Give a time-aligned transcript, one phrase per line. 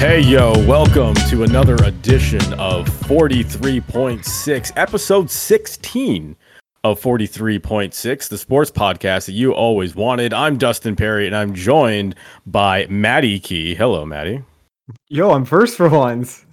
[0.00, 6.36] Hey, yo, welcome to another edition of 43.6, episode 16
[6.82, 10.32] of 43.6, the sports podcast that you always wanted.
[10.32, 12.14] I'm Dustin Perry, and I'm joined
[12.46, 13.74] by Maddie Key.
[13.74, 14.42] Hello, Maddie.
[15.10, 16.46] Yo, I'm first for once.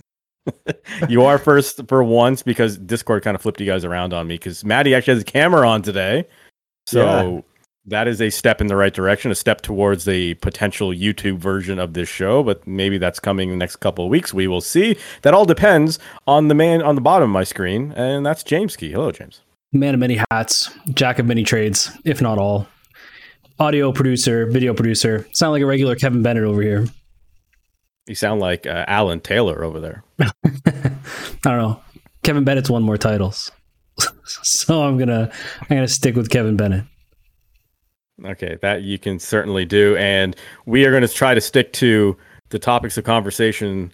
[1.08, 4.36] you are first for once because Discord kind of flipped you guys around on me
[4.36, 6.28] because Maddie actually has a camera on today.
[6.86, 7.46] So.
[7.88, 11.80] That is a step in the right direction, a step towards the potential YouTube version
[11.80, 14.34] of this show, but maybe that's coming in the next couple of weeks.
[14.34, 14.98] We will see.
[15.22, 15.98] That all depends
[16.28, 18.92] on the man on the bottom of my screen, and that's James Key.
[18.92, 19.42] Hello, James.
[19.72, 22.68] Man of many hats, jack of many trades, if not all.
[23.60, 25.26] Audio producer, video producer.
[25.34, 26.86] Sound like a regular Kevin Bennett over here.
[28.06, 30.04] You sound like uh, Alan Taylor over there.
[30.20, 30.30] I
[31.44, 31.82] don't know.
[32.24, 33.52] Kevin Bennett's won more titles,
[34.26, 36.84] so I'm gonna I'm gonna stick with Kevin Bennett.
[38.26, 40.36] Okay, that you can certainly do, and
[40.66, 42.18] we are going to try to stick to
[42.50, 43.92] the topics of conversation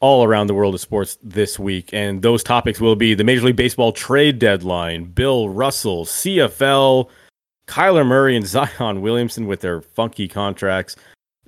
[0.00, 3.46] all around the world of sports this week, and those topics will be the Major
[3.46, 7.08] League Baseball trade deadline, Bill Russell, CFL,
[7.66, 8.46] Kyler Murray, and
[8.78, 10.96] Zion Williamson with their funky contracts,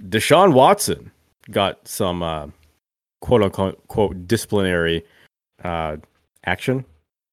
[0.02, 1.10] Deshaun Watson
[1.50, 2.48] got some uh,
[3.20, 5.04] quote unquote quote disciplinary
[5.62, 5.96] uh,
[6.44, 6.84] action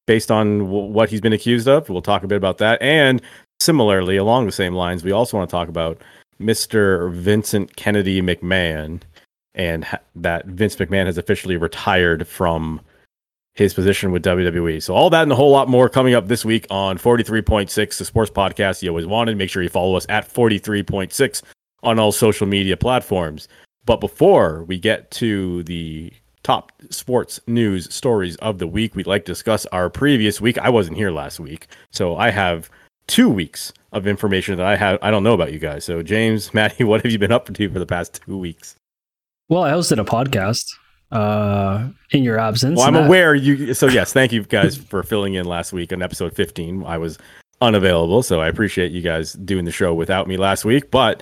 [0.08, 1.90] based on w- what he's been accused of.
[1.90, 2.82] We'll talk a bit about that.
[2.82, 3.22] And
[3.62, 6.02] similarly, along the same lines, we also want to talk about
[6.40, 7.14] Mr.
[7.14, 9.02] Vincent Kennedy McMahon
[9.54, 12.82] and ha- that Vince McMahon has officially retired from
[13.54, 14.82] his position with WWE.
[14.82, 18.06] So all that and a whole lot more coming up this week on 43.6, the
[18.06, 19.38] sports podcast you always wanted.
[19.38, 21.44] Make sure you follow us at 43.6
[21.84, 23.48] on all social media platforms.
[23.86, 29.26] But before we get to the top sports news stories of the week, we'd like
[29.26, 30.58] to discuss our previous week.
[30.60, 32.70] I wasn't here last week, so I have
[33.12, 35.84] two weeks of information that I have I don't know about you guys.
[35.84, 38.76] So James, Maddie, what have you been up to for the past two weeks?
[39.50, 40.66] Well, I hosted a podcast
[41.12, 42.78] uh, in your absence.
[42.78, 43.08] Well, I'm that...
[43.08, 43.74] aware you.
[43.74, 46.86] So yes, thank you guys for filling in last week on episode 15.
[46.86, 47.20] I was
[47.60, 50.90] unavailable, so I appreciate you guys doing the show without me last week.
[50.90, 51.22] But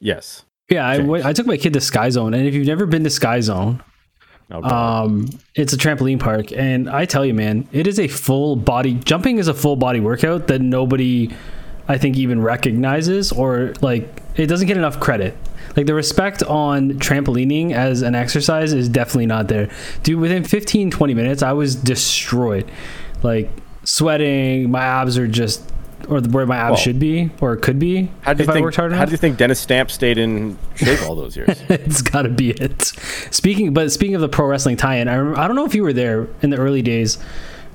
[0.00, 2.86] yes, yeah, I, w- I took my kid to Sky Zone, and if you've never
[2.86, 3.82] been to Sky Zone,
[4.50, 8.94] um, it's a trampoline park, and I tell you, man, it is a full body
[8.94, 11.30] jumping is a full body workout that nobody,
[11.86, 15.36] I think, even recognizes or like it doesn't get enough credit.
[15.76, 19.70] Like the respect on trampolining as an exercise is definitely not there.
[20.02, 22.70] Dude, within 15, 20 minutes, I was destroyed.
[23.22, 23.50] Like
[23.84, 25.70] sweating, my abs are just
[26.08, 29.04] or where my abs well, should be or could be how do you think, How
[29.04, 31.60] do you think Dennis Stamp stayed in shape all those years?
[31.68, 32.82] it's got to be it.
[33.30, 35.82] Speaking, but speaking of the pro wrestling tie-in, I, remember, I don't know if you
[35.82, 37.18] were there in the early days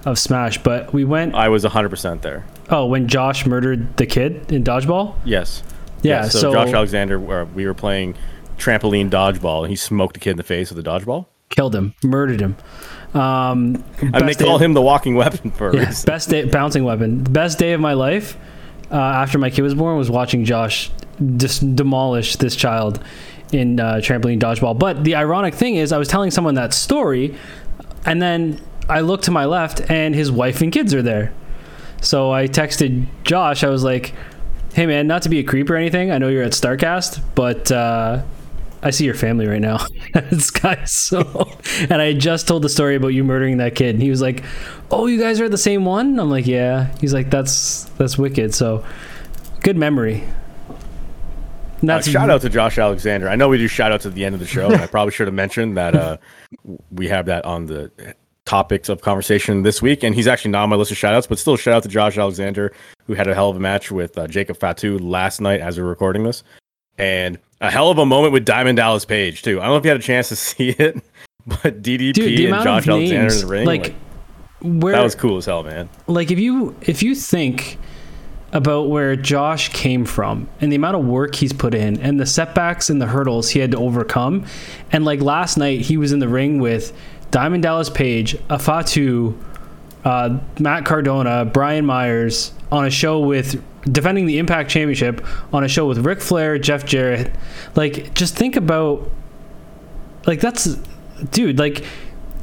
[0.06, 1.36] of Smash, but we went.
[1.36, 2.46] I was 100% there.
[2.70, 5.16] Oh, when Josh murdered the kid in dodgeball?
[5.26, 5.64] Yes.
[6.02, 6.28] Yeah.
[6.28, 8.16] so, so, Josh Alexander, uh, we were playing
[8.58, 11.28] trampoline dodgeball, and he smoked a kid in the face with a dodgeball.
[11.50, 12.58] Killed him, murdered him.
[13.14, 16.06] Um, and they call day, him the walking weapon for a yeah, reason.
[16.06, 17.24] Best day, bouncing weapon.
[17.24, 18.38] The best day of my life
[18.92, 20.92] uh, after my kid was born was watching Josh
[21.38, 23.04] just demolish this child
[23.52, 24.78] in uh, trampoline dodgeball.
[24.78, 27.36] But the ironic thing is, I was telling someone that story,
[28.06, 28.60] and then
[28.90, 31.34] I looked to my left, and his wife and kids are there.
[32.02, 33.64] So I texted Josh.
[33.64, 34.14] I was like,
[34.74, 36.12] "Hey man, not to be a creep or anything.
[36.12, 38.24] I know you're at Starrcast, but uh,
[38.84, 39.80] I see your family right now.
[40.14, 41.50] this guy so
[41.90, 43.96] and I just told the story about you murdering that kid.
[43.96, 44.44] And he was like,
[44.92, 46.20] Oh, you guys are the same one?
[46.20, 46.96] I'm like, Yeah.
[47.00, 48.54] He's like, That's that's wicked.
[48.54, 48.86] So
[49.62, 50.24] good memory.
[51.88, 53.28] Uh, shout out to Josh Alexander.
[53.28, 55.12] I know we do shout outs at the end of the show, and I probably
[55.12, 56.16] should have mentioned that uh,
[56.92, 57.92] we have that on the
[58.46, 60.04] topics of conversation this week.
[60.04, 61.90] And he's actually not on my list of shout outs, but still shout out to
[61.90, 62.74] Josh Alexander,
[63.06, 65.84] who had a hell of a match with uh, Jacob Fatu last night as we
[65.84, 66.44] are recording this.
[66.98, 69.60] And a hell of a moment with Diamond Dallas Page too.
[69.60, 71.02] I don't know if you had a chance to see it,
[71.48, 73.96] but DDP Dude, and Josh Alexander in the ring, like, like
[74.62, 75.90] where, that was cool as hell, man.
[76.06, 77.80] Like if you if you think
[78.52, 82.26] about where Josh came from and the amount of work he's put in and the
[82.26, 84.46] setbacks and the hurdles he had to overcome,
[84.92, 86.96] and like last night he was in the ring with
[87.32, 89.36] Diamond Dallas Page, Afatu,
[90.06, 95.68] uh, Matt Cardona, Brian Myers on a show with defending the Impact Championship on a
[95.68, 97.34] show with Ric Flair, Jeff Jarrett.
[97.76, 99.10] Like, just think about,
[100.26, 100.76] like, that's,
[101.32, 101.84] dude, like,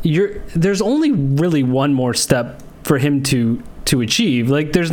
[0.03, 4.51] you're, there's only really one more step for him to, to achieve.
[4.51, 4.91] Like, there's,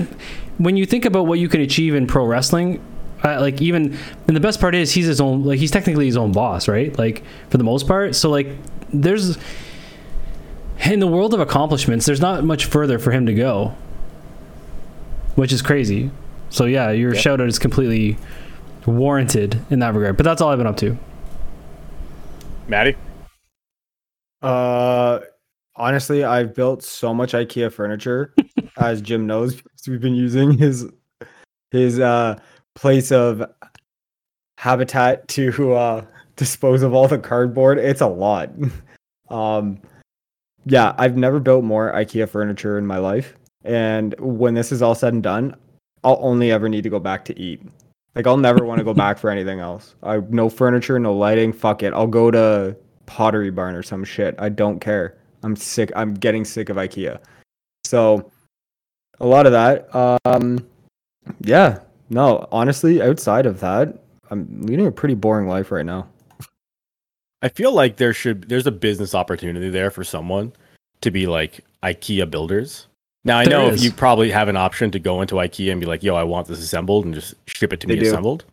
[0.57, 2.81] when you think about what you can achieve in pro wrestling,
[3.23, 3.97] uh, like even
[4.27, 6.97] and the best part is he's his own like he's technically his own boss right
[6.99, 8.47] like for the most part so like
[8.93, 9.39] there's
[10.85, 13.75] in the world of accomplishments there's not much further for him to go
[15.33, 16.11] which is crazy
[16.57, 17.21] so yeah, your yep.
[17.21, 18.17] shout out is completely
[18.87, 20.17] warranted in that regard.
[20.17, 20.97] But that's all I've been up to.
[22.67, 22.95] Maddie?
[24.41, 25.19] Uh,
[25.75, 28.33] honestly, I've built so much IKEA furniture,
[28.77, 30.87] as Jim knows, because we've been using his
[31.71, 32.39] his uh
[32.75, 33.43] place of
[34.57, 36.05] habitat to uh
[36.37, 37.77] dispose of all the cardboard.
[37.77, 38.49] It's a lot.
[39.29, 39.81] Um,
[40.63, 44.95] yeah, I've never built more IKEA furniture in my life, and when this is all
[44.95, 45.53] said and done,
[46.07, 47.61] I'll only ever need to go back to eat.
[48.15, 49.95] Like I'll never want to go back for anything else.
[50.01, 51.51] I no furniture, no lighting.
[51.51, 51.93] Fuck it.
[51.93, 52.77] I'll go to
[53.07, 54.33] Pottery Barn or some shit.
[54.39, 55.17] I don't care.
[55.43, 55.91] I'm sick.
[55.97, 57.19] I'm getting sick of IKEA.
[57.83, 58.31] So
[59.19, 59.93] a lot of that.
[60.25, 60.65] Um,
[61.41, 61.79] yeah.
[62.09, 64.01] No, honestly, outside of that,
[64.31, 66.07] I'm leading a pretty boring life right now.
[67.41, 70.53] I feel like there should there's a business opportunity there for someone
[71.01, 72.87] to be like IKEA builders.
[73.27, 73.83] Now I There know if is.
[73.85, 76.47] you probably have an option to go into IKEA and be like, "Yo, I want
[76.47, 78.07] this assembled," and just ship it to They me do.
[78.07, 78.45] assembled.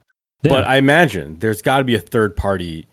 [0.43, 0.51] Yeah.
[0.51, 2.87] But I imagine there's got to be a third party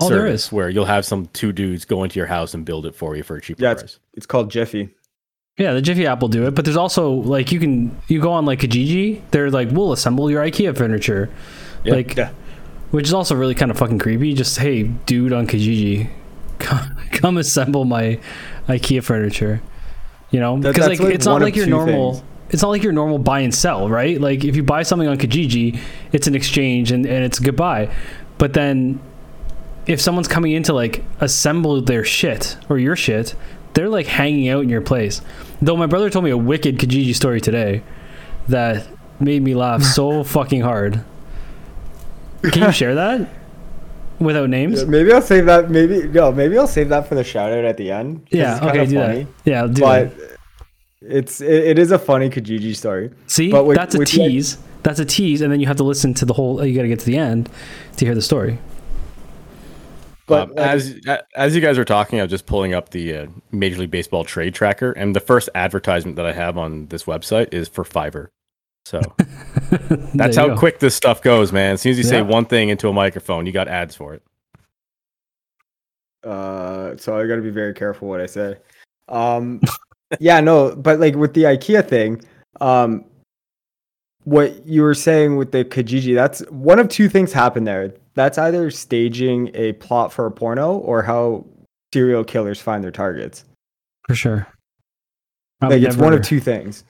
[0.00, 0.52] Oh, there service is.
[0.52, 3.22] where you'll have some two dudes go into your house and build it for you
[3.22, 3.98] for a cheaper Yeah, price.
[4.14, 4.90] It's called Jiffy.
[5.56, 8.30] Yeah, the Jiffy app will do it, but there's also like you can you go
[8.32, 11.30] on like Kijiji, they're like we'll assemble your IKEA furniture,
[11.84, 11.94] Yeah.
[11.94, 12.30] like, Yeah.
[12.90, 14.34] which is also really kind of fucking creepy.
[14.34, 16.08] Just hey, dude on Kijiji,
[16.58, 18.18] come, come assemble my
[18.68, 19.62] IKEA furniture.
[20.34, 22.14] You know, because like, like it's not like your normal.
[22.14, 22.24] things.
[22.50, 24.20] It's not like your normal buy and sell, right?
[24.20, 25.78] Like if you buy something on Kijiji,
[26.10, 27.94] it's an exchange and, and it's goodbye.
[28.36, 28.98] But then
[29.86, 33.36] if someone's coming in to like assemble their shit or your shit,
[33.74, 35.22] they're like hanging out in your place.
[35.62, 37.84] Though my brother told me a wicked Kijiji story today
[38.48, 38.88] that
[39.20, 41.04] made me laugh so fucking hard.
[42.42, 43.28] Can you share that
[44.18, 44.82] without names?
[44.82, 45.70] Yeah, Maybe I'll save that.
[45.70, 46.32] Maybe no.
[46.32, 48.26] Maybe I'll save that for the shout out at the end.
[48.30, 49.28] Yeah, okay, do funny, that.
[49.44, 50.38] Yeah, do But that.
[51.02, 53.10] it's it, it is a funny Kijiji story.
[53.26, 54.58] See, but with- that's a with the- tease.
[54.82, 56.62] That's a tease, and then you have to listen to the whole.
[56.62, 57.48] You got to get to the end
[57.96, 58.58] to hear the story.
[60.26, 61.00] But Um, like, as
[61.34, 64.24] as you guys are talking, I was just pulling up the uh, Major League Baseball
[64.24, 68.28] trade tracker, and the first advertisement that I have on this website is for Fiverr.
[68.84, 69.00] So
[70.14, 70.56] that's how go.
[70.56, 71.74] quick this stuff goes, man.
[71.74, 74.22] As soon as you say one thing into a microphone, you got ads for it.
[76.24, 78.56] uh, so I got to be very careful what I say.
[79.08, 79.60] Um,
[80.20, 82.22] yeah, no, but like with the IKEA thing,
[82.60, 83.04] um,
[84.24, 87.94] what you were saying with the Kijiji, that's one of two things happen there.
[88.14, 91.44] That's either staging a plot for a porno or how
[91.92, 93.44] serial killers find their targets.
[94.06, 94.46] for sure.
[95.60, 96.84] I've like it's one of two things.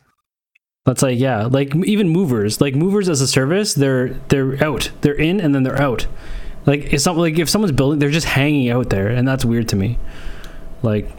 [0.86, 5.14] That's like yeah, like even movers, like movers as a service, they're they're out, they're
[5.14, 6.06] in, and then they're out.
[6.66, 9.68] Like it's not like if someone's building, they're just hanging out there, and that's weird
[9.70, 9.98] to me.
[10.82, 11.10] Like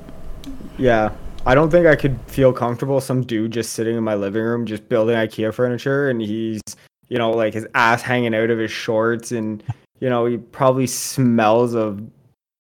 [0.77, 1.11] Yeah.
[1.47, 4.65] I don't think I could feel comfortable some dude just sitting in my living room
[4.65, 6.59] just building IKEA furniture and he's,
[7.07, 9.63] you know, like his ass hanging out of his shorts and,
[9.99, 12.01] you know, he probably smells of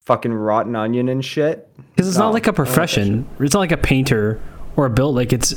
[0.05, 1.67] fucking rotten onion and shit.
[1.95, 3.27] because it's No, not like a profession.
[3.39, 4.39] It's not like a painter
[4.75, 5.15] or a build.
[5.15, 5.55] Like it's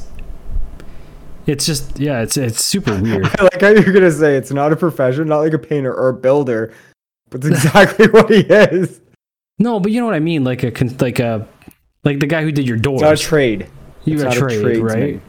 [1.49, 3.27] it's just yeah, it's it's super weird.
[3.39, 6.11] I like how you're gonna say it's not a profession, not like a painter or
[6.11, 6.73] a builder,
[7.31, 9.01] but it's exactly what he is.
[9.59, 10.45] no, but you know what I mean.
[10.45, 11.49] Like a con- like a
[12.05, 13.03] like the guy who did your doors.
[13.03, 13.67] It's not a trade.
[14.05, 15.21] you it's got a trade, right?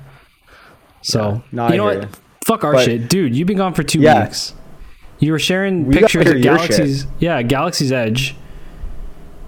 [1.02, 2.02] So I you know what?
[2.04, 2.08] ya.
[2.46, 3.36] Fuck our But- shit, dude.
[3.36, 4.24] You've been gone for two Yeah.
[4.26, 4.54] weeks.
[5.20, 6.42] You were sharing We pictures of.
[6.42, 8.36] Galaxy's, yeah, Galaxy's Edge,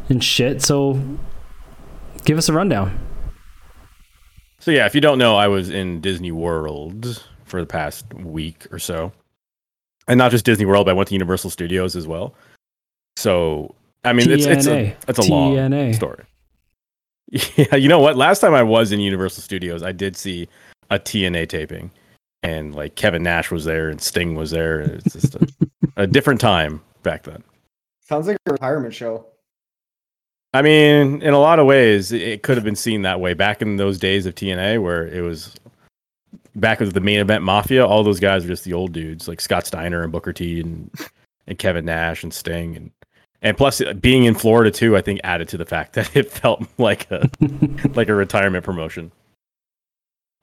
[0.09, 0.61] and shit.
[0.61, 1.01] So,
[2.25, 2.99] give us a rundown.
[4.61, 8.67] So yeah, if you don't know, I was in Disney World for the past week
[8.71, 9.11] or so,
[10.07, 12.35] and not just Disney World, but I went to Universal Studios as well.
[13.17, 13.73] So
[14.05, 15.95] I mean, it's it's a, it's a long TNA.
[15.95, 16.23] story.
[17.55, 18.17] Yeah, you know what?
[18.17, 20.49] Last time I was in Universal Studios, I did see
[20.89, 21.89] a TNA taping,
[22.43, 24.81] and like Kevin Nash was there and Sting was there.
[24.81, 25.47] and It's just a,
[25.95, 27.41] a different time back then.
[28.01, 29.25] Sounds like a retirement show.
[30.53, 33.61] I mean, in a lot of ways, it- could have been seen that way back
[33.61, 35.55] in those days of TNA, where it was
[36.55, 37.85] back with the main event Mafia.
[37.85, 40.89] All those guys were just the old dudes, like Scott Steiner and Booker T and
[41.47, 42.91] and Kevin Nash and Sting, and
[43.41, 46.29] and plus uh, being in Florida too, I think added to the fact that it
[46.31, 47.29] felt like a
[47.95, 49.11] like a retirement promotion.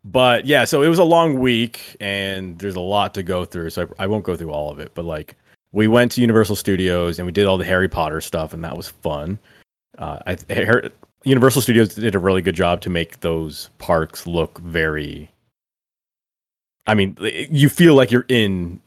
[0.05, 3.71] But yeah, so it was a long week, and there's a lot to go through,
[3.71, 4.93] so I, I won't go through all of it.
[4.95, 5.37] But like,
[5.73, 8.77] we went to Universal Studios and we did all the Harry Potter stuff, and that
[8.77, 9.39] was fun.
[9.99, 10.91] Uh, I, I
[11.25, 15.31] Universal Studios did a really good job to make those parks look very.
[16.87, 18.81] I mean, you feel like you're in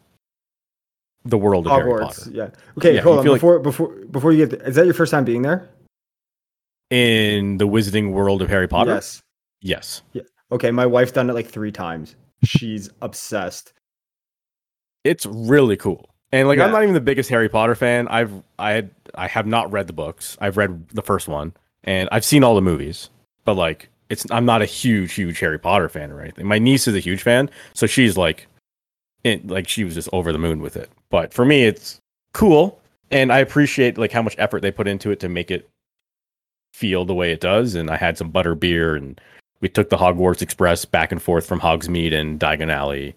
[1.24, 2.50] the world of Harry Potter Yeah.
[2.78, 3.24] Okay, Yeah, hold on.
[3.24, 5.70] feel like- Before before before you get is that your first time being there?
[6.90, 8.92] in the Wizarding World of Harry Potter.
[8.96, 9.22] Yes.
[9.62, 10.02] Yes.
[10.12, 10.24] Yeah.
[10.52, 12.16] Okay, my wife's done it like three times.
[12.44, 13.72] She's obsessed.
[15.06, 16.10] it's really cool.
[16.34, 18.08] And like I'm not even the biggest Harry Potter fan.
[18.10, 20.38] I've I had I have not read the books.
[20.40, 21.54] I've read the first one
[21.84, 23.10] and I've seen all the movies.
[23.46, 26.46] But like it's I'm not a huge huge Harry Potter fan or anything.
[26.46, 28.48] My niece is a huge fan, so she's like
[29.24, 30.90] it, like she was just over the moon with it.
[31.10, 32.00] But for me it's
[32.34, 35.70] cool and I appreciate like how much effort they put into it to make it
[36.74, 39.20] feel the way it does and I had some butter beer and
[39.60, 43.16] we took the Hogwarts Express back and forth from Hogsmeade and Diagon Alley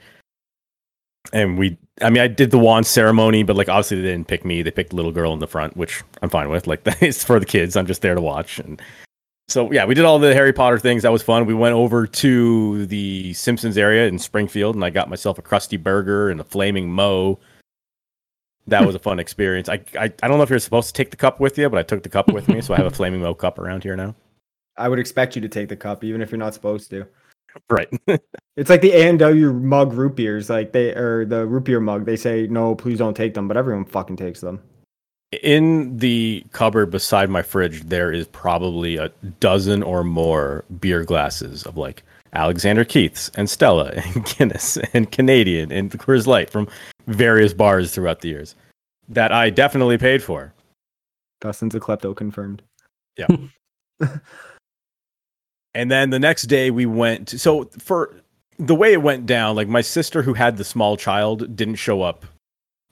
[1.33, 4.45] and we i mean i did the wand ceremony but like obviously they didn't pick
[4.45, 4.63] me.
[4.63, 6.67] They picked the little girl in the front which i'm fine with.
[6.67, 7.77] Like it's for the kids.
[7.77, 8.59] I'm just there to watch.
[8.59, 8.81] And
[9.49, 11.03] so yeah we did all the harry potter things.
[11.03, 11.47] That was fun.
[11.47, 15.83] We went over to the simpsons area in springfield and i got myself a Krusty
[15.83, 17.39] Burger and a Flaming Moe
[18.67, 18.87] that hmm.
[18.87, 19.69] was a fun experience.
[19.69, 21.79] I, I i don't know if you're supposed to take the cup with you but
[21.79, 23.97] i took the cup with me so i have a Flaming Moe cup around here
[23.97, 24.15] now.
[24.77, 27.07] I would expect you to take the cup, even if you're not supposed to.
[27.71, 27.89] Right
[28.57, 31.81] It's like the A and W mug root beers, like they or the root beer
[31.81, 32.05] mug.
[32.05, 34.61] They say no, please don't take them, but everyone fucking takes them.
[35.43, 39.09] in the cupboard beside my fridge there is probably a
[39.41, 45.73] dozen or more beer glasses of like Alexander Keith's and Stella and Guinness and Canadian
[45.73, 46.69] and Coors Light from
[47.07, 48.55] various bars throughout the years
[49.09, 50.53] that I definitely paid for.
[51.41, 52.63] Dustin's a klepto confirmed.
[55.75, 58.15] And then the next day we went to, so for
[58.59, 62.03] the way it went down, like my sister who had the small child didn't show
[62.03, 62.25] up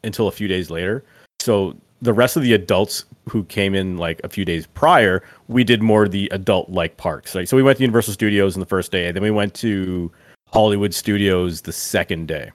[0.02, 1.04] until a few days later.
[1.40, 5.62] So the rest of the adults who came in like a few days prior, we
[5.62, 7.34] did more the adult like parks.
[7.34, 9.54] Like so we went to Universal Studios on the first day, and then we went
[9.54, 10.10] to
[10.48, 12.50] Hollywood Studios the second day.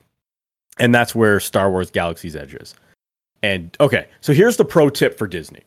[0.80, 2.76] And that's where Star Wars Galaxy's Edge is.
[3.42, 5.62] And okay, so here's the pro tip for Disney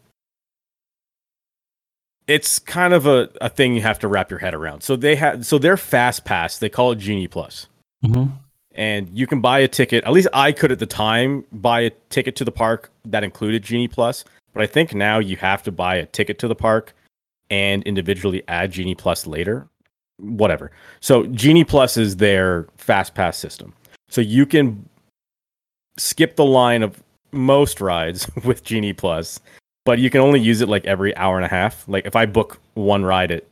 [2.30, 4.82] it's kind of a, a thing you have to wrap your head around.
[4.82, 7.66] So they have so their fast pass, they call it Genie Plus.
[8.04, 8.30] Mhm.
[8.72, 11.90] And you can buy a ticket, at least I could at the time buy a
[12.08, 15.72] ticket to the park that included Genie Plus, but I think now you have to
[15.72, 16.94] buy a ticket to the park
[17.50, 19.66] and individually add Genie Plus later.
[20.18, 20.70] Whatever.
[21.00, 23.74] So Genie Plus is their fast pass system.
[24.08, 24.88] So you can
[25.96, 29.40] skip the line of most rides with Genie Plus
[29.90, 31.84] but you can only use it like every hour and a half.
[31.88, 33.44] Like if I book one ride at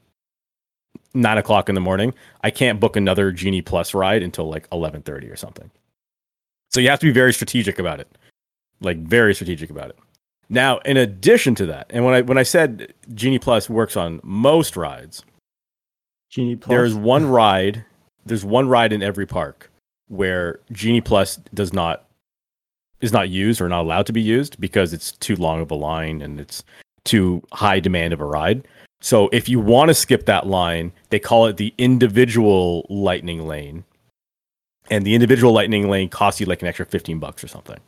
[1.12, 2.14] nine o'clock in the morning,
[2.44, 5.68] I can't book another Genie Plus ride until like eleven thirty or something.
[6.70, 8.06] So you have to be very strategic about it,
[8.80, 9.98] like very strategic about it.
[10.48, 14.20] Now, in addition to that, and when I when I said Genie Plus works on
[14.22, 15.24] most rides,
[16.30, 16.68] Genie Plus.
[16.68, 17.84] there is one ride.
[18.26, 19.72] There's one ride in every park
[20.06, 22.04] where Genie Plus does not
[23.00, 25.74] is not used or not allowed to be used because it's too long of a
[25.74, 26.64] line and it's
[27.04, 28.66] too high demand of a ride.
[29.00, 33.84] So if you want to skip that line, they call it the individual lightning lane.
[34.90, 37.78] And the individual lightning lane costs you like an extra 15 bucks or something.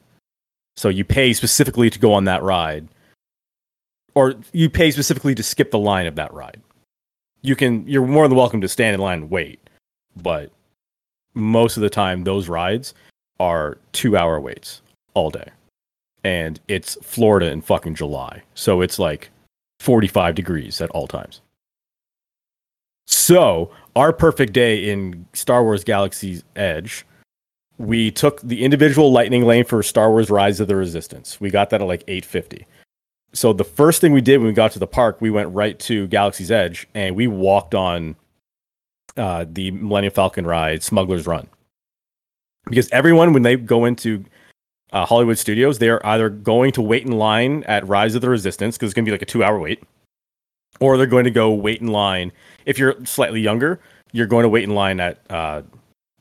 [0.77, 2.89] So you pay specifically to go on that ride
[4.15, 6.61] or you pay specifically to skip the line of that ride.
[7.43, 9.61] You can you're more than welcome to stand in line and wait,
[10.15, 10.51] but
[11.35, 12.93] most of the time those rides
[13.39, 14.83] are 2-hour waits
[15.15, 15.51] all day.
[16.23, 18.43] And it's Florida in fucking July.
[18.55, 19.31] So it's like
[19.81, 21.41] 45 degrees at all times.
[23.07, 27.05] So, our perfect day in Star Wars Galaxy's Edge,
[27.77, 31.41] we took the individual lightning lane for Star Wars Rise of the Resistance.
[31.41, 32.67] We got that at like 850.
[33.33, 35.79] So the first thing we did when we got to the park, we went right
[35.81, 38.17] to Galaxy's Edge and we walked on
[39.17, 41.47] uh, the Millennium Falcon ride, Smuggler's Run.
[42.67, 44.25] Because everyone, when they go into
[44.93, 48.77] uh, Hollywood Studios, they're either going to wait in line at Rise of the Resistance
[48.77, 49.83] because it's going to be like a two hour wait,
[50.81, 52.33] or they're going to go wait in line.
[52.67, 53.81] If you're slightly younger,
[54.13, 55.63] you're going to wait in line at uh,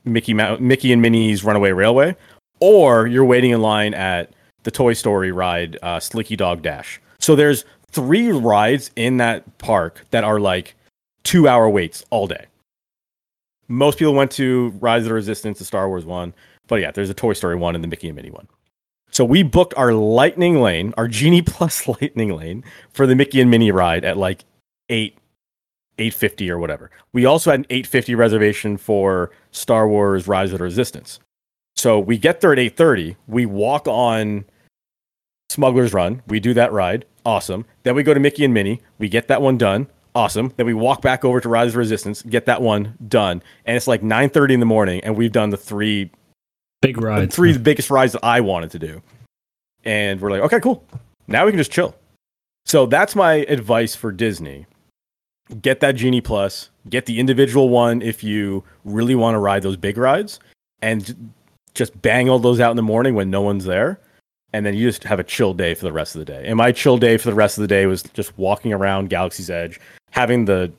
[0.04, 2.16] Mickey, Mou- Mickey and Minnie's Runaway Railway,
[2.60, 7.00] or you're waiting in line at the Toy Story ride, uh, Slinky Dog Dash.
[7.18, 10.74] So there's three rides in that park that are like
[11.24, 12.46] two hour waits all day.
[13.68, 16.34] Most people went to Rise of the Resistance, the Star Wars one,
[16.66, 18.48] but yeah, there's a Toy Story one and the Mickey and Minnie one.
[19.10, 23.50] So we booked our Lightning Lane, our Genie Plus Lightning Lane for the Mickey and
[23.50, 24.44] Minnie ride at like
[24.88, 25.18] eight,
[25.98, 26.90] eight fifty or whatever.
[27.12, 31.18] We also had an eight fifty reservation for Star Wars Rise of the Resistance.
[31.76, 33.16] So we get there at eight thirty.
[33.26, 34.44] We walk on
[35.50, 36.22] Smuggler's Run.
[36.26, 37.04] We do that ride.
[37.24, 37.66] Awesome.
[37.82, 38.80] Then we go to Mickey and Minnie.
[38.98, 39.88] We get that one done.
[40.14, 40.52] Awesome.
[40.56, 43.42] Then we walk back over to Rise of the Resistance, get that one done.
[43.64, 46.10] And it's like 9:30 in the morning and we've done the three
[46.82, 47.34] Big the rides.
[47.34, 49.02] three biggest rides that I wanted to do.
[49.84, 50.84] And we're like, okay, cool.
[51.26, 51.94] Now we can just chill.
[52.64, 54.66] So that's my advice for Disney.
[55.60, 59.76] Get that Genie Plus, get the individual one if you really want to ride those
[59.76, 60.38] big rides,
[60.80, 61.32] and
[61.74, 63.98] just bang all those out in the morning when no one's there.
[64.52, 66.44] and then you just have a chill day for the rest of the day.
[66.46, 69.50] And my chill day for the rest of the day was just walking around Galaxy's
[69.50, 70.72] Edge, having the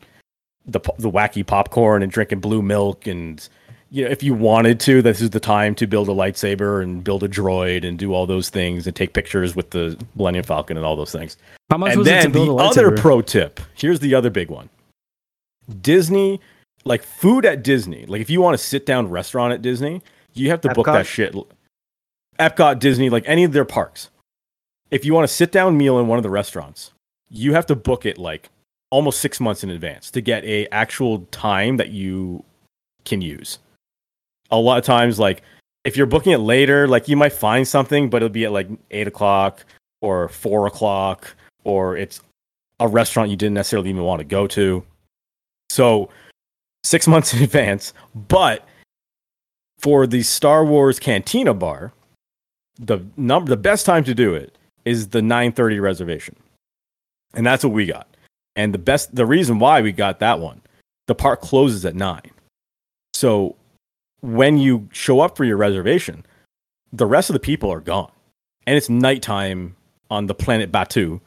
[0.66, 3.48] the the wacky popcorn and drinking blue milk and
[3.92, 7.04] you know if you wanted to this is the time to build a lightsaber and
[7.04, 10.78] build a droid and do all those things and take pictures with the Millennium Falcon
[10.78, 11.38] and all those things.
[11.70, 13.60] How much and was it to then build the a other pro tip.
[13.76, 14.70] Here's the other big one.
[15.82, 16.40] Disney,
[16.86, 18.06] like food at Disney.
[18.06, 20.02] Like if you want to sit down restaurant at Disney,
[20.34, 21.36] you have to book that shit.
[22.40, 24.10] Epcot, Disney, like any of their parks.
[24.90, 26.92] If you want a sit down meal in one of the restaurants,
[27.30, 28.50] you have to book it like
[28.90, 32.44] almost six months in advance to get a actual time that you
[33.06, 33.60] can use.
[34.52, 35.44] A lot of times, like
[35.84, 38.68] if you're booking it later, like you might find something, but it'll be at like
[38.92, 39.66] eight o'clock
[40.02, 42.22] or four o'clock, or it's
[42.80, 44.84] a restaurant you didn't necessarily even want to go to.
[45.70, 46.10] So
[46.84, 47.94] six months in advance.
[48.14, 48.68] But
[49.80, 51.94] for the Star Wars Cantina bar,
[52.80, 56.36] the number the best time to do it is the 9:30 reservation.
[57.34, 58.08] And that's what we got.
[58.56, 60.62] And the best the reason why we got that one,
[61.08, 62.22] the park closes at 9.
[63.14, 63.56] So
[64.22, 66.26] when you show up for your reservation,
[66.94, 68.12] the rest of the people are gone.
[68.68, 69.76] And it's nighttime
[70.10, 71.20] on the planet Batuu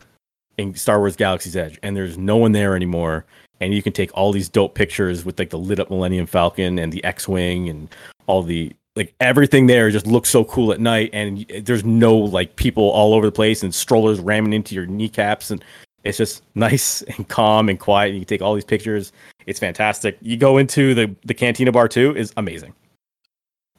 [0.56, 3.24] in Star Wars Galaxy's Edge, and there's no one there anymore.
[3.60, 6.78] And you can take all these dope pictures with like the lit up Millennium Falcon
[6.78, 7.88] and the X Wing and
[8.26, 11.10] all the like everything there just looks so cool at night.
[11.12, 15.50] And there's no like people all over the place and strollers ramming into your kneecaps.
[15.50, 15.64] And
[16.02, 18.08] it's just nice and calm and quiet.
[18.08, 19.12] And you can take all these pictures.
[19.46, 20.18] It's fantastic.
[20.20, 22.74] You go into the, the Cantina Bar too, is amazing.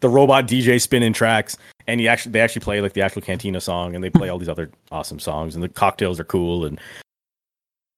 [0.01, 3.61] The robot DJ spinning tracks, and you actually they actually play like the actual Cantina
[3.61, 6.65] song, and they play all these other awesome songs, and the cocktails are cool.
[6.65, 6.79] And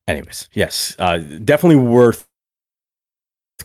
[0.08, 2.25] anyways, yes, uh, definitely worth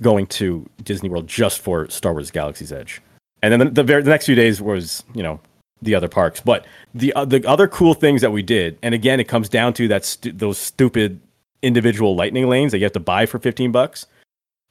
[0.01, 3.03] going to Disney World just for Star Wars Galaxy's Edge.
[3.43, 5.41] And then the, the, the next few days was, you know,
[5.83, 6.41] the other parks.
[6.41, 9.75] But the uh, the other cool things that we did, and again, it comes down
[9.75, 11.21] to that stu- those stupid
[11.61, 14.07] individual lightning lanes that you have to buy for fifteen bucks.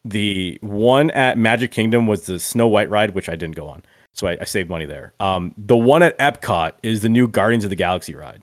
[0.03, 3.83] The one at Magic Kingdom was the Snow White ride, which I didn't go on,
[4.13, 5.13] so I, I saved money there.
[5.19, 8.41] Um, the one at Epcot is the new Guardians of the Galaxy ride.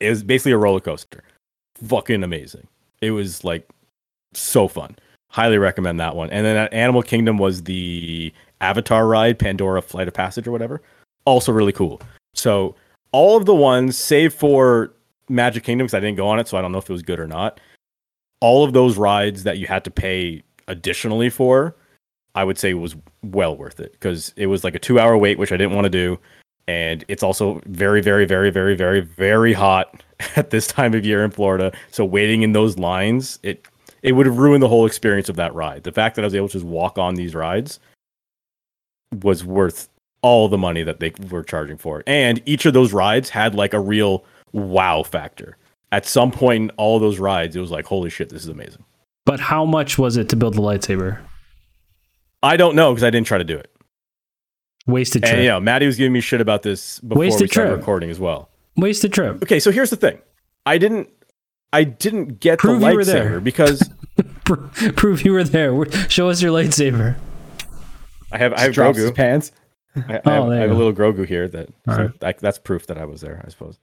[0.00, 1.22] It was basically a roller coaster,
[1.86, 2.66] fucking amazing.
[3.00, 3.68] It was like
[4.32, 4.96] so fun.
[5.30, 6.30] Highly recommend that one.
[6.30, 10.82] And then at Animal Kingdom was the Avatar ride, Pandora Flight of Passage or whatever.
[11.24, 12.00] Also really cool.
[12.34, 12.74] So
[13.12, 14.92] all of the ones, save for
[15.28, 17.02] Magic Kingdom, because I didn't go on it, so I don't know if it was
[17.02, 17.60] good or not.
[18.42, 21.76] All of those rides that you had to pay additionally for,
[22.34, 25.38] I would say was well worth it because it was like a two hour wait,
[25.38, 26.18] which I didn't want to do.
[26.68, 30.02] And it's also very, very, very, very, very, very hot
[30.36, 31.72] at this time of year in Florida.
[31.90, 33.66] So waiting in those lines, it
[34.02, 35.84] it would have ruined the whole experience of that ride.
[35.84, 37.78] The fact that I was able to just walk on these rides
[39.22, 39.88] was worth
[40.22, 42.02] all the money that they were charging for.
[42.06, 45.56] And each of those rides had like a real wow factor.
[45.92, 48.84] At some point in all those rides, it was like, holy shit, this is amazing.
[49.24, 51.20] But how much was it to build the lightsaber?
[52.42, 53.70] I don't know because I didn't try to do it.
[54.86, 55.34] Wasted trip.
[55.34, 57.78] And you know, Maddie was giving me shit about this before Wasted we started trip.
[57.80, 58.48] recording as well.
[58.76, 59.40] Wasted trip.
[59.42, 60.18] Okay, so here's the thing.
[60.66, 61.08] I didn't
[61.72, 63.40] I didn't get Prove the you were there.
[63.40, 63.88] lightsaber because
[64.44, 65.72] Pro- Prove you were there.
[66.08, 67.16] Show us your lightsaber.
[68.32, 69.14] I have I have Grogu.
[69.14, 69.52] pants.
[69.94, 72.10] I, I Oh, have, I have a little Grogu here that so right.
[72.24, 73.78] I, that's proof that I was there, I suppose.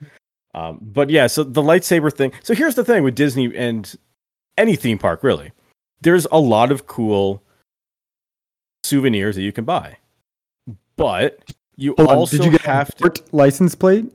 [0.54, 2.32] Um, but yeah, so the lightsaber thing.
[2.44, 3.94] So here's the thing with Disney and
[4.58, 5.52] any theme park, really.
[6.02, 7.44] There's a lot of cool
[8.84, 9.98] souvenirs that you can buy,
[10.96, 11.40] but
[11.76, 12.98] you Hold on, also did you get have a to.
[13.04, 14.12] Bort license plate?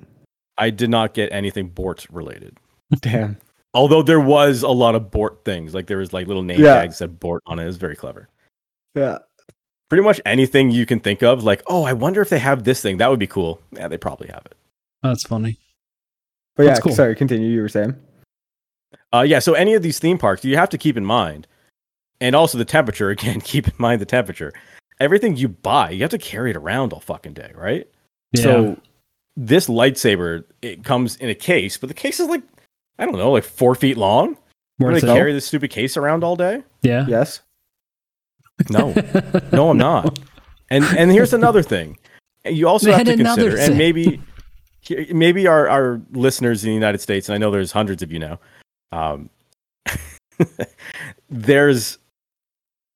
[0.59, 2.59] I did not get anything Bort related.
[3.01, 3.37] Damn.
[3.73, 6.75] Although there was a lot of Bort things, like there was like little name Yeah.
[6.75, 7.65] tags that Bort on it.
[7.65, 8.29] It was very clever.
[8.95, 9.19] Yeah.
[9.89, 12.81] Pretty much anything you can think of, like, oh, I wonder if they have this
[12.81, 12.97] thing.
[12.97, 13.61] That would be cool.
[13.73, 14.55] Yeah, they probably have it.
[15.03, 15.59] That's funny.
[16.57, 16.93] But yeah, cool.
[16.93, 17.49] sorry, continue.
[17.49, 17.97] You were saying.
[19.13, 21.47] Uh, yeah, so any of these theme parks, you have to keep in mind,
[22.21, 23.11] and also the temperature.
[23.11, 24.53] Again, keep in mind the temperature.
[25.01, 27.89] Everything you buy, you have to carry it around all fucking day, right?
[28.33, 28.43] Yeah.
[28.43, 28.81] So
[29.37, 32.43] this lightsaber, it comes in a case, but the case is like,
[32.99, 34.37] I don't know, like four feet long.
[34.81, 36.63] I'm Worth gonna carry this stupid case around all day?
[36.83, 37.07] Yeah.
[37.09, 37.41] Yes.
[38.71, 38.93] No,
[39.53, 40.19] no, I'm not.
[40.71, 41.99] And and here's another thing,
[42.45, 43.71] you also have to consider, thing.
[43.71, 44.21] and maybe here-
[45.11, 48.19] maybe our our listeners in the United States, and I know there's hundreds of you
[48.19, 48.39] now.
[48.93, 49.31] Um,
[51.31, 51.99] there's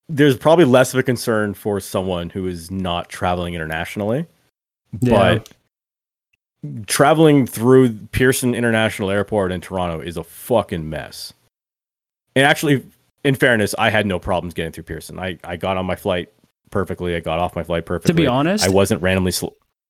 [0.07, 4.25] there's probably less of a concern for someone who is not traveling internationally,
[5.01, 5.39] Yeah.
[5.43, 5.49] but
[6.87, 11.31] traveling through Pearson International Airport in Toronto is a fucking mess.
[12.35, 12.83] And actually,
[13.23, 15.19] in fairness, I had no problems getting through Pearson.
[15.19, 16.29] I, I got on my flight
[16.71, 17.15] perfectly.
[17.15, 18.13] I got off my flight perfectly.
[18.13, 19.31] To be honest, I wasn't randomly.
[19.31, 19.47] Sl-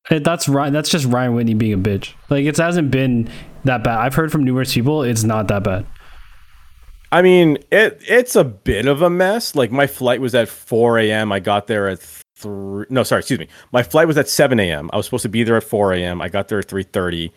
[0.10, 0.74] It, that's Ryan.
[0.74, 2.14] That's just Ryan Whitney being a bitch.
[2.30, 3.30] Like it hasn't been
[3.64, 4.00] that bad.
[4.00, 5.04] I've heard from numerous people.
[5.04, 5.86] It's not that bad.
[7.12, 9.56] I mean, it it's a bit of a mess.
[9.56, 11.32] Like my flight was at 4 a.m.
[11.32, 12.00] I got there at
[12.36, 12.86] three.
[12.90, 13.48] No, sorry, excuse me.
[13.72, 14.90] My flight was at 7 a.m.
[14.94, 16.22] I was supposed to be there at 4 a.m.
[16.22, 17.32] I got there at 3:30.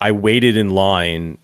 [0.00, 1.38] I waited in line.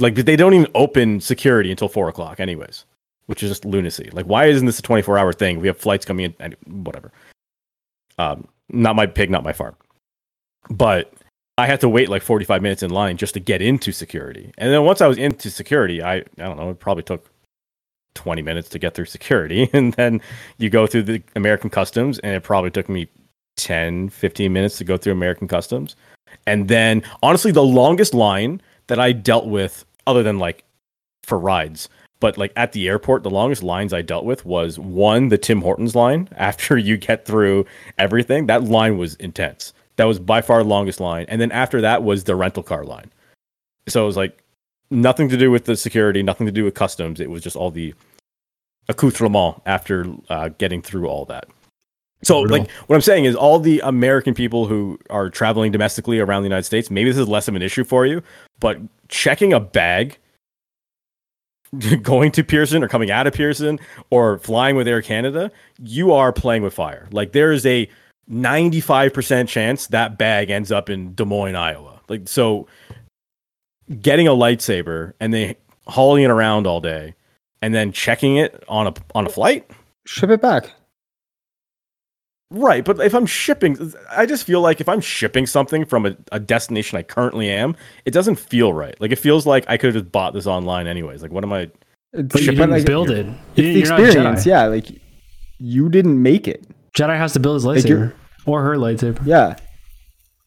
[0.00, 2.84] Like they don't even open security until four o'clock, anyways,
[3.26, 4.10] which is just lunacy.
[4.12, 5.60] Like, why isn't this a 24 hour thing?
[5.60, 7.12] We have flights coming in, and whatever.
[8.18, 9.76] Um, not my pig, not my farm.
[10.70, 11.12] But
[11.56, 14.52] I had to wait like 45 minutes in line just to get into security.
[14.58, 17.30] And then once I was into security, I, I don't know, it probably took
[18.14, 19.70] 20 minutes to get through security.
[19.74, 20.20] And then
[20.58, 23.08] you go through the American customs, and it probably took me
[23.56, 25.96] 10, 15 minutes to go through American customs.
[26.46, 30.64] And then, honestly, the longest line that I dealt with, other than like
[31.22, 31.88] for rides,
[32.20, 35.60] but like at the airport, the longest lines I dealt with was one, the Tim
[35.60, 36.28] Hortons line.
[36.36, 37.66] After you get through
[37.98, 39.72] everything, that line was intense.
[39.96, 41.26] That was by far the longest line.
[41.28, 43.10] And then after that was the rental car line.
[43.86, 44.42] So it was like
[44.90, 47.20] nothing to do with the security, nothing to do with customs.
[47.20, 47.94] It was just all the
[48.88, 51.46] accoutrement after uh, getting through all that.
[52.22, 52.60] So, Brutal.
[52.60, 56.46] like, what I'm saying is, all the American people who are traveling domestically around the
[56.46, 58.22] United States, maybe this is less of an issue for you,
[58.60, 58.78] but
[59.08, 60.18] checking a bag,
[62.02, 63.78] going to Pearson or coming out of Pearson
[64.10, 65.50] or flying with Air Canada,
[65.82, 67.08] you are playing with fire.
[67.10, 67.88] Like, there is a
[68.30, 72.00] 95% chance that bag ends up in Des Moines, Iowa.
[72.08, 72.66] Like, so
[74.00, 75.54] getting a lightsaber and then
[75.86, 77.14] hauling it around all day
[77.60, 79.70] and then checking it on a on a flight
[80.06, 80.70] Ship it back.
[82.50, 86.16] Right, but if I'm shipping, I just feel like if I'm shipping something from a,
[86.30, 88.94] a destination I currently am, it doesn't feel right.
[89.00, 91.22] Like it feels like I could have just bought this online anyways.
[91.22, 91.70] Like, what am I?
[92.12, 93.26] It's, But you Ship didn't like, build it.
[93.26, 94.46] It's the You- You're experience.
[94.46, 94.86] Yeah, like
[95.58, 96.64] you didn't make it.
[96.94, 98.12] Jedi has to build his lightsaber
[98.46, 99.24] or her lightsaber.
[99.26, 99.56] Yeah.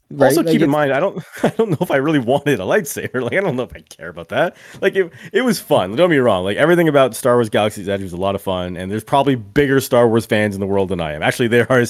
[0.10, 0.28] Right?
[0.28, 2.64] Also, Like, keep in mind, I don't, I don't know if I really wanted a
[2.64, 3.22] lightsaber.
[3.28, 4.56] Like, I don't know if I care about that.
[4.82, 5.96] Like, it, it was fun.
[5.96, 6.46] Don't be wrong.
[6.46, 9.36] Like, everything about Star Wars Galaxy's Edge was a lot of fun, and there's probably
[9.36, 11.22] bigger Star Wars fans in the world than I am.
[11.22, 11.84] Actually, there are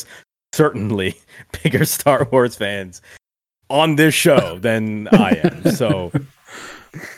[0.54, 1.16] certainly
[1.64, 3.02] bigger Star Wars fans
[3.70, 5.72] on this show than I am.
[5.72, 6.12] So,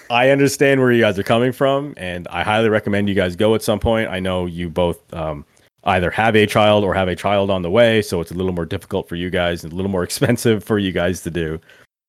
[0.09, 3.55] I understand where you guys are coming from, and I highly recommend you guys go
[3.55, 4.09] at some point.
[4.09, 5.45] I know you both um,
[5.85, 8.51] either have a child or have a child on the way, so it's a little
[8.53, 11.59] more difficult for you guys and a little more expensive for you guys to do.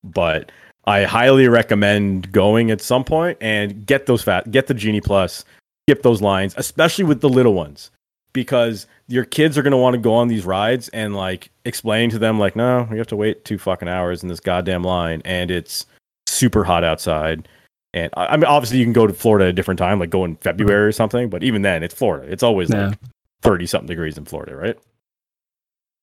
[0.04, 0.50] But
[0.86, 5.44] I highly recommend going at some point and get those fat, get the Genie Plus,
[5.88, 7.90] skip those lines, especially with the little ones,
[8.32, 12.10] because your kids are going to want to go on these rides and like explain
[12.10, 15.20] to them like, no, you have to wait two fucking hours in this goddamn line,
[15.24, 15.84] and it's
[16.26, 17.46] super hot outside.
[17.92, 20.10] And I I mean, obviously, you can go to Florida at a different time, like
[20.10, 21.28] go in February or something.
[21.28, 22.30] But even then, it's Florida.
[22.32, 22.88] It's always Yeah.
[22.88, 22.98] like
[23.42, 24.78] thirty something degrees in Florida, right?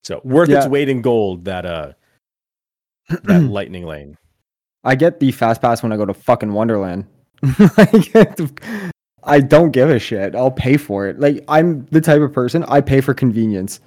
[0.04, 1.44] So worth its weight in gold.
[1.44, 1.92] That uh,
[3.08, 4.16] that lightning lane.
[4.84, 7.06] I get the fast pass when I go to fucking Wonderland.
[7.42, 8.92] The-
[9.24, 10.34] I don't give a shit.
[10.34, 11.20] I'll pay for it.
[11.20, 13.80] Like I'm the type of person I pay for convenience,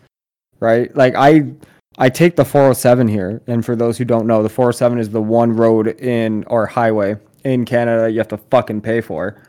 [0.59, 0.95] right?
[0.95, 1.53] Like I
[1.97, 5.21] I take the 407 here, and for those who don't know, the 407 is the
[5.21, 9.41] one road in or highway in Canada you have to fucking pay for.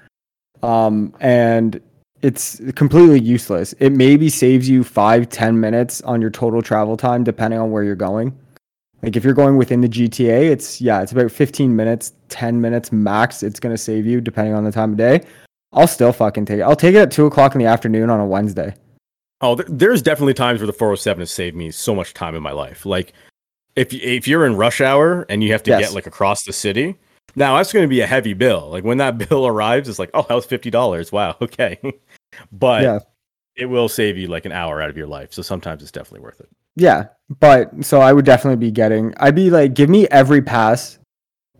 [0.62, 1.80] Um, and
[2.22, 3.72] it's completely useless.
[3.74, 7.82] It maybe saves you five, ten minutes on your total travel time, depending on where
[7.84, 8.38] you're going.
[9.02, 12.92] Like if you're going within the GTA, it's yeah, it's about 15 minutes, 10 minutes
[12.92, 13.42] max.
[13.42, 15.22] It's gonna save you depending on the time of day.
[15.72, 16.62] I'll still fucking take it.
[16.62, 18.74] I'll take it at two o'clock in the afternoon on a Wednesday.
[19.40, 22.52] Oh, there's definitely times where the 407 has saved me so much time in my
[22.52, 22.86] life.
[22.86, 23.12] Like
[23.74, 25.80] if if you're in rush hour and you have to Yes.
[25.80, 26.96] get like across the city,
[27.34, 28.68] now that's going to be a heavy bill.
[28.70, 31.10] Like when that bill arrives, it's like, oh, that was fifty dollars.
[31.10, 31.80] Wow, okay,
[32.52, 32.98] but Yeah.
[33.56, 35.32] it will save you like an hour out of your life.
[35.32, 36.48] So sometimes it's definitely worth it.
[36.76, 37.06] Yeah,
[37.40, 39.12] but so I would definitely be getting.
[39.18, 40.98] I'd be like, give me every pass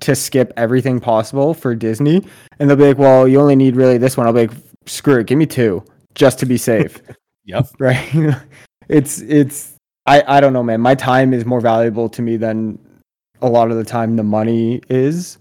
[0.00, 2.26] to skip everything possible for Disney,
[2.58, 4.26] and they'll be like, well, you only need really this one.
[4.26, 4.56] I'll be like,
[4.86, 7.00] screw it, give me two just to be safe.
[7.44, 7.66] Yep.
[7.80, 8.36] right?
[8.88, 9.74] it's it's
[10.06, 10.80] I I don't know, man.
[10.80, 12.78] My time is more valuable to me than
[13.40, 15.38] a lot of the time the money is.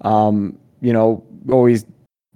[0.00, 1.86] Um, you know, always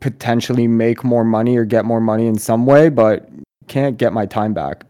[0.07, 3.29] potentially make more money or get more money in some way, but
[3.67, 4.85] can't get my time back.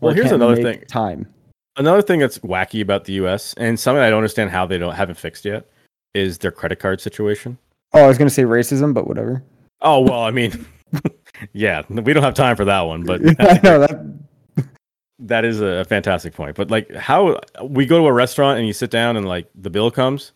[0.00, 0.82] Well, here's another thing.
[0.88, 1.28] Time.
[1.76, 3.54] Another thing that's wacky about the U.S.
[3.56, 5.70] and something I don't understand how they don't haven't fixed yet
[6.14, 7.58] is their credit card situation.
[7.92, 9.44] Oh, I was gonna say racism, but whatever.
[9.82, 10.66] Oh well, I mean,
[11.52, 14.18] yeah, we don't have time for that one, but I know that.
[15.20, 16.56] that is a fantastic point.
[16.56, 19.70] But like, how we go to a restaurant and you sit down and like the
[19.70, 20.32] bill comes,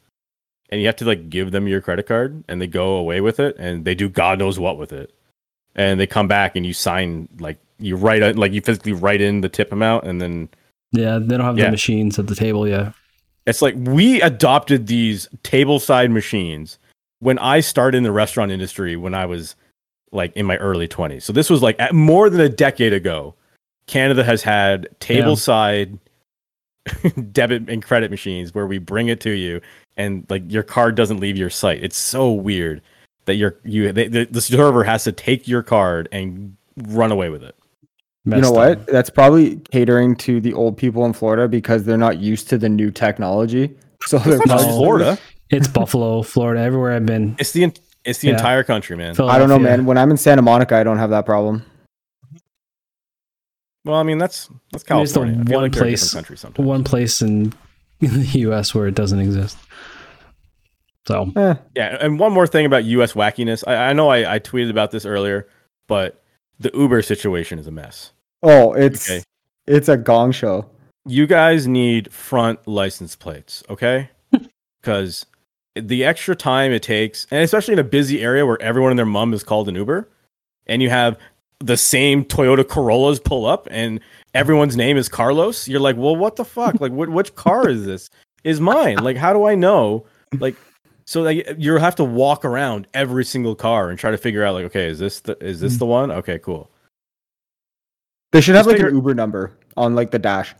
[0.70, 3.40] and you have to like give them your credit card, and they go away with
[3.40, 5.12] it, and they do God knows what with it,
[5.74, 9.20] and they come back and you sign like you write uh, like you physically write
[9.20, 10.48] in the tip amount, and then
[10.92, 11.66] Yeah, they don't have Yeah.
[11.66, 12.92] the machines at the table yeah
[13.46, 16.78] It's like we adopted these table side machines
[17.20, 19.56] when I started in the restaurant industry when I was
[20.12, 21.22] like in my early 20s.
[21.22, 23.34] So this was like more than a decade ago.
[23.86, 25.98] Canada has had table side
[27.32, 29.60] debit and credit machines where we bring it to you
[29.96, 31.82] and like your card doesn't leave your site.
[31.82, 32.82] It's so weird
[33.26, 37.28] that you're you they, the, the server has to take your card and run away
[37.30, 37.54] with it.
[38.26, 38.54] You know Messed up.
[38.54, 38.86] what?
[38.86, 42.68] That's probably catering to the old people in Florida because they're not used to the
[42.68, 43.74] new technology.
[44.06, 45.18] So they're It's not probably Florida.
[45.48, 47.36] It's Buffalo, Florida, everywhere I've been.
[47.38, 47.72] It's the
[48.04, 48.34] it's the Yeah.
[48.34, 49.18] entire country, man.
[49.18, 49.86] I don't know, man.
[49.86, 51.64] When I'm in Santa Monica, I don't have that problem.
[53.84, 55.54] Well, I mean that's that's I mean, it's the California.
[55.54, 56.66] One like place- country sometimes.
[56.66, 57.52] One place in
[58.00, 58.74] the U.S.
[58.74, 59.56] where it doesn't exist.
[61.06, 63.12] So Eh, Yeah, and one more thing about U.S.
[63.12, 63.62] wackiness.
[63.66, 65.46] I, I know I, I tweeted about this earlier,
[65.86, 66.22] but
[66.58, 68.12] the Uber situation is a mess.
[68.42, 69.22] oh, it's Okay.
[69.66, 70.68] it's a gong show.
[71.06, 74.10] You guys need front license plates, okay?
[74.80, 75.24] Because
[75.74, 79.06] the extra time it takes, and especially in a busy area where everyone and their
[79.06, 80.08] mom is called an Uber,
[80.66, 81.18] and you have
[81.60, 84.00] the same Toyota Corollas pull up, and
[84.34, 85.66] everyone's name is Carlos.
[85.68, 86.80] You're like, well, what the fuck?
[86.82, 88.10] like, what which car is this?
[88.44, 88.98] Is mine?
[88.98, 90.04] Like, how do I know?
[90.38, 90.54] Like,
[91.04, 94.54] so like you have to walk around every single car and try to figure out,
[94.54, 95.78] like, okay, is this the is this hmm.
[95.78, 96.10] the one?
[96.10, 96.70] Okay, cool.
[98.32, 100.54] They should have Just like an Uber number on like the dash,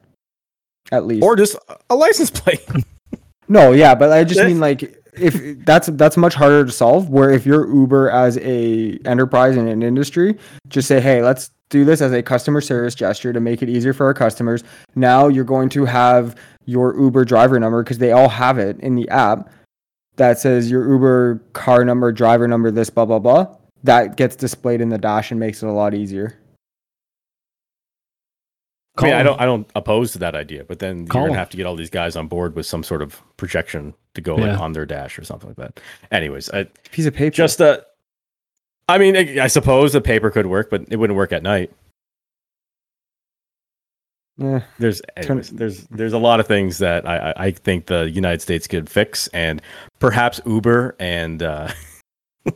[0.93, 1.25] at least.
[1.25, 1.57] Or just
[1.91, 2.65] a license plate.
[3.49, 4.83] no, yeah, but I just mean like
[5.15, 7.09] if that's that's much harder to solve.
[7.09, 11.85] Where if you're Uber as a enterprise in an industry, just say, hey, let's do
[11.85, 14.63] this as a customer service gesture to make it easier for our customers.
[14.95, 18.95] Now you're going to have your Uber driver number because they all have it in
[18.95, 19.51] the app
[20.16, 23.57] that says your Uber car number, driver number, this blah blah blah.
[23.83, 26.38] That gets displayed in the dash and makes it a lot easier.
[28.96, 31.33] I mean, I don't, I don't oppose to that idea, but then Call you're gonna
[31.33, 31.38] them.
[31.40, 34.38] have to get all these guys on board with some sort of projection to go
[34.38, 34.53] Yeah.
[34.53, 35.81] like on their dash or something like that.
[36.12, 37.35] Anyways, I, Piece of paper.
[37.35, 37.85] just a,
[38.88, 41.72] I mean, I, I suppose the paper could work, but it wouldn't work at night.
[44.42, 44.61] Eh.
[44.79, 48.42] There's, anyways, there's, there's a lot of things that I, I, I think the United
[48.42, 49.62] States could fix, and
[50.01, 51.68] perhaps Uber and uh,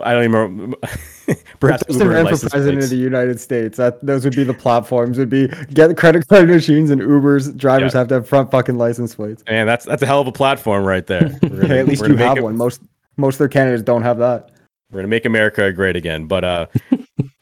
[0.00, 0.76] I don't even remember.
[1.60, 2.84] perhaps Just Uber and for president plates.
[2.86, 3.76] of the United States.
[3.76, 5.18] That those would be the platforms.
[5.18, 7.98] Would be get credit card machines and Uber's drivers Yeah.
[8.00, 9.44] have to have front fucking license plates.
[9.46, 11.28] And that's that's a hell of a platform right there.
[11.42, 12.56] Gonna- Hey, at least you have it- one.
[12.56, 12.80] Most
[13.16, 14.50] most of their candidates don't have that.
[14.90, 16.26] We're gonna make America great again.
[16.26, 16.66] But uh,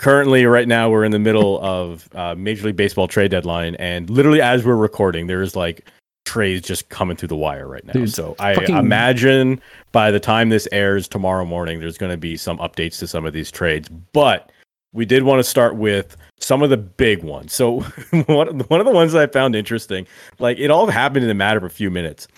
[0.04, 4.10] currently, right now, we're in the middle of uh, Major League Baseball trade deadline, and
[4.10, 5.88] literally as we're recording, there is like
[6.26, 7.92] trades just coming through the wire right now.
[7.94, 9.60] Dude, so I fucking- imagine
[9.92, 13.24] by the time this airs tomorrow morning, there's going to be some updates to some
[13.24, 13.88] of these trades.
[14.12, 14.52] But
[14.92, 17.54] we did want to start with some of the big ones.
[17.54, 17.80] So
[18.26, 20.06] one one of the ones that I found interesting,
[20.38, 22.28] like it all happened in a matter of a few minutes.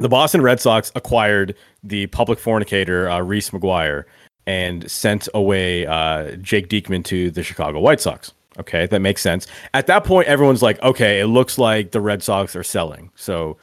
[0.00, 4.04] The Boston Red Sox acquired the public fornicator uh, Reese McGuire
[4.46, 8.32] and sent away uh, Jake Diekman to the Chicago White Sox.
[8.58, 9.46] Okay, that makes sense.
[9.72, 13.10] At that point, everyone's like, okay, it looks like the Red Sox are selling.
[13.16, 13.56] So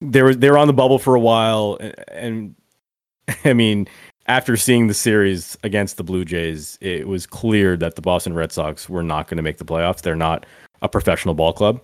[0.00, 2.54] they were they were on the bubble for a while, a- and,
[3.44, 3.88] I mean,
[4.26, 8.52] after seeing the series against the Blue Jays, it was clear that the Boston Red
[8.52, 10.02] Sox were not going to make the playoffs.
[10.02, 10.46] They're not
[10.82, 11.82] a professional ball club.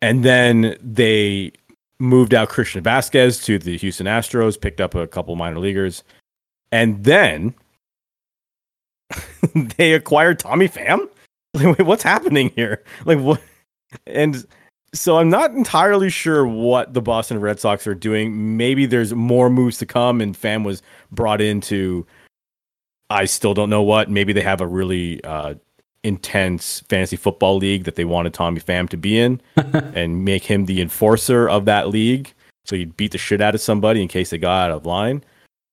[0.00, 1.52] And then they
[1.98, 6.04] moved out Christian Vazquez to the Houston Astros, picked up a couple minor leaguers,
[6.72, 7.54] and then
[9.76, 11.08] they acquired Tommy Pham.
[11.54, 12.84] Like, wait, what's happening here?
[13.06, 13.40] Like what?
[14.06, 14.46] And
[14.92, 18.56] so I'm not entirely sure what the Boston Red Sox are doing.
[18.58, 22.06] Maybe there's more moves to come, and Pham was brought into.
[23.08, 24.10] I still don't know what.
[24.10, 25.54] Maybe they have a really uh,
[26.02, 30.66] intense fantasy football league that they wanted Tommy Pham to be in and make him
[30.66, 32.32] the enforcer of that league.
[32.64, 35.24] So he'd beat the shit out of somebody in case they got out of line.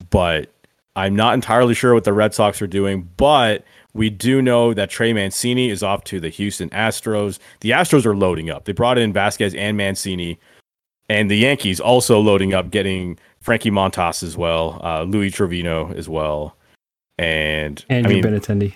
[0.10, 0.52] But
[0.96, 3.10] I'm not entirely sure what the Red Sox are doing.
[3.18, 7.40] But we do know that Trey Mancini is off to the Houston Astros.
[7.62, 8.66] The Astros are loading up.
[8.66, 10.40] They brought in Vazquez and Mancini.
[11.08, 16.10] And the Yankees also loading up, getting Frankie Montas as well, uh, Louis Trivino as
[16.10, 16.58] well.
[17.18, 18.76] And Andrew I mean, Benintendi.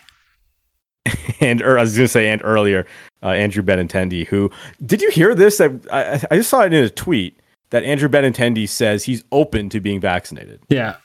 [1.39, 2.86] and or I was going to say and earlier,
[3.23, 4.51] uh, Andrew Benintendi, who
[4.86, 5.60] did you hear this?
[5.60, 7.39] I, I I just saw it in a tweet
[7.71, 10.62] that Andrew Benintendi says he's open to being vaccinated.
[10.69, 10.97] Yeah.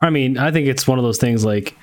[0.00, 1.76] I mean, I think it's one of those things like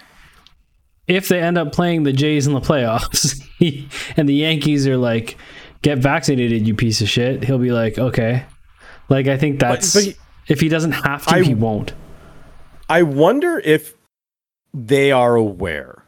[1.07, 3.41] if they end up playing the Jays in the playoffs
[4.17, 5.37] and the Yankees are like,
[5.81, 8.45] get vaccinated, you piece of shit, he'll be like, okay.
[9.09, 10.15] Like, I think that's but he-
[10.47, 11.93] if he doesn't have to, I- he won't.
[12.89, 13.93] I wonder if
[14.73, 16.03] they are aware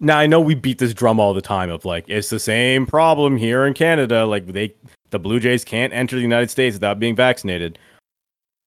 [0.00, 2.84] Now I know we beat this drum all the time of like it's the same
[2.86, 4.26] problem here in Canada.
[4.26, 4.74] Like they,
[5.10, 7.78] the Blue Jays can't enter the United States without being vaccinated.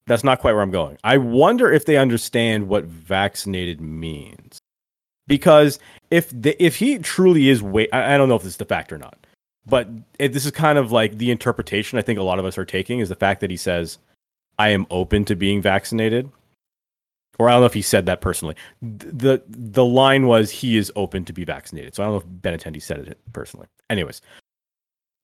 [0.10, 0.98] That's not quite where I'm going.
[1.04, 4.58] I wonder if they understand what vaccinated means,
[5.28, 5.78] because
[6.10, 8.65] if the, if he truly is wait, I, I don't know if this is the
[8.65, 9.28] fact or not,
[9.67, 12.58] but it, this is kind of like the interpretation I think a lot of us
[12.58, 14.00] are taking is the fact that he says,
[14.58, 16.32] "I am open to being vaccinated."
[17.38, 18.56] Or I don't know if he said that personally.
[18.82, 21.93] The the line was he is open to be vaccinated.
[21.93, 23.67] So I don't know if Benintendi said it personally.
[23.91, 24.24] Anyways,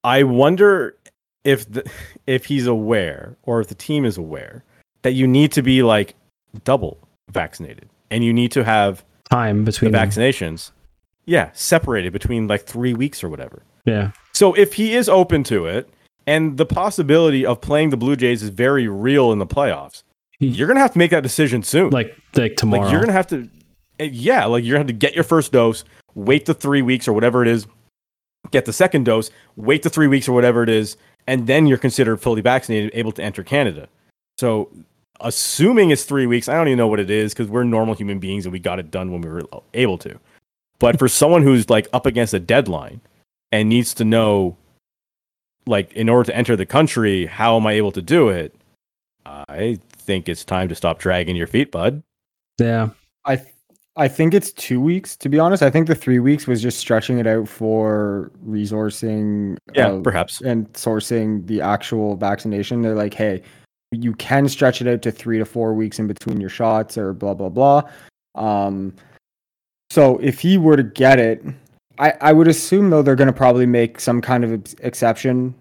[0.04, 0.96] I wonder
[1.44, 1.90] if the,
[2.28, 4.64] if he's aware or if the team is aware
[5.06, 6.16] that you need to be like
[6.64, 6.98] double
[7.30, 10.10] vaccinated and you need to have Time the between them.
[10.10, 10.72] vaccinations
[11.26, 13.62] yeah separated between like 3 weeks or whatever.
[13.86, 14.12] Yeah.
[14.34, 15.88] So if he is open to it
[16.26, 20.02] and the possibility of playing the Blue Jays is very real in the playoffs,
[20.40, 21.92] you're going to have to make that decision soon.
[21.92, 22.82] Like like tomorrow.
[22.84, 23.48] Like you're gonna have to,
[24.00, 25.84] eh, yeah, like you're gonna have to get your first dose,
[26.16, 27.68] wait the three weeks or whatever it is,
[28.52, 31.78] get the second dose, wait the three weeks or whatever it is, and then you're
[31.78, 33.88] considered fully vaccinated, able to enter Canada.
[34.38, 34.70] So,
[35.22, 38.20] assuming it's three weeks, I don't even know what it is because we're normal human
[38.20, 40.20] beings and we got it done when we were able to.
[40.80, 43.02] But for someone who's like up against a deadline
[43.52, 44.58] and needs to know,
[45.68, 48.54] like, in order to enter the country, how am I able to do it?
[49.26, 52.04] I think it's time to stop dragging your feet, bud.
[52.60, 52.90] yeah.
[53.26, 53.50] I th-
[53.98, 55.16] I think it's two weeks.
[55.18, 59.58] To be honest, I think the three weeks was just stretching it out for resourcing.
[59.74, 60.42] Yeah, uh, perhaps.
[60.42, 62.82] and sourcing the actual vaccination.
[62.82, 63.42] They're like, hey,
[63.96, 67.14] you can stretch it out to three to four weeks in between your shots, or
[67.14, 67.84] blah blah blah.
[68.36, 68.94] Um,
[69.90, 71.44] so if he were to get it,
[72.00, 75.56] I I would assume though they're going to probably make some kind of exception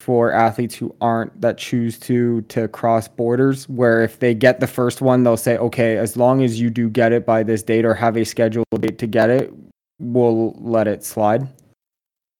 [0.00, 4.66] for athletes who aren't that choose to to cross borders where if they get the
[4.66, 7.84] first one they'll say okay as long as you do get it by this date
[7.84, 9.52] or have a scheduled date to get it
[9.98, 11.48] we'll let it slide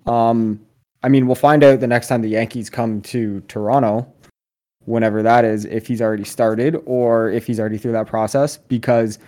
[0.06, 0.60] um
[1.02, 4.06] i mean we'll find out the next time the yankees come to toronto
[4.88, 9.18] whenever that is if he's already started or if he's already through that process because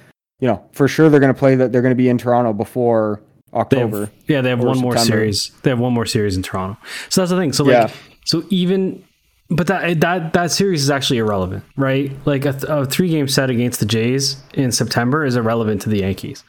[0.41, 2.53] you know for sure they're going to play that they're going to be in toronto
[2.53, 3.21] before
[3.53, 5.51] They october have, yeah, they have one more series.
[5.63, 6.79] They have one more series in Toronto.
[7.09, 7.53] So that's the thing.
[7.53, 7.91] So like, Yeah.
[8.25, 9.05] so even,
[9.51, 12.13] but that that that series is actually irrelevant, right?
[12.25, 15.89] Like a, th- a three game set against the Jays in September is irrelevant to
[15.89, 16.45] the Yankees,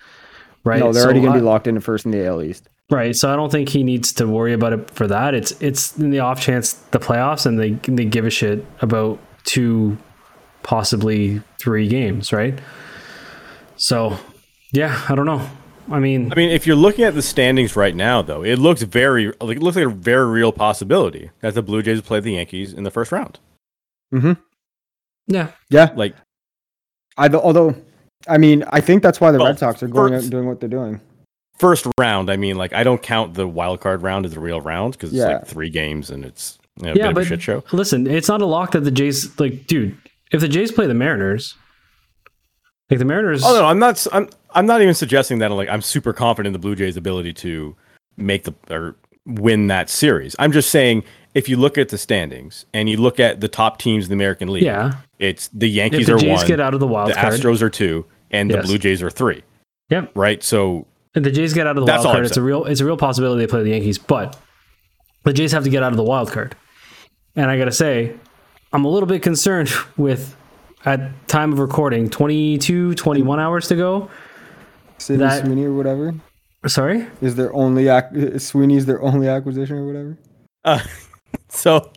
[0.63, 0.79] right?
[0.79, 3.15] no they're So already going to be locked into first in the AL East Right.
[3.15, 5.33] So I don't think he needs to worry about it for that.
[5.33, 9.17] It's it's in the off chance the playoffs and they they give a shit about
[9.45, 9.97] two,
[10.61, 12.59] possibly three games, right?
[13.77, 14.17] So,
[14.73, 15.49] yeah, I don't know.
[15.89, 18.81] I mean, I mean, if you're looking at the standings right now, though, it looks
[18.83, 22.33] very like it looks like a very real possibility that the Blue Jays play the
[22.33, 23.39] Yankees in the first round.
[24.13, 24.33] mm-hmm.
[25.27, 26.15] yeah, yeah Like,
[27.17, 27.75] I, although,
[28.27, 30.45] I mean, I think that's why the Well, Red Sox are going out and doing
[30.45, 31.01] what they're doing.
[31.61, 34.59] First round, I mean, like I don't count the wild card round as a real
[34.59, 35.37] round because it's Yeah.
[35.37, 37.63] like three games and it's you know, a yeah, bit of but a shit show.
[37.71, 39.95] listen, it's not a lock that the Jays like, dude.
[40.31, 41.55] If the Jays play the Mariners,
[42.89, 43.91] like the Mariners, Oh no, I'm not.
[43.91, 44.27] s- I'm.
[44.53, 45.49] I'm not even suggesting that.
[45.51, 47.75] Like, I'm super confident in the Blue Jays' ability to
[48.17, 48.95] make the or
[49.25, 50.35] win that series.
[50.39, 53.77] I'm just saying, if you look at the standings and you look at the top
[53.77, 54.93] teams in the American League, yeah.
[55.19, 57.33] it's the If Yankees the are Jays one, get out of the wild the card,
[57.35, 59.41] Astros are two, and the Blue Jays are three.
[59.89, 60.11] Yep.
[60.15, 60.43] Right.
[60.43, 62.79] So If the Jays get out of the That's wild card, it's a real it's
[62.81, 64.37] a real possibility they play the Yankees, but
[65.23, 66.55] the Jays have to get out of the wild card.
[67.35, 68.15] And I gotta say,
[68.73, 70.35] I'm a little bit concerned with
[70.85, 74.09] at time of recording, 22, 21 hours to go.
[74.97, 76.13] Sydney That- Sweeney or whatever
[76.67, 77.07] Sorry?
[77.21, 80.17] is their only ac- Sweeney's their only acquisition or whatever.
[80.63, 80.79] Uh,
[81.49, 81.91] so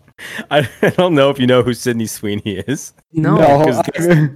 [0.50, 2.92] I, I don't know if you know who Sydney Sweeney is.
[3.12, 3.37] No.
[3.37, 4.29] no, 'cause I-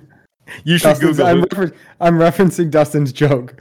[0.64, 1.26] You should Dustin's- Google.
[1.26, 3.54] I'm, refer- I'm referencing Dustin's joke.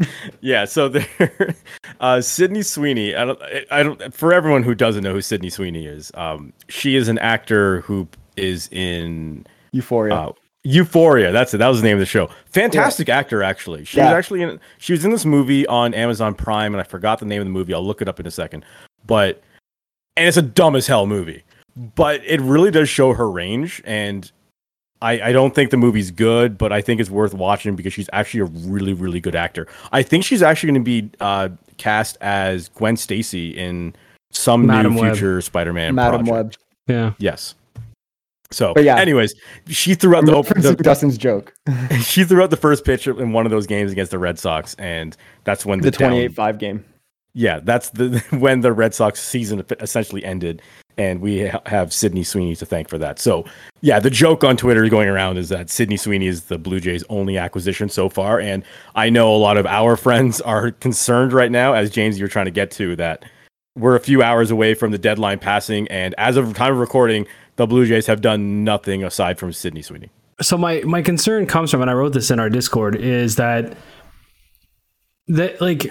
[0.40, 1.54] Yeah, so there,
[2.00, 3.14] uh, Sydney Sweeney.
[3.14, 4.14] I don't, I don't.
[4.14, 8.08] For everyone who doesn't know who Sydney Sweeney is, um, she is an actor who
[8.36, 10.14] is in Euphoria.
[10.14, 10.32] uh,
[10.64, 11.32] Euphoria.
[11.32, 11.58] That's it.
[11.58, 12.28] That was the name of the show.
[12.46, 13.84] Fantastic actor, actually.
[13.84, 14.58] She was actually in.
[14.78, 17.52] She was in this movie on Amazon Prime, and I forgot the name of the
[17.52, 17.74] movie.
[17.74, 18.64] I'll look it up in a second.
[19.06, 19.42] But
[20.16, 21.44] and it's a dumb as hell movie,
[21.76, 23.82] but it really does show her range.
[23.84, 24.30] And
[25.02, 28.10] I, I don't think the movie's good, but I think it's worth watching because she's
[28.12, 29.66] actually a really, really good actor.
[29.92, 31.48] I think she's actually going to be uh,
[31.78, 33.94] cast as Gwen Stacy in
[34.30, 35.12] some Madam new Web.
[35.12, 35.94] future Spider-Man.
[35.94, 36.58] Madam project.
[36.88, 36.96] Web.
[36.96, 37.12] Yeah.
[37.18, 37.54] Yes.
[38.52, 38.98] So, But yeah.
[38.98, 39.32] anyways,
[39.68, 41.54] she threw out the, op- referencing the Dustin's joke.
[42.02, 44.74] she threw out the first pitch in one of those games against the Red Sox,
[44.74, 46.84] and that's when the, The 28-5 game.
[47.32, 50.62] Yeah, that's the when the Red Sox season essentially ended,
[50.98, 53.18] and we ha- have Sydney Sweeney to thank for that.
[53.18, 53.44] So,
[53.80, 57.04] yeah, the joke on Twitter going around is that Sydney Sweeney is the Blue Jays'
[57.08, 58.64] only acquisition so far, and
[58.94, 62.46] I know a lot of our friends are concerned right now, as James you're trying
[62.46, 63.24] to get to that
[63.76, 67.26] we're a few hours away from the deadline passing, and as of time of recording,
[67.56, 70.10] the Blue Jays have done nothing aside from Sydney Sweeney.
[70.40, 73.76] So my my concern comes from, and I wrote this in our Discord, is that
[75.28, 75.86] that like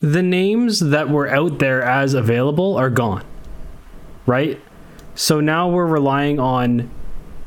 [0.00, 3.24] the names that were out there as available are gone,
[4.26, 4.58] right?
[5.14, 6.90] So now we're relying on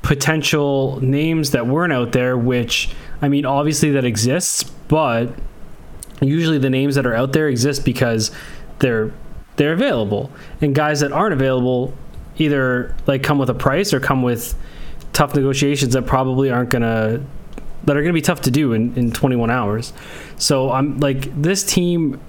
[0.03, 2.91] potential names that weren't out there, which
[3.21, 5.33] I mean, obviously that exists, but
[6.21, 8.31] usually the names that are out there exist because
[8.79, 9.11] they're
[9.55, 10.31] they're available,
[10.61, 11.93] and guys that aren't available
[12.37, 14.55] either like come with a price or come with
[15.11, 17.23] tough negotiations that probably aren't gonna
[17.85, 19.93] that are gonna be tough to do in, in 21 hours.
[20.37, 22.19] So I'm like this team,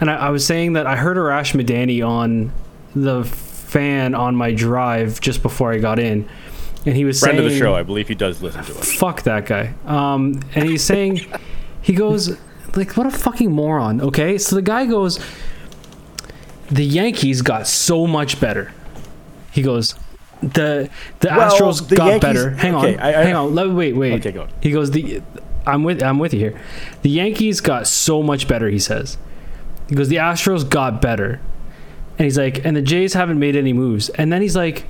[0.00, 2.52] and I, I was saying that I heard Arash Madani on
[2.94, 6.28] the fan on my drive just before I got in,
[6.86, 8.92] and he was Friend saying, of the show, I believe he does listen to us.
[8.94, 9.74] fuck that guy.
[9.86, 11.20] Um, and he's saying,
[11.82, 12.36] he goes,
[12.76, 14.00] like, what a fucking moron.
[14.00, 15.18] Okay, so the guy goes,
[16.70, 18.72] the Yankees got so much better.
[19.52, 19.94] He goes,
[20.42, 20.90] the
[21.20, 22.50] the Well, Astros the got Yankees- better.
[22.50, 23.54] Hang okay, on, I- I- hang on.
[23.54, 24.14] Let, wait, wait.
[24.14, 24.46] Okay, go.
[24.60, 25.22] He goes, the
[25.66, 26.60] I'm with I'm with you here.
[27.02, 28.68] The Yankees got so much better.
[28.68, 29.16] He says,
[29.88, 31.40] he goes, the Astros got better,
[32.18, 34.08] and he's like, and the Jays haven't made any moves.
[34.10, 34.86] And then he's like,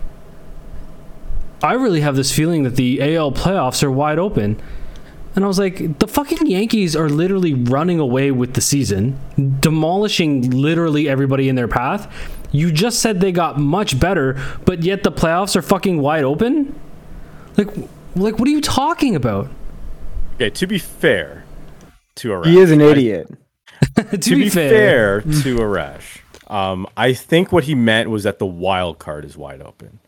[1.63, 4.61] I really have this feeling that the AL playoffs are wide open.
[5.35, 9.19] And I was like, the fucking Yankees are literally running away with the season,
[9.61, 12.13] demolishing literally everybody in their path.
[12.53, 16.79] You just said they got much better, but yet the playoffs are fucking wide open?
[17.57, 17.69] Like
[18.15, 19.49] like what are you talking about?
[20.37, 21.45] Okay, to be fair
[22.17, 23.29] to Arash, He is an I- idiot.
[23.97, 28.47] to, to be fair, to Arash, um, I think what he meant was that the
[28.47, 29.99] wild card is wide open.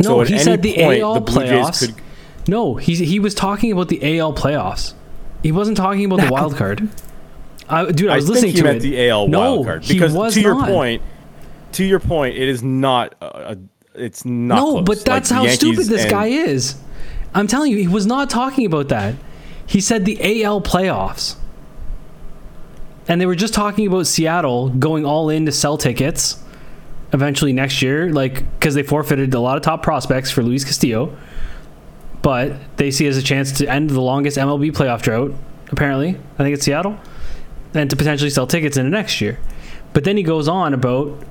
[0.00, 1.86] No, so at he said the point, AL the playoffs.
[1.86, 2.02] Could.
[2.48, 4.94] No, he he was talking about the AL playoffs.
[5.42, 6.88] He wasn't talking about the wild card.
[7.68, 8.80] I, dude, I I was think listening he to meant it.
[8.82, 10.68] the AL No, wild card because to your not.
[10.68, 11.02] point,
[11.72, 13.14] to your point, it is not.
[13.20, 13.56] A, a,
[13.94, 14.56] it's not.
[14.56, 14.84] no, close.
[14.84, 16.76] but that's the how stupid this and- guy is.
[17.34, 19.14] I'm telling you, he was not talking about that.
[19.66, 21.36] He said the AL playoffs.
[23.08, 26.42] And they were just talking about Seattle going all in to sell tickets
[27.12, 31.16] eventually next year, like because they forfeited a lot of top prospects for Luis Castillo.
[32.22, 35.32] But they see as a chance to end the longest MLB playoff drought,
[35.68, 36.18] apparently.
[36.34, 36.98] I think it's Seattle.
[37.74, 39.38] And to potentially sell tickets in the next year.
[39.92, 41.22] But then he goes on about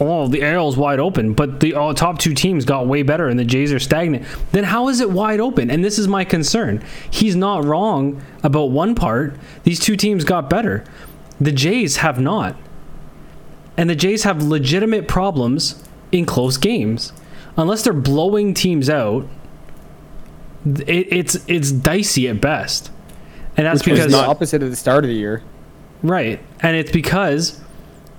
[0.00, 3.44] oh, the AL's wide open, but the top two teams got way better and the
[3.44, 4.26] Jays are stagnant.
[4.52, 5.70] Then how is it wide open?
[5.70, 6.82] And this is my concern.
[7.10, 9.34] He's not wrong about one part.
[9.62, 10.84] These two teams got better.
[11.40, 12.56] The Jays have not.
[13.76, 15.82] And the Jays have legitimate problems
[16.12, 17.12] in close games.
[17.56, 19.26] Unless they're blowing teams out,
[20.64, 22.90] it, it's it's dicey at best.
[23.56, 25.42] And that's Which because the opposite of the start of the year.
[26.02, 26.40] Right.
[26.60, 27.60] And it's because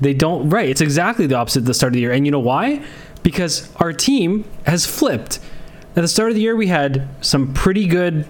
[0.05, 2.11] they don't right, it's exactly the opposite at the start of the year.
[2.11, 2.85] And you know why?
[3.23, 5.39] Because our team has flipped.
[5.95, 8.27] At the start of the year we had some pretty good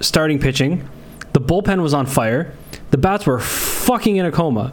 [0.00, 0.88] starting pitching.
[1.34, 2.52] The bullpen was on fire.
[2.90, 4.72] The bats were fucking in a coma.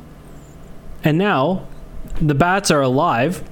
[1.03, 1.67] And now
[2.19, 3.47] the bats are alive.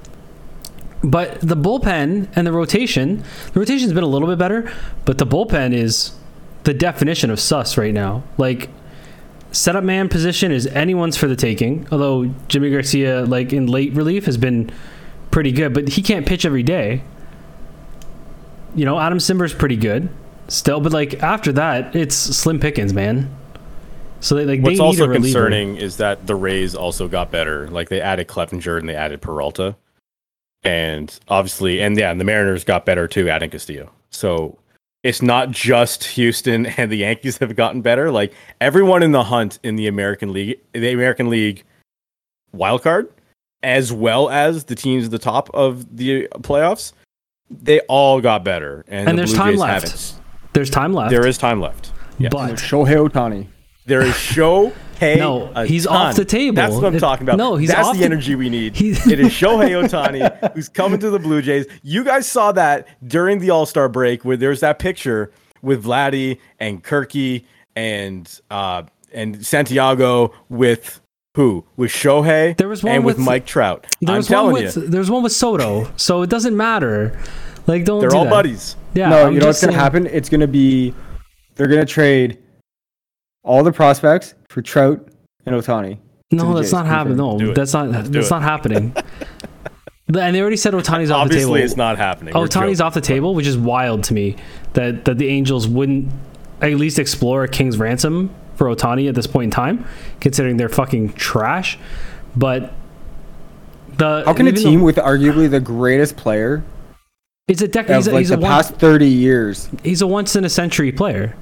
[1.04, 3.22] But the bullpen and the rotation,
[3.52, 4.72] the rotation's been a little bit better,
[5.04, 6.12] but the bullpen is
[6.64, 8.24] the definition of sus right now.
[8.36, 8.68] Like
[9.54, 11.86] setup man position is anyone's for the taking.
[11.90, 14.70] Although Jimmy Garcia, like in late relief, has been
[15.30, 17.02] pretty good, but he can't pitch every day.
[18.74, 20.08] You know, Adam Cimber's pretty good
[20.48, 23.34] still, but like after that, it's slim pickings, man.
[24.20, 27.68] So they like What's they need also concerning is that the Rays also got better.
[27.68, 29.76] Like they added Cleavinger and they added Peralta,
[30.62, 33.92] and obviously, and yeah, and the Mariners got better too, adding Castillo.
[34.10, 34.58] So
[35.04, 38.10] it's not just Houston and the Yankees have gotten better.
[38.10, 41.62] Like everyone in the hunt in the American League, the American League
[42.52, 43.08] wild card,
[43.62, 46.92] as well as the teams at the top of the playoffs,
[47.50, 48.84] they all got better.
[48.88, 49.84] And, And the there's Blue time Jays left.
[49.84, 50.20] haven't.
[50.54, 51.10] There's time left.
[51.10, 51.92] There is time left.
[52.18, 52.32] Yes.
[52.32, 53.46] but Shohei Ohtani.
[53.86, 56.54] There is show hey No, he's off the table.
[56.56, 57.36] That's what I'm It- talking about.
[57.36, 58.80] no, he's that's off the the- energy we need.
[58.80, 61.66] It is Shohei Ohtani who's coming to the Blue Jays.
[61.82, 65.30] You guys saw that during the All Star break where there's that picture
[65.62, 67.44] with Vladdy and Kirky
[67.76, 68.82] and uh
[69.12, 71.00] and Santiago with
[71.34, 73.86] who with Shohei There was one and with, with- Mike Trout.
[74.00, 77.18] there I'm was one telling with you, there's one with Soto, so it doesn't matter.
[77.66, 78.30] Like don't they're do all that.
[78.30, 78.76] buddies.
[78.94, 80.06] Yeah, no, I'm you know what's just gonna saying- happen?
[80.06, 80.94] It's gonna be
[81.56, 82.38] they're gonna trade
[83.44, 85.06] all the prospects for Trout
[85.46, 85.98] and Ohtani.
[86.32, 87.16] No, that's Jays, not happening.
[87.18, 87.54] No, Do it.
[87.54, 87.86] that's not.
[87.92, 88.30] do That's it.
[88.30, 88.94] not happening.
[90.08, 91.50] and they already said Ohtani's off the table.
[91.52, 92.34] Obviously, it's not happening.
[92.34, 92.86] Oh, We're Tony's joking.
[92.86, 94.36] off the table, which is wild to me.
[94.72, 96.10] That that the Angels wouldn't
[96.60, 99.84] at least explore a king's ransom for Ohtani at this point in time,
[100.20, 101.78] considering they're fucking trash.
[102.34, 102.72] But
[103.98, 106.64] the How can a even though- team with arguably the greatest player
[107.46, 109.68] He's a dec- of he's a, like he's, the one, past thirty years?
[109.84, 111.36] he's a once in a century player.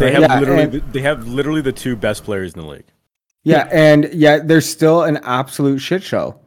[0.00, 2.66] They have Yeah, literally, and- the, they have literally the two best players in the
[2.66, 2.86] league.
[3.44, 6.38] Yeah, and yet they're still an absolute shit show.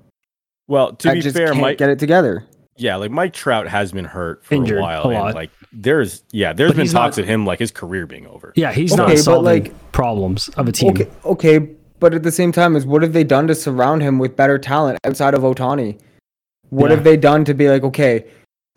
[0.68, 2.45] Well, to I be just fair, can't Mike, get it together.
[2.78, 6.24] yeah, like Mike Trout has been hurt for Injured a while, a and like there's
[6.32, 8.54] yeah, there's But been talks not- of him like his career being over.
[8.56, 10.91] Yeah, he's Okay, not but, solving like- problems of a team.
[10.91, 11.60] Okay, okay,
[11.99, 14.58] but at the same time, is what have they done to surround him with better
[14.60, 15.99] talent outside of Ohtani?
[16.70, 16.95] What Yeah.
[16.97, 18.26] have they done to be like, okay,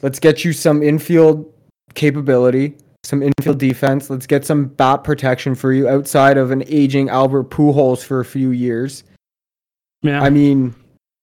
[0.02, 1.50] let's get you some infield
[1.94, 4.10] capability, some infield defense.
[4.10, 8.24] Let's get some bat protection for you outside of an aging Albert Pujols for a
[8.24, 9.04] few years.
[10.02, 10.74] Yeah, I mean,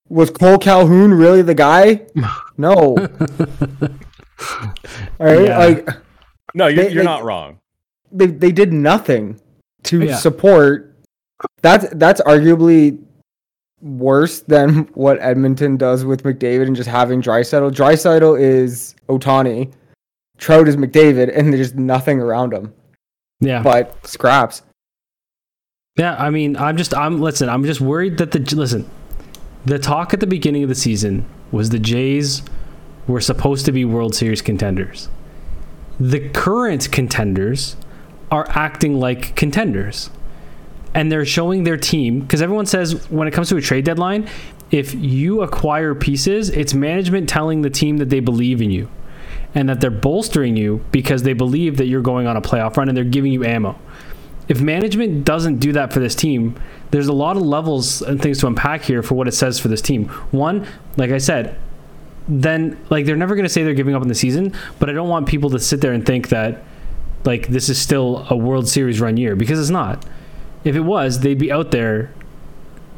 [0.09, 2.01] was Kole Calhoun really the guy?
[2.57, 2.95] No.
[5.19, 5.57] All right, Yeah.
[5.57, 5.89] like
[6.53, 7.57] No, you're, They- you're they- not wrong.
[8.11, 9.39] they they did nothing
[9.83, 10.15] to Yeah.
[10.17, 10.95] support.
[11.63, 12.99] That's that's arguably
[13.81, 17.71] worse than what Edmonton does with McDavid and just having Draisaitl.
[17.73, 19.71] Draisaitl is Ohtani,
[20.43, 22.73] Trout is McDavid, and there's nothing around him
[23.39, 23.63] yeah.
[23.63, 24.61] but scraps.
[25.97, 28.89] Yeah, I mean, I'm just, I'm, listen, I'm just worried that the, listen,
[29.63, 32.41] the talk at the beginning of the season was the Jays
[33.07, 35.07] were supposed to be World Series contenders.
[35.97, 37.77] The current contenders
[38.29, 40.09] are acting like contenders.
[40.93, 44.29] And they're showing their team, because everyone says when it comes to a trade deadline,
[44.71, 48.89] if you acquire pieces, it's management telling the team that they believe in you
[49.55, 52.89] and that they're bolstering you because they believe that you're going on a playoff run
[52.89, 53.77] and they're giving you ammo
[54.47, 56.59] if management doesn't do that for this team,
[56.91, 59.67] there's a lot of levels and things to unpack here for what it says for
[59.67, 60.07] this team.
[60.31, 61.57] One, like I said,
[62.27, 64.93] then like they're never going to say they're giving up on the season, but I
[64.93, 66.63] don't want people to sit there and think that
[67.25, 70.05] like this is still a World Series run year because it's not.
[70.63, 72.13] If it was, they'd be out there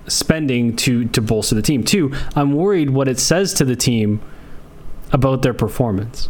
[0.07, 1.83] spending to to bolster the team.
[1.83, 4.21] Two, I'm worried what it says to the team
[5.11, 6.29] about their performance.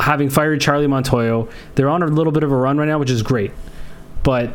[0.00, 3.10] Having fired Charlie Montoyo, they're on a little bit of a run right now, which
[3.10, 3.52] is great
[4.28, 4.52] but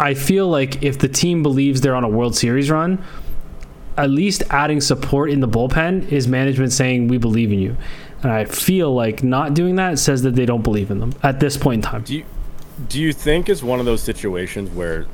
[0.00, 3.00] I feel like if the team believes they're on a World Series run,
[3.96, 7.76] at least adding support in the bullpen is management saying we believe in you.
[8.24, 11.38] And I feel like not doing that says that they don't believe in them at
[11.38, 12.02] this point in time.
[12.02, 12.24] Do you
[12.88, 15.06] do you think it's one of those situations where,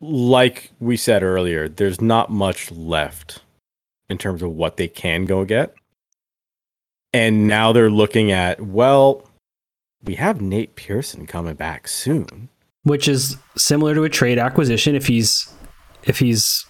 [0.00, 3.42] like we said earlier, there's not much left
[4.08, 5.72] in terms of what they can go get,
[7.16, 9.28] and now they're looking at well,
[10.02, 12.48] we have Nate Pearson coming back soon.
[12.82, 15.52] Which is similar to a trade acquisition if he's
[16.04, 16.66] if he's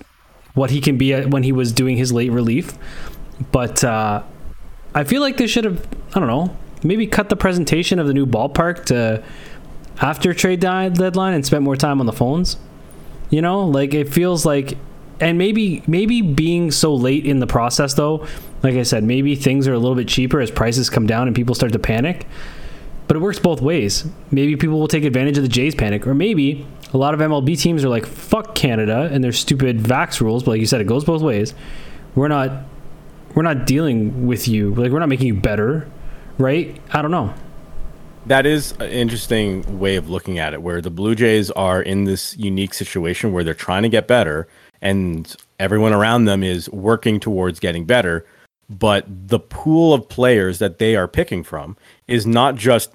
[0.55, 2.73] what he can be at when he was doing his late relief.
[3.53, 4.23] But uh,
[4.95, 8.15] I feel like they should have I don't know maybe cut the presentation of the
[8.15, 9.23] new ballpark to
[10.01, 12.57] after trade deadline and spent more time on the phones.
[13.31, 14.79] You know, like it feels like,
[15.21, 18.27] and maybe maybe being so late in the process though,
[18.63, 21.37] like I said, maybe things are a little bit cheaper as prices come down and
[21.37, 22.27] people start to panic.
[23.07, 24.05] But it works both ways.
[24.33, 27.59] Maybe people will take advantage of the Jays panic, or maybe a lot of MLB
[27.59, 30.43] teams are like, "Fuck Canada" and their stupid vax rules.
[30.43, 31.55] But like you said, it goes both ways.
[32.17, 32.65] We're not,
[33.35, 34.75] we're not dealing with you.
[34.75, 35.89] Like we're not making you better,
[36.39, 36.81] right?
[36.93, 37.33] I don't know.
[38.27, 42.05] That is an interesting way of looking at it, where the Blue Jays are in
[42.05, 44.49] this unique situation where they're trying to get better,
[44.81, 48.27] and everyone around them is working towards getting better.
[48.69, 51.77] But the pool of players that they are picking from
[52.09, 52.91] is not just,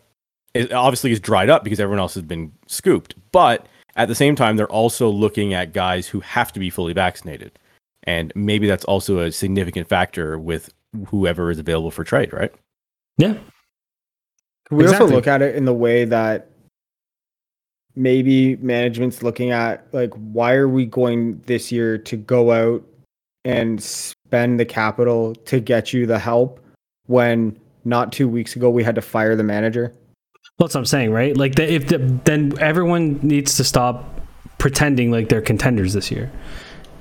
[0.54, 3.16] it obviously is dried up because everyone else has been scooped.
[3.32, 6.94] But at the same time, they're also looking at guys who have to be fully
[6.94, 7.58] vaccinated.
[8.04, 10.74] And maybe that's also a significant factor with
[11.08, 12.52] whoever is available for trade, right?
[13.18, 13.36] Yeah,
[14.72, 15.06] We Exactly.
[15.06, 16.51] also look at it in the way that
[17.96, 22.84] maybe management's looking at like why are we going this year to go out
[23.44, 26.60] and spend the capital to get you the help
[27.08, 29.94] when not two weeks ago we had to fire the manager.
[30.60, 31.36] That's what I'm saying, right?
[31.36, 34.22] Like, the, if the, then everyone needs to stop
[34.58, 36.32] pretending like they're contenders this year,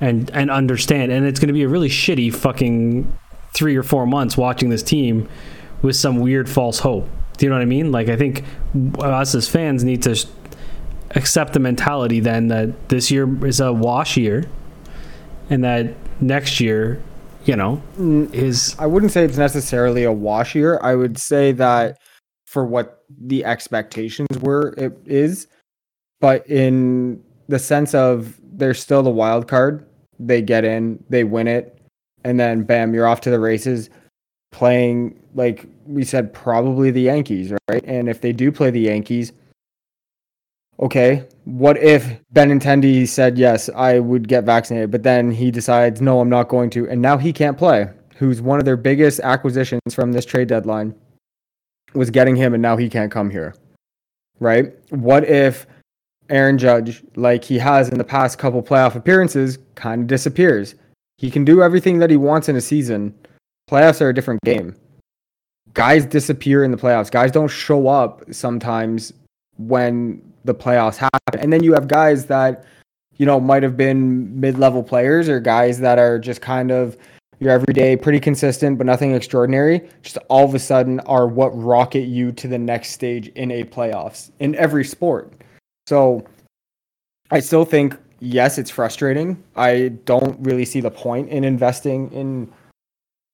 [0.00, 1.12] and and understand.
[1.12, 3.12] And it's going to be a really shitty fucking
[3.52, 5.28] three or four months watching this team
[5.82, 7.08] with some weird false hope.
[7.36, 7.92] Do you know what I mean?
[7.92, 8.44] Like, I think
[8.98, 10.26] us as fans need to
[11.12, 14.44] accept the mentality then that this year is a wash year,
[15.48, 17.00] and that next year,
[17.44, 20.78] you know, mm, is I wouldn't say it's necessarily a wash year.
[20.82, 21.98] I would say that
[22.46, 25.46] for what the expectations were, it is.
[26.20, 29.86] But in the sense of they're still the wild card.
[30.18, 31.78] They get in, they win it,
[32.24, 33.90] and then bam, you're off to the races
[34.52, 37.84] playing like we said probably the Yankees, right?
[37.86, 39.32] And if they do play the Yankees,
[40.80, 46.20] okay, what if Benintendi said yes, I would get vaccinated, but then he decides no,
[46.20, 47.88] I'm not going to, and now he can't play.
[48.16, 50.94] Who's one of their biggest acquisitions from this trade deadline
[51.94, 53.54] was getting him, and now he can't come here,
[54.38, 54.72] right?
[54.90, 55.66] What if
[56.28, 60.74] Aaron Judge, like he has in the past couple playoff appearances, kind of disappears?
[61.18, 63.14] He can do everything that he wants in a season.
[63.70, 64.76] Playoffs are a different game.
[65.74, 67.10] Guys disappear in the playoffs.
[67.10, 69.12] Guys don't show up sometimes
[69.58, 71.40] when the playoffs happen.
[71.40, 72.64] And then you have guys that,
[73.16, 76.96] you know, might have been mid level players or guys that are just kind of
[77.40, 82.02] your everyday, pretty consistent, but nothing extraordinary, just all of a sudden are what rocket
[82.02, 85.32] you to the next stage in a playoffs in every sport.
[85.86, 86.24] So
[87.30, 89.42] I still think, yes, it's frustrating.
[89.56, 92.52] I don't really see the point in investing in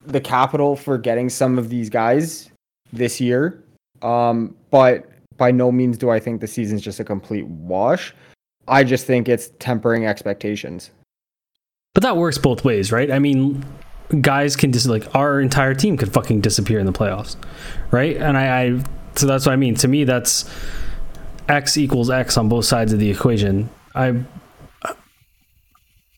[0.05, 2.49] the capital for getting some of these guys
[2.93, 3.61] this year.
[4.01, 8.13] Um, but by no means do I think the season's just a complete wash.
[8.67, 10.91] I just think it's tempering expectations.
[11.93, 13.09] But that works both ways, right?
[13.11, 13.65] I mean,
[14.21, 17.35] guys can just like our entire team could fucking disappear in the playoffs,
[17.91, 18.17] right?
[18.17, 18.83] And I, I
[19.15, 19.75] so that's what I mean.
[19.75, 20.49] To me, that's
[21.49, 23.69] x equals x on both sides of the equation.
[23.95, 24.23] I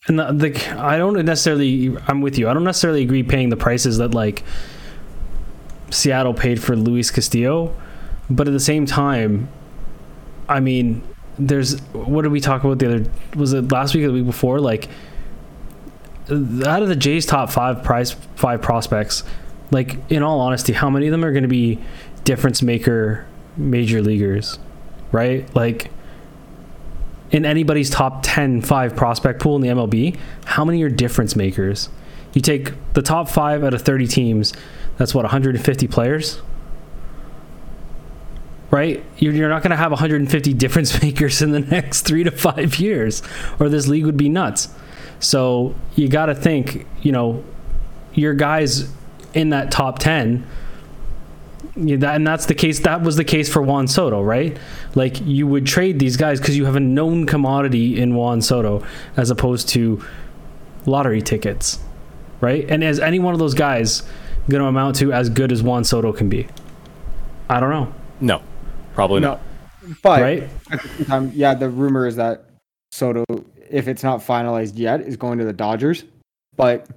[0.06, 1.96] and the, the I don't necessarily.
[2.08, 2.48] I'm with you.
[2.48, 4.42] I don't necessarily agree paying the prices that like
[5.90, 7.74] Seattle paid for Luis Castillo,
[8.30, 9.48] but at the same time,
[10.48, 11.02] I mean,
[11.38, 13.10] there's what did we talk about the other?
[13.34, 14.60] Was it last week or the week before?
[14.60, 14.88] Like
[16.30, 19.24] out of the Jays' top five price five prospects,
[19.70, 21.78] like in all honesty, how many of them are going to be
[22.24, 23.26] difference maker
[23.56, 24.58] major leaguers,
[25.12, 25.52] right?
[25.54, 25.90] Like
[27.30, 31.88] in anybody's top 10 5 prospect pool in the MLB, how many are difference makers?
[32.32, 34.52] You take the top 5 out of 30 teams,
[34.96, 36.40] that's what 150 players.
[38.70, 39.04] Right?
[39.18, 42.76] You're, you're not going to have 150 difference makers in the next 3 to 5
[42.78, 43.22] years
[43.58, 44.68] or this league would be nuts.
[45.18, 47.44] So you got to think, you know,
[48.14, 48.92] your guys
[49.34, 50.46] in that top 10
[51.76, 54.58] yeah, that, and that's the case that was the case for Juan Soto, right?
[54.94, 58.84] Like you would trade these guys because you have a known commodity in Juan Soto
[59.16, 60.04] as opposed to
[60.86, 61.78] lottery tickets,
[62.40, 62.68] right?
[62.68, 64.02] And is any one of those guys
[64.48, 66.48] going to amount to as good as Juan Soto can be?
[67.48, 67.94] I don't know.
[68.20, 68.42] No,
[68.94, 69.40] probably No, not.
[70.02, 70.42] but Right?
[70.70, 72.44] at the same time, yeah, the rumor is that
[72.92, 73.24] Soto,
[73.70, 76.04] if it's not finalized yet, is going to the Dodgers.
[76.56, 76.88] But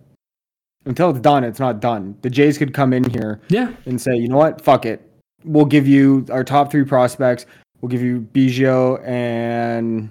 [0.86, 2.18] until it's done, it's not done.
[2.22, 3.72] The Jays could come in here Yeah.
[3.86, 5.02] and say, you know what, fuck it.
[5.46, 7.46] We'll give you our top three prospects.
[7.82, 10.10] We'll give you Biggio and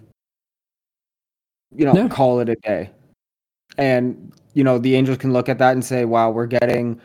[1.74, 2.08] you know, Yeah.
[2.08, 2.90] call it a day.
[3.78, 7.00] And you know, the Angels can look at that and say, wow, we're getting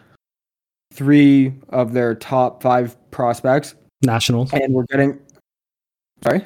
[0.92, 4.54] three of their top five prospects, Nationals.
[4.54, 5.20] and we're getting
[6.24, 6.46] sorry?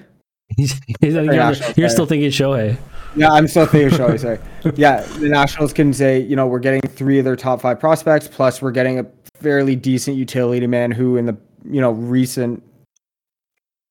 [1.02, 2.78] you're, you're still thinking Shohei.
[3.16, 4.40] Yeah, I'm still thinking Shohei, sorry.
[4.76, 8.28] Yeah, the Nationals can say, you know, we're getting three of their top five prospects,
[8.28, 11.38] plus we're getting a fairly decent utility man who in the
[11.70, 12.64] you know recent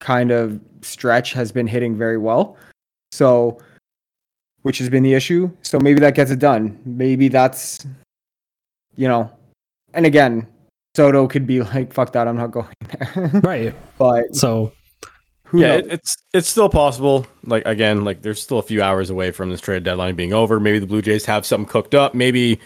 [0.01, 2.57] kind of stretch has been hitting very well.
[3.13, 3.59] So
[4.63, 5.51] which has been the issue.
[5.63, 6.79] So maybe that gets it done.
[6.85, 7.87] Maybe that's
[8.97, 9.31] you know
[9.95, 10.47] and again,
[10.97, 12.67] Soto could be like, fuck that, I'm not going
[13.15, 13.41] there.
[13.43, 13.75] Right.
[13.99, 14.73] but So
[15.45, 15.87] who yeah, knows?
[15.87, 17.27] it, it's it's still possible.
[17.45, 20.61] Like again, like there's still a few hours away from this trade deadline being over.
[20.61, 22.15] Maybe the Blue Jays have something cooked up.
[22.15, 22.61] Maybe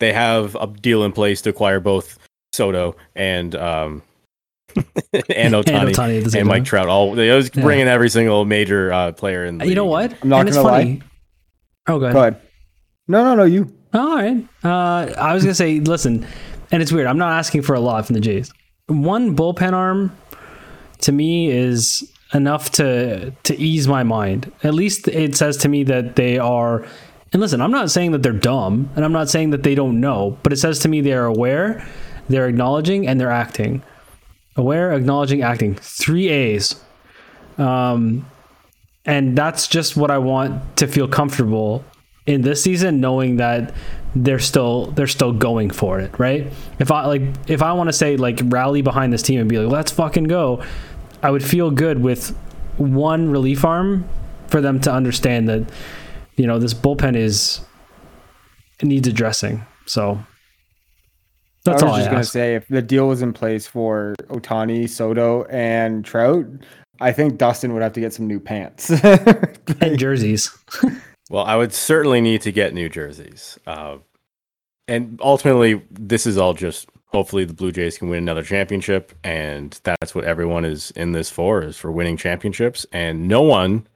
[0.00, 2.18] they have a deal in place to acquire both
[2.52, 4.02] Soto and um
[4.76, 6.64] and Otani Ohtani at the same and Mike.
[6.64, 6.88] Trout.
[6.88, 7.62] All they always Yeah.
[7.62, 9.58] bring every single major uh, player in.
[9.58, 10.14] The you know what?
[10.22, 10.82] I'm not and it's gonna lie.
[10.82, 11.02] funny.
[11.88, 12.14] Oh, go ahead.
[12.14, 12.40] Go ahead.
[13.08, 13.72] No, no, no, you.
[13.94, 14.46] All right.
[14.62, 16.26] Uh, I was gonna say, listen,
[16.70, 17.06] and it's weird.
[17.06, 18.52] I'm not asking for a lot from the Jays.
[18.86, 20.16] One bullpen arm,
[21.00, 24.52] to me, is enough to to ease my mind.
[24.62, 26.86] At least it says to me that they are.
[27.32, 30.00] And listen, I'm not saying that they're dumb, and I'm not saying that they don't
[30.00, 31.86] know, but it says to me they are aware,
[32.28, 33.82] they're acknowledging, and they're acting.
[34.56, 35.74] Aware, acknowledging, acting.
[35.74, 36.82] Three A's.
[37.58, 38.26] Um,
[39.04, 41.84] and that's just what I want to feel comfortable
[42.26, 43.74] in this season, knowing that
[44.14, 46.52] they're still they're still going for it, right?
[46.78, 49.58] If I like if I want to say like rally behind this team and be
[49.58, 50.62] like, let's fucking go,
[51.22, 52.36] I would feel good with
[52.76, 54.08] one relief arm
[54.48, 55.68] for them to understand that
[56.36, 57.60] you know this bullpen is
[58.80, 59.64] it needs addressing.
[59.86, 60.18] So
[61.64, 62.32] that's I all was I just gonna ask.
[62.32, 66.46] say if the deal was in place for Ohtani, Soto, and Trout,
[67.00, 68.90] I think Dustin would have to get some new pants.
[69.80, 70.56] And jerseys.
[71.30, 73.58] Well, I would certainly need to get new jerseys.
[73.66, 73.98] Uh,
[74.86, 79.78] and ultimately, this is all just hopefully the Blue Jays can win another championship, and
[79.84, 82.86] that's what everyone is in this for is for winning championships.
[82.92, 83.86] And no one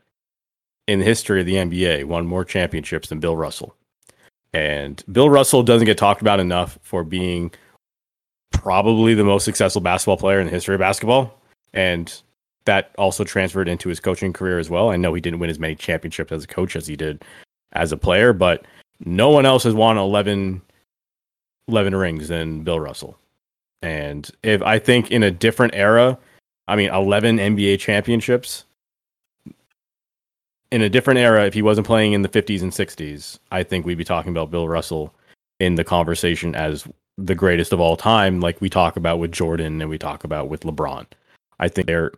[0.86, 3.74] in the history of the NBA won more championships than Bill Russell.
[4.52, 7.52] And Bill Russell doesn't get talked about enough for being
[8.52, 11.40] probably the most successful basketball player in the history of basketball.
[11.72, 12.12] And
[12.64, 14.90] that also transferred into his coaching career as well.
[14.90, 17.24] I know he didn't win as many championships as a coach as he did
[17.72, 18.64] as a player, but
[19.04, 20.62] no one else has won 11,
[21.68, 23.18] 11 rings than Bill Russell.
[23.82, 26.18] And if I think in a different era,
[26.68, 28.64] I mean, 11 NBA championships
[30.70, 33.84] in a different era, if he wasn't playing in the 50s and 60s, I think
[33.84, 35.12] we'd be talking about Bill Russell
[35.60, 36.86] in the conversation as
[37.18, 40.48] the greatest of all time, like we talk about with Jordan and we talk about
[40.48, 41.06] with LeBron.
[41.60, 42.12] I think they're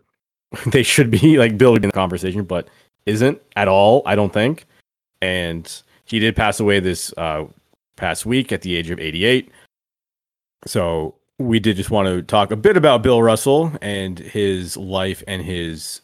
[0.67, 2.69] they should be like building the conversation, but
[3.07, 4.03] isn't at all.
[4.07, 4.67] I don't think.
[5.21, 5.71] And
[6.05, 7.45] he did pass away this uh,
[7.97, 9.51] past week at the age of 88.
[10.67, 15.23] So we did just want to talk a bit about Bill Russell and his life
[15.27, 16.01] and his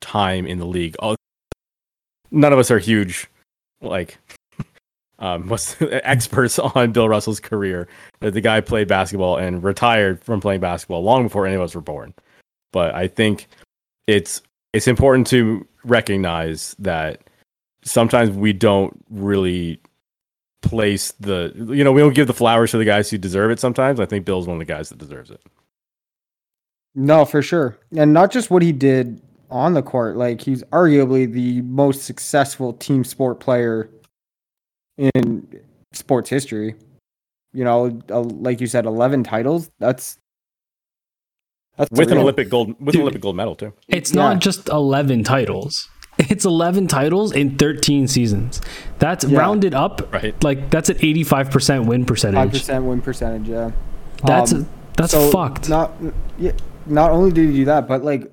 [0.00, 0.96] time in the league.
[2.30, 3.28] None of us are huge,
[3.80, 4.18] like,
[5.18, 7.88] um, experts on Bill Russell's career.
[8.20, 11.80] The guy played basketball and retired from playing basketball long before any of us were
[11.80, 12.14] born.
[12.72, 13.48] But I think
[14.06, 14.42] it's
[14.72, 17.22] it's important to recognize that
[17.82, 19.80] sometimes we don't really
[20.62, 23.58] place the you know we don't give the flowers to the guys who deserve it
[23.58, 24.00] sometimes.
[24.00, 25.40] I think bill's one of the guys that deserves it.
[26.94, 27.78] No for sure.
[27.96, 32.72] And not just what he did on the court like he's arguably the most successful
[32.74, 33.90] team sport player
[34.96, 35.46] in
[35.92, 36.74] sports history.
[37.52, 40.19] You know uh, like you said 11 titles that's
[41.80, 43.72] that's with an Olympic gold with Dude, an Olympic gold medal too.
[43.88, 44.22] It's yeah.
[44.22, 45.88] not just eleven titles.
[46.18, 48.60] It's eleven titles in thirteen seasons.
[48.98, 49.38] That's yeah.
[49.38, 50.12] rounded up.
[50.12, 50.34] Right.
[50.44, 52.36] Like that's an eighty-five percent win percentage.
[52.36, 53.48] Five percent win percentage.
[53.48, 53.70] Yeah.
[54.24, 55.68] That's um, that's so fucked.
[55.70, 55.92] Not
[56.38, 56.52] yeah.
[56.86, 58.30] Not only did he do that, but like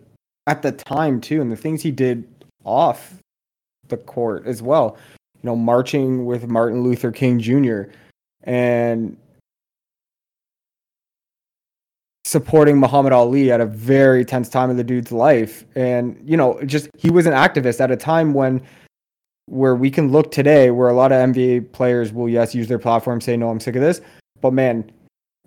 [0.48, 2.28] at the time too, and the things he did
[2.66, 3.16] off
[3.88, 4.98] the court as well.
[5.42, 7.84] You know, marching with Martin Luther King Jr.
[8.44, 9.16] and
[12.28, 15.64] supporting Muhammad Ali at a very tense time in the dude's life.
[15.76, 18.62] And, you know, just he was an activist at a time when
[19.46, 22.78] where we can look today where a lot of NBA players will yes use their
[22.78, 24.02] platform say no I'm sick of this
[24.42, 24.92] but man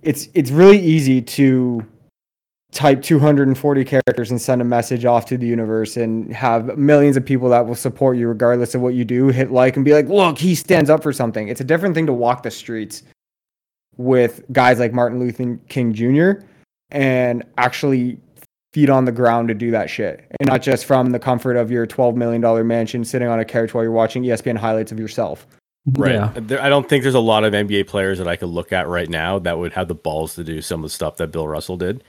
[0.00, 1.86] it's it's really easy to
[2.72, 7.26] type 240 characters and send a message off to the universe and have millions of
[7.26, 10.08] people that will support you regardless of what you do hit like and be like
[10.08, 13.02] look he stands up for something it's a different thing to walk the streets
[13.98, 16.42] with guys like Martin Luther King Jr
[16.90, 18.18] and actually
[18.72, 21.70] feet on the ground to do that shit and not just from the comfort of
[21.70, 25.46] your $12 million mansion sitting on a couch while you're watching ESPN highlights of yourself.
[25.86, 26.14] Right.
[26.14, 26.32] Yeah.
[26.36, 28.86] There, I don't think there's a lot of NBA players that I could look at
[28.86, 31.48] right now that would have the balls to do some of the stuff that Bill
[31.48, 32.04] Russell did.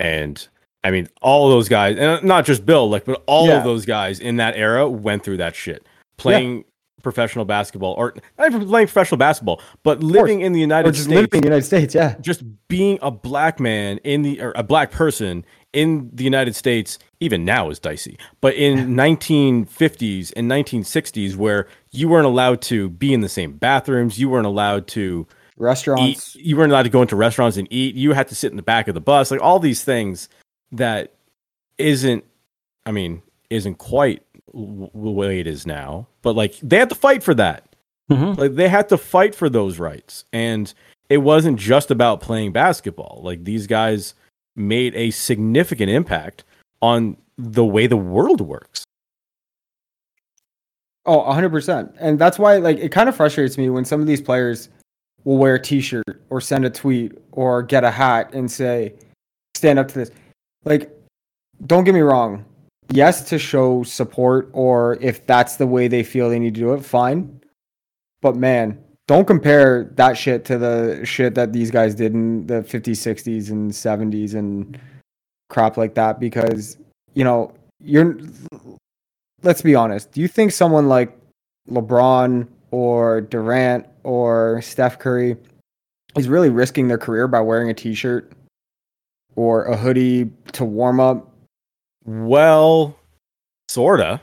[0.00, 0.46] And
[0.84, 3.58] I mean, all those guys, and not just Bill, like, but all yeah.
[3.58, 5.86] of those guys in that era went through that shit.
[6.16, 6.64] Playing
[7.02, 11.28] professional basketball, or not even playing professional basketball, but living in the United States, living
[11.32, 14.90] in the United States, yeah, just being a black man in the or a black
[14.90, 18.18] person in the United States, even now is dicey.
[18.40, 24.18] But in 1950s and 1960s, where you weren't allowed to be in the same bathrooms,
[24.18, 25.26] you weren't allowed to
[25.56, 27.94] restaurants, eat, you weren't allowed to go into restaurants and eat.
[27.94, 30.28] You had to sit in the back of the bus, like all these things
[30.72, 31.14] that
[31.76, 32.24] isn't.
[32.86, 34.22] I mean, isn't quite
[34.52, 37.74] the way it is now, but like they had to fight for that.
[38.10, 38.40] Mm-hmm.
[38.40, 40.72] Like they had to fight for those rights, and
[41.08, 43.20] it wasn't just about playing basketball.
[43.22, 44.14] Like these guys
[44.56, 46.44] made a significant impact
[46.82, 48.84] on the way the world works.
[51.06, 51.94] Oh, 100%.
[51.98, 54.68] And that's why like it kind of frustrates me when some of these players
[55.24, 58.94] will wear a t-shirt or send a tweet or get a hat and say
[59.54, 60.10] stand up to this.
[60.64, 60.90] Like
[61.66, 62.44] don't get me wrong,
[62.90, 66.74] yes to show support or if that's the way they feel they need to do
[66.74, 67.40] it fine.
[68.20, 72.62] But man don't compare that shit to the shit that these guys did in the
[72.62, 74.78] 50s 60s and 70s and
[75.48, 76.76] crap like that because
[77.14, 78.18] you know you're
[79.42, 81.18] let's be honest do you think someone like
[81.70, 85.36] lebron or durant or steph curry
[86.16, 88.30] is really risking their career by wearing a t-shirt
[89.36, 91.27] or a hoodie to warm up
[92.08, 92.96] well,
[93.68, 94.22] sorta.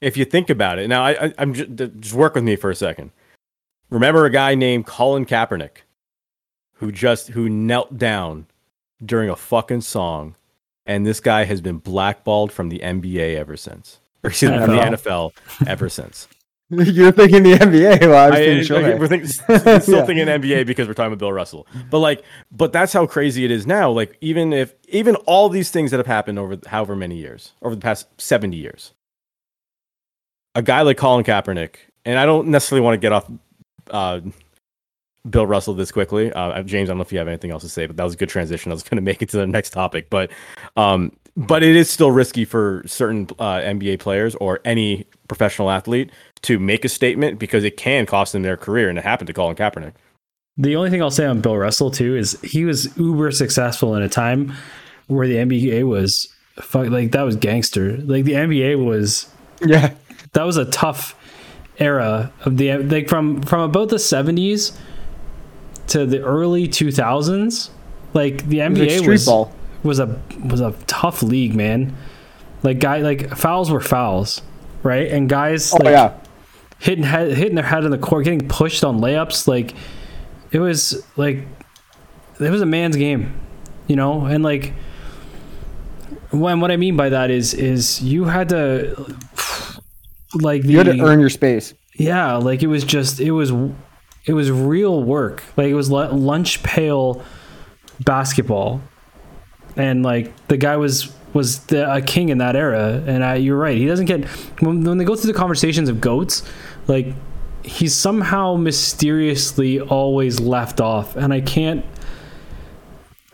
[0.00, 0.88] If you think about it.
[0.88, 3.10] Now, I, am just, just work with me for a second.
[3.90, 5.78] Remember a guy named Colin Kaepernick,
[6.74, 8.46] who just who knelt down
[9.04, 10.36] during a fucking song,
[10.84, 14.76] and this guy has been blackballed from the NBA ever since, or excuse me, from
[14.76, 15.32] the NFL
[15.66, 16.28] ever since.
[16.70, 18.00] You're thinking the NBA.
[18.00, 19.54] Well, I was I, thinking I- we're thinking, still
[19.98, 20.04] Yeah.
[20.04, 21.66] thinking NBA because we're talking about Bill Russell.
[21.90, 23.90] But like, but that's how crazy it is now.
[23.90, 27.74] Like, even if even all these things that have happened over however many years, over
[27.74, 28.92] the past seventy years,
[30.56, 33.30] a guy like Colin Kaepernick, and I don't necessarily want to get off
[33.90, 34.20] uh,
[35.28, 36.32] Bill Russell this quickly.
[36.32, 38.14] Uh, James, I don't know if you have anything else to say, but that was
[38.14, 38.72] a good transition.
[38.72, 40.30] I was going to make it to the next topic, but
[40.76, 46.10] um, but it is still risky for certain uh, NBA players or any professional athlete
[46.42, 49.32] to make a statement because it can cost them their career, and it happened to
[49.32, 49.94] Colin Kaepernick.
[50.58, 54.02] The only thing I'll say on Bill Russell too is he was uber successful in
[54.02, 54.54] a time
[55.06, 57.98] where the NBA was fuck like that was gangster.
[57.98, 59.28] Like the NBA was
[59.60, 59.94] yeah.
[60.32, 61.14] that was a tough
[61.78, 64.76] era of the like from from about the 70s
[65.88, 67.70] to the early 2000s.
[68.14, 69.52] Like the It was like NBA was ball.
[69.82, 71.94] was a was a tough league, man.
[72.62, 74.40] Like guy like fouls were fouls,
[74.82, 75.08] right?
[75.08, 76.14] And guys Oh like, yeah.
[76.78, 79.46] Hitting head, hitting their head in the court, getting pushed on layups.
[79.48, 79.74] Like
[80.52, 81.46] it was like
[82.40, 83.38] it was a man's game,
[83.86, 84.26] you know.
[84.26, 84.72] And like
[86.30, 89.14] when what I mean by that is is you had to
[90.34, 91.74] like the You had to earn your space.
[91.94, 93.50] yeah, like it was just it was
[94.26, 95.42] it was real work.
[95.56, 97.22] Like it was lunch pail
[98.00, 98.82] basketball,
[99.76, 103.02] and like the guy was was the, a king in that era.
[103.06, 104.24] And I, you're right, he doesn't get
[104.60, 106.42] when, when they go through the conversations of goats,
[106.86, 107.08] like
[107.62, 111.84] he's somehow mysteriously always left off, and I can't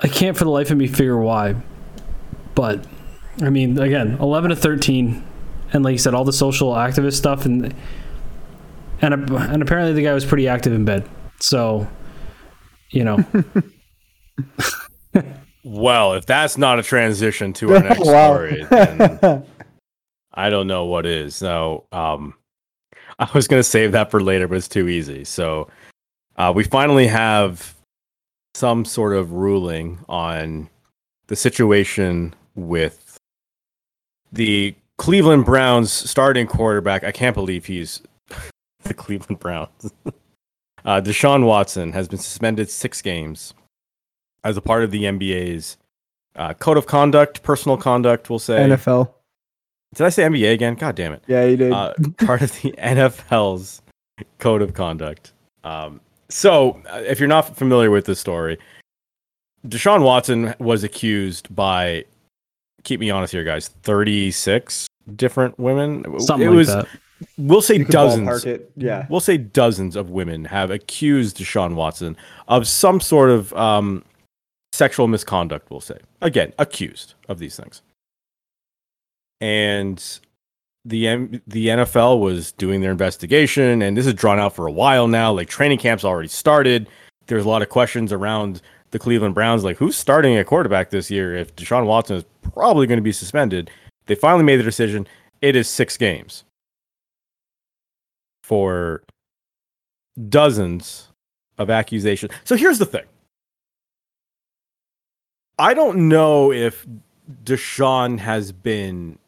[0.00, 1.54] I can't for the life of me figure why.
[2.54, 2.84] But
[3.40, 5.24] I mean, again, eleven to thirteen
[5.72, 7.74] and like you said, all the social activist stuff, and
[9.00, 11.08] and and apparently the guy was pretty active in bed.
[11.40, 11.88] So,
[12.90, 13.24] you know,
[15.64, 18.34] Well, if that's not a transition to our next Wow.
[18.34, 19.44] story, then
[20.34, 21.36] I don't know what is.
[21.36, 22.34] So, um,
[23.18, 25.24] I was going to save that for later, but it's too easy.
[25.24, 25.68] So,
[26.36, 27.74] uh, we finally have
[28.54, 30.68] some sort of ruling on
[31.28, 33.18] the situation with
[34.32, 37.04] the Cleveland Browns starting quarterback.
[37.04, 38.02] I can't believe he's
[38.82, 39.92] the Cleveland Browns.
[40.84, 43.54] uh, Deshaun Watson has been suspended six games
[44.44, 45.76] as a part of the NBA's
[46.36, 48.58] uh, code of conduct, personal conduct, we'll say.
[48.58, 49.12] NFL.
[49.94, 50.74] Did I say NBA again?
[50.74, 51.22] God damn it.
[51.26, 51.72] Yeah, you did.
[51.72, 51.92] Uh,
[52.24, 53.82] part of the NFL's
[54.38, 55.32] code of conduct.
[55.64, 58.58] Um, so, uh, if you're not familiar with this story,
[59.66, 62.04] Deshaun Watson was accused by,
[62.84, 66.04] keep me honest here, guys, 36 different women.
[66.20, 66.86] something it like was, that.
[67.36, 68.44] we'll say You dozens.
[68.46, 68.72] it.
[68.76, 69.06] Yeah.
[69.10, 72.16] We'll say dozens of women have accused Deshaun Watson
[72.48, 74.04] of some sort of um,
[74.72, 75.98] sexual misconduct, we'll say.
[76.20, 77.82] Again, accused of these things.
[79.40, 80.02] And
[80.84, 84.72] the M- the NFL was doing their investigation, and this is drawn out for a
[84.72, 85.32] while now.
[85.32, 86.88] Like training camps already started.
[87.26, 91.10] There's a lot of questions around the Cleveland Browns, like who's starting at quarterback this
[91.10, 93.70] year if Deshaun Watson is probably going to be suspended.
[94.06, 95.06] They finally made the decision.
[95.40, 96.44] It is six games
[98.42, 99.02] for
[100.28, 101.08] dozens
[101.58, 102.32] of accusations.
[102.44, 103.04] So here's the thing.
[105.58, 106.86] I don't know if
[107.44, 109.18] Deshaun has been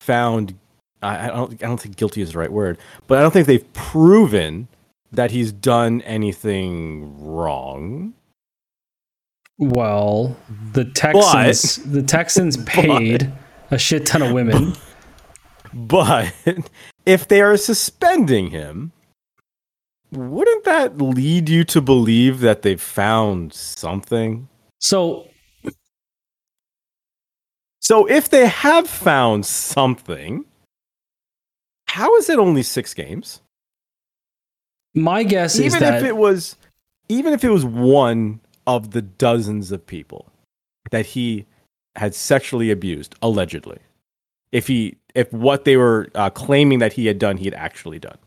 [0.00, 0.58] found.
[1.02, 1.52] I I don't.
[1.52, 4.68] I don't think guilty is the right word, but I don't think they've proven
[5.12, 8.14] that he's done anything wrong.
[9.58, 10.36] Well,
[10.72, 13.30] the Texans, the Texans paid
[13.70, 14.74] a shit ton of women.
[15.72, 16.32] But
[17.06, 18.92] if they are suspending him,
[20.10, 24.48] wouldn't that lead you to believe that they've found something?
[24.80, 25.28] So
[27.80, 30.44] So if they have found something,
[31.88, 33.40] how is it only six games?
[34.94, 36.56] my guess is Even that if it was,
[37.08, 40.26] even if it was one of the dozens of people
[40.90, 41.46] that he
[41.96, 43.78] had sexually abused, allegedly,
[44.52, 47.98] if he, if what they were uh, claiming that he had done, he had actually
[47.98, 48.18] done.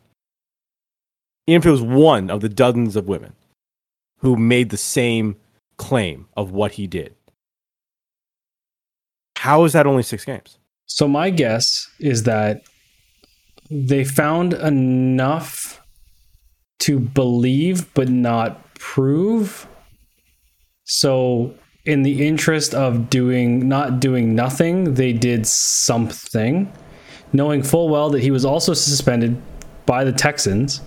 [1.46, 3.34] Even if it was one of the dozens of women
[4.18, 5.36] who made the same
[5.76, 7.14] claim of what he did,
[9.36, 10.58] how is that only six games?
[10.86, 12.62] So my guess is that
[13.70, 15.82] they found enough
[16.80, 19.66] to believe but not prove.
[20.84, 21.54] So
[21.84, 26.70] in the interest of doing not doing nothing, they did something,
[27.32, 29.40] knowing full well that he was also suspended
[29.86, 30.80] by the Texans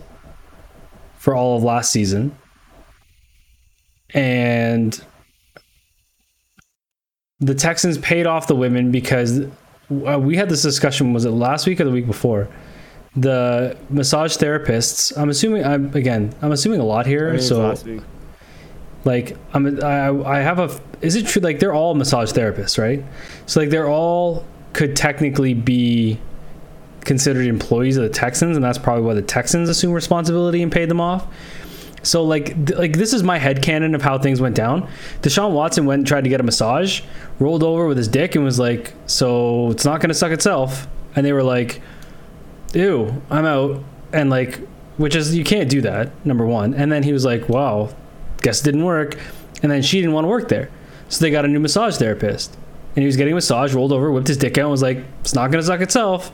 [1.17, 2.35] for all of last season.
[4.13, 4.99] And
[7.39, 11.13] the Texans paid off the women because uh, we had this discussion.
[11.13, 12.49] Was it last week or the week before?
[13.17, 15.17] the massage therapists.
[15.17, 15.65] I'm assuming.
[15.65, 16.33] I'm again.
[16.41, 17.33] I'm assuming a lot here.
[17.33, 17.75] I so
[19.03, 23.03] like I'm I I have a is it true like they're all massage therapists, right?
[23.47, 26.19] So like they're all could technically be
[27.01, 30.89] considered employees of the Texans and that's probably why the Texans assume responsibility and paid
[30.89, 31.25] them off.
[32.03, 34.87] So like th- like this is my head headcanon of how things went down.
[35.21, 37.01] Deshaun Watson went and tried to get a massage,
[37.39, 40.87] rolled over with his dick and was like, "So it's not going to suck itself."
[41.15, 41.81] And they were like,
[42.73, 43.83] "Ew, I'm out."
[44.13, 44.61] And like
[44.97, 46.73] which is you can't do that, number 1.
[46.73, 47.89] And then he was like, "Wow,
[48.41, 49.17] guess it didn't work."
[49.61, 50.69] And then she didn't want to work there.
[51.09, 52.55] So they got a new massage therapist.
[52.95, 55.03] And he was getting a massage, rolled over, whipped his dick out, and was like,
[55.21, 56.31] "It's not going to suck itself."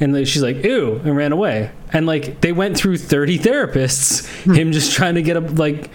[0.00, 1.70] And like, she's like, "Ew," and ran away.
[1.92, 4.54] And like they went through 30 therapists, hmm.
[4.54, 5.90] him just trying to get up like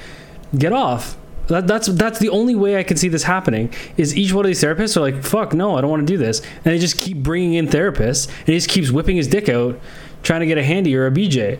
[0.57, 1.17] get off.
[1.47, 3.73] That, that's that's the only way I can see this happening.
[3.97, 6.17] Is each one of these therapists are like, "Fuck no, I don't want to do
[6.17, 9.49] this," and they just keep bringing in therapists, and he just keeps whipping his dick
[9.49, 9.79] out,
[10.23, 11.59] trying to get a handy or a BJ.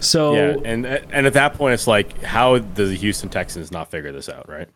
[0.00, 3.90] So Yeah, and and at that point, it's like, how does the Houston Texans not
[3.90, 4.68] figure this out, right?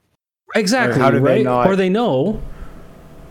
[0.54, 1.44] exactly, Or how do they right?
[1.44, 2.40] not or they know,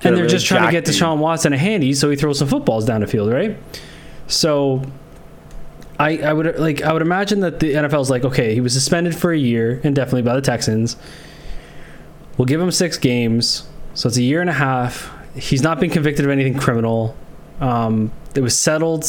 [0.04, 2.86] and they're just trying to get Deshaun Watson a handy, so he throws some footballs
[2.86, 3.58] down the field, right?
[4.28, 4.84] So,
[6.00, 8.74] I I would like I would imagine that the NFL is like, okay, he was
[8.74, 10.96] suspended for a year indefinitely by the Texans.
[12.38, 15.12] We'll give him six games, so it's a year and a half.
[15.36, 17.16] He's not been convicted of anything criminal.
[17.60, 19.06] Um, it was settled,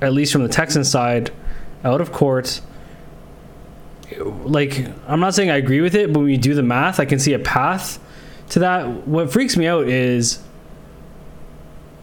[0.00, 1.32] at least from the Texan side,
[1.84, 2.60] out of court.
[4.18, 7.04] Like, I'm not saying I agree with it, but when you do the math, I
[7.04, 7.98] can see a path
[8.52, 9.06] to that.
[9.06, 10.42] What freaks me out is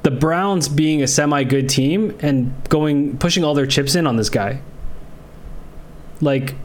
[0.04, 4.16] the Browns being a semi good team and going pushing all their chips in on
[4.18, 4.62] this guy.
[6.22, 6.56] Like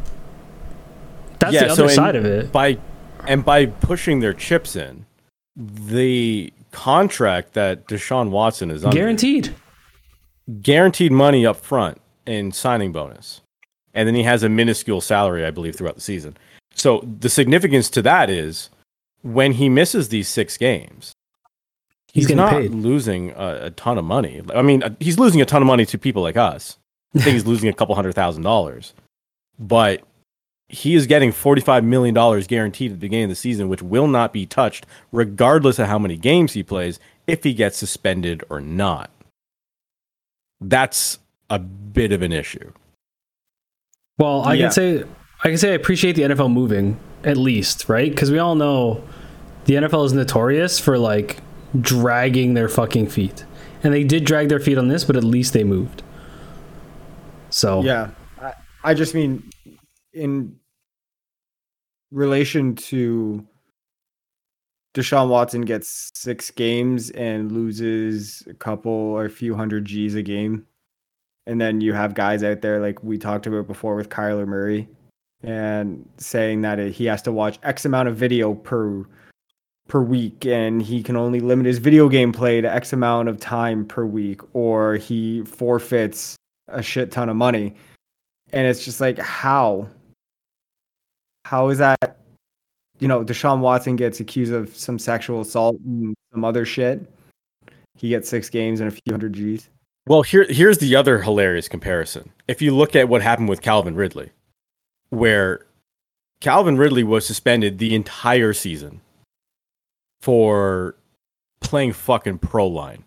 [1.38, 2.50] that's Yeah, the other in- side of it.
[2.52, 2.78] By
[3.26, 5.06] and by pushing their chips in,
[5.56, 9.54] the contract that Deshaun Watson is under Guaranteed.
[10.60, 13.40] guaranteed money up front in signing bonus.
[13.94, 16.36] And then he has a minuscule salary, I believe, throughout the season.
[16.74, 18.70] So the significance to that is
[19.24, 21.12] when he misses these six games,
[22.12, 22.70] He's, he's, not paid.
[22.70, 24.40] losing a, a ton of money.
[24.54, 26.78] I mean, uh, he's losing a ton of money to people like us.
[27.16, 28.94] I think he's losing a couple hundred thousand dollars,
[29.58, 30.02] but
[30.68, 34.06] he is getting forty-five million dollars guaranteed at the beginning of the season, which will
[34.06, 38.60] not be touched, regardless of how many games he plays, if he gets suspended or
[38.60, 39.10] not.
[40.60, 41.18] That's
[41.50, 42.72] a bit of an issue.
[44.18, 44.62] Well, I Yeah.
[44.66, 45.04] can say
[45.42, 48.08] I can say I appreciate the NFL moving at least, right?
[48.10, 49.02] Because we all know
[49.64, 51.38] the NFL is notorious for like
[51.80, 53.44] dragging their fucking feet,
[53.82, 56.02] and they did drag their feet on this, but at least they moved.
[57.50, 58.10] So Yeah,
[58.40, 59.48] I, I just mean
[60.12, 60.56] in
[62.10, 63.46] relation to
[64.94, 70.22] Deshaun Watson gets six games and loses a couple or a few hundred G's a
[70.22, 70.66] game.
[71.46, 74.88] And then you have guys out there like we talked about before with Kyler Murray
[75.42, 79.04] and saying that he has to watch X amount of video per
[79.88, 83.38] per week and he can only limit his video game play to X amount of
[83.38, 86.36] time per week or he forfeits
[86.68, 87.74] a shit ton of money.
[88.52, 89.88] And it's just like how
[91.44, 92.18] how is that
[93.00, 97.12] you know, Deshaun Watson gets accused of some sexual assault and some other shit.
[97.96, 99.68] He gets six games and a few hundred G's.
[100.06, 102.30] Well, here here's the other hilarious comparison.
[102.48, 104.30] If you look at what happened with Calvin Ridley,
[105.10, 105.66] where
[106.40, 109.00] Calvin Ridley was suspended the entire season
[110.24, 110.94] for
[111.60, 113.04] playing fucking pro line.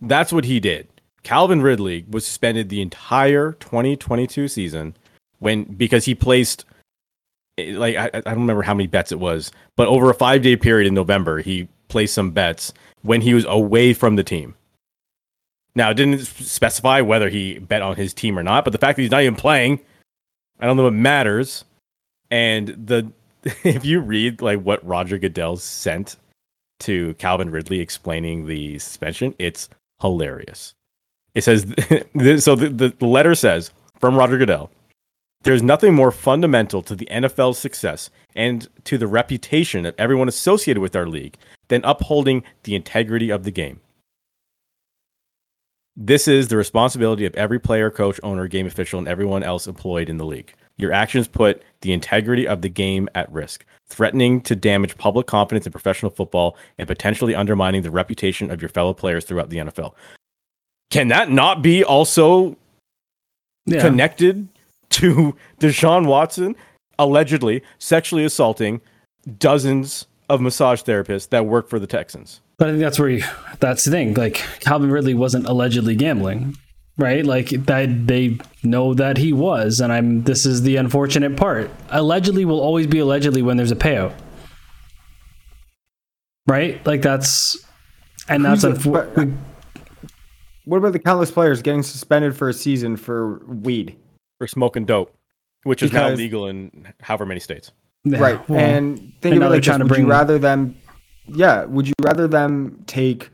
[0.00, 0.88] That's what he did.
[1.22, 4.96] Calvin Ridley was suspended the entire 2022 season
[5.38, 6.64] when because he placed
[7.58, 10.56] eh, like I, I don't remember how many bets it was, but over a 5-day
[10.56, 14.56] period in November, he placed some bets when he was away from the team.
[15.76, 18.96] Now, it didn't specify whether he bet on his team or not, but the fact
[18.96, 19.78] that he's not even playing,
[20.58, 21.64] I don't know what matters.
[22.32, 23.12] And the
[23.64, 26.16] if you read like what Roger Goodell sent
[26.80, 29.68] to Calvin Ridley explaining the suspension, it's
[30.00, 30.74] hilarious.
[31.34, 31.62] It says
[32.44, 34.70] so the, the, letter says from Roger Goodell,
[35.42, 40.80] there's nothing more fundamental to the NFL's success and to the reputation of everyone associated
[40.80, 41.36] with our league
[41.68, 43.80] than upholding the integrity of the game.
[45.96, 50.08] This is the responsibility of every player, coach, owner, game official, and everyone else employed
[50.08, 50.54] in the league.
[50.82, 55.64] Your actions put the integrity of the game at risk, threatening to damage public confidence
[55.64, 59.94] in professional football and potentially undermining the reputation of your fellow players throughout the NFL.
[60.90, 62.56] Can that not be also
[63.64, 63.80] yeah.
[63.80, 64.48] connected
[64.90, 66.56] to Deshaun Watson
[66.98, 68.80] allegedly sexually assaulting
[69.38, 72.40] dozens of massage therapists that work for the Texans?
[72.58, 73.24] But I think that's where you,
[73.60, 74.14] that's the thing.
[74.14, 76.56] Like Calvin Ridley wasn't allegedly gambling.
[76.98, 77.24] Right?
[77.24, 80.22] Like that they know that he was, and I'm.
[80.24, 81.70] This is the unfortunate part.
[81.90, 84.12] Allegedly will always be allegedly when there's a payout,
[86.46, 86.84] right?
[86.86, 87.56] Like that's,
[88.28, 89.36] and that's Who's the- unfor-
[90.64, 93.96] What about the countless players getting suspended for a season for weed?
[94.38, 95.14] For smoking dope,
[95.64, 97.72] which is now legal in however many states.
[98.04, 98.48] Yeah, right.
[98.48, 99.88] well, and think and of it they're like trying this.
[99.88, 100.76] to Would you bring- rather them
[101.28, 103.30] yeah, would you rather them take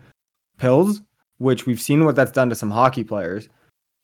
[0.58, 1.00] pills,
[1.38, 3.48] which we've seen what that's done to some hockey players,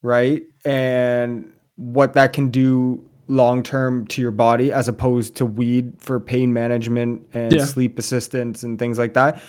[0.03, 0.43] right?
[0.65, 6.21] And what that can do long term to your body as opposed to weed for
[6.21, 7.65] pain management and Yeah.
[7.65, 9.41] sleep assistance and things like that.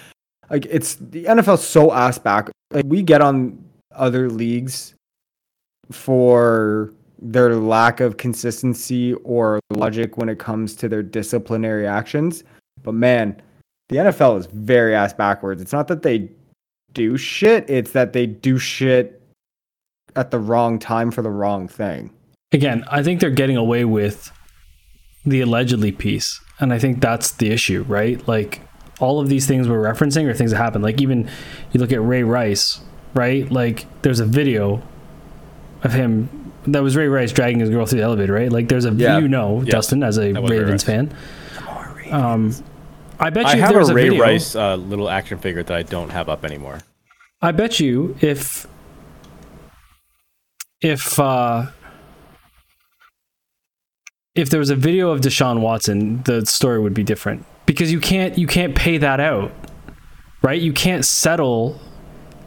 [0.50, 2.50] Like it's the NFL's so ass back.
[2.72, 3.64] Like we get on
[3.94, 4.94] other leagues
[5.92, 12.44] for their lack of consistency or logic when it comes to their disciplinary actions.
[12.84, 13.42] But man,
[13.90, 15.62] the NFL is very ass backwards.
[15.62, 16.30] It's not that they
[16.96, 19.22] do shit, it's that they do shit
[20.16, 22.10] at the wrong time for the wrong thing.
[22.52, 24.32] again, I think they're getting away with
[25.26, 26.40] the allegedly piece.
[26.60, 28.26] And I think that's the issue, right?
[28.28, 28.62] Like
[29.02, 30.82] all of these things we're referencing are things that happen.
[30.82, 31.30] Like even
[31.74, 32.80] you look at Ray Rice,
[33.14, 33.52] right?
[33.52, 34.82] Like there's a video
[35.84, 38.50] of him that was Ray Rice dragging his girl through the elevator, right?
[38.52, 39.18] Like there's a Yeah.
[39.20, 39.72] you know, Yeah.
[39.72, 41.10] Dustin as a That was Ray Ravens Rice.
[41.10, 41.14] fan.
[42.12, 42.56] Um
[43.20, 45.38] I bet you I have there was a a Ray video, Rice uh, little action
[45.40, 46.80] figure that I don't have up anymore.
[47.46, 48.66] I bet you if
[50.82, 51.68] if uh
[54.34, 58.00] if there was a video of Deshaun Watson, the story would be different because you
[58.00, 59.52] can't you can't pay that out,
[60.42, 60.60] right?
[60.60, 61.80] You can't settle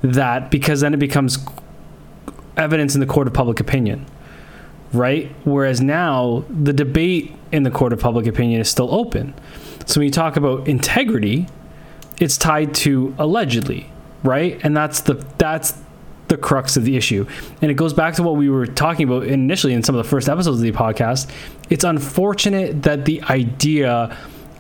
[0.03, 1.39] that because then it becomes
[2.57, 4.05] evidence in the court of public opinion,
[4.93, 5.31] right?
[5.45, 9.33] Whereas now the debate in the court of public opinion is still open.
[9.87, 11.47] So when you talk about integrity,
[12.19, 13.93] it's tied to allegedly,
[14.23, 14.61] right?
[14.63, 15.75] And that's the that's
[16.29, 17.27] the crux of the issue.
[17.63, 20.09] And it goes back to what we were talking about initially in some of the
[20.09, 21.31] first episodes of the podcast.
[21.71, 24.17] It's unfortunate that the idea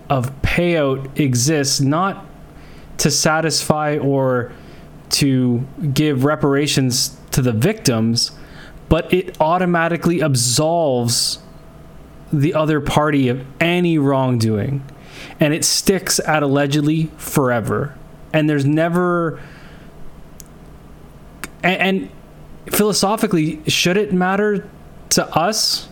[0.08, 2.24] of payout exists not
[2.98, 4.52] to satisfy or
[5.10, 8.32] to give reparations to the victims,
[8.88, 11.38] but it automatically absolves
[12.32, 14.84] the other party of any wrongdoing.
[15.40, 17.96] And it sticks at allegedly forever.
[18.32, 19.40] And there's never
[21.62, 22.10] and,
[22.66, 24.68] and philosophically, should it matter
[25.10, 25.88] to us?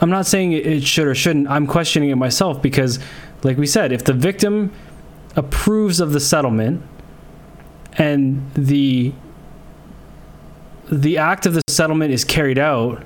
[0.00, 1.48] I'm not saying it- should or shouldn't.
[1.48, 2.98] I'm questioning it myself because,
[3.42, 4.72] like we said, if the victim
[5.36, 6.82] approves of the settlement
[7.96, 9.12] and the
[10.90, 13.02] the act of the settlement is carried out,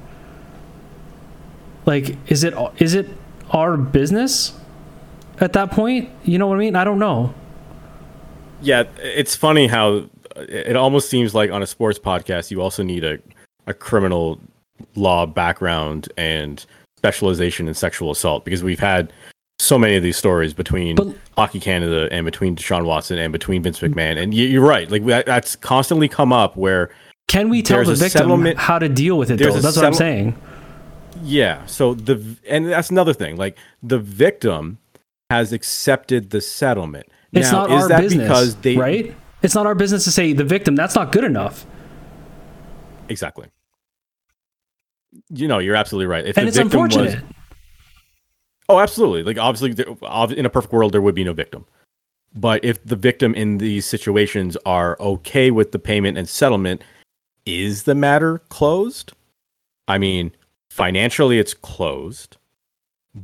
[1.87, 3.09] like is it is it
[3.51, 4.53] our business
[5.41, 6.11] at that point?
[6.25, 6.77] You know what I mean?
[6.77, 7.35] I don't know.
[8.63, 12.83] Yeah, it's funny how uh, it almost seems like on a sports podcast you also
[12.83, 13.19] need a,
[13.67, 14.41] a criminal
[14.95, 16.65] law background and
[16.97, 19.13] specialization in sexual assault because we've had
[19.59, 23.63] so many of these stories between But- Hockey Canada and between Deshaun Watson and between
[23.63, 23.93] Vince mm.
[23.93, 24.91] McMahon, and you, you're right.
[24.91, 26.91] Like that, that's constantly come up where
[27.29, 29.53] Can we tell the victim how to deal with it though?
[29.53, 30.37] That's what I'm saying.
[31.23, 31.65] Yeah.
[31.67, 33.37] So the and that's another thing.
[33.37, 34.79] Like the victim
[35.31, 37.07] has accepted the settlement.
[37.33, 39.15] It's now, not our business, because they right?
[39.43, 40.77] It's not our business to say the victim.
[40.77, 41.67] That's not good enough.
[43.09, 43.49] exactly?
[45.31, 46.27] You know, you're absolutely right.
[46.27, 47.23] If and the it's unfortunate.
[47.23, 47.33] was
[48.69, 49.23] oh, absolutely.
[49.23, 51.65] Like obviously, there- in a perfect world, there would be no victim.
[52.35, 56.83] But if the victim in these situations are okay with the payment and settlement,
[57.45, 59.13] is the matter closed?
[59.89, 60.33] I mean,
[60.71, 62.39] financially, it's closed.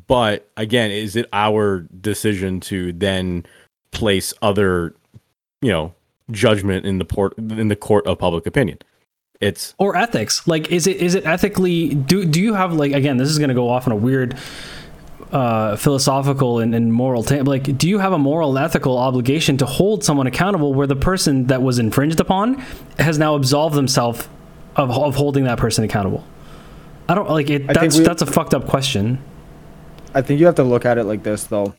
[0.06, 3.46] But again, is it our decision to then
[3.90, 4.94] place other,
[5.62, 5.94] you know,
[6.30, 8.78] judgment in the port in the court of public opinion?
[9.40, 13.18] It's or ethics like is it is it ethically do do you have like again
[13.18, 14.36] this is going to go off on a weird
[15.30, 19.56] uh philosophical and, and moral ta- like do you have a moral and ethical obligation
[19.58, 22.54] to hold someone accountable where the person that was infringed upon
[22.98, 24.26] has now absolved themselves
[24.74, 26.24] of, of holding that person accountable
[27.08, 29.22] i don't like it that's we- that's a fucked up question
[30.14, 31.74] I think you have to look at it like this, though.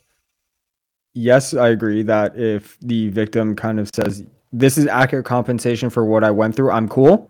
[1.13, 6.05] Yes, I agree that if the victim kind of says, This is accurate compensation for
[6.05, 7.29] what I went through, I'm cool.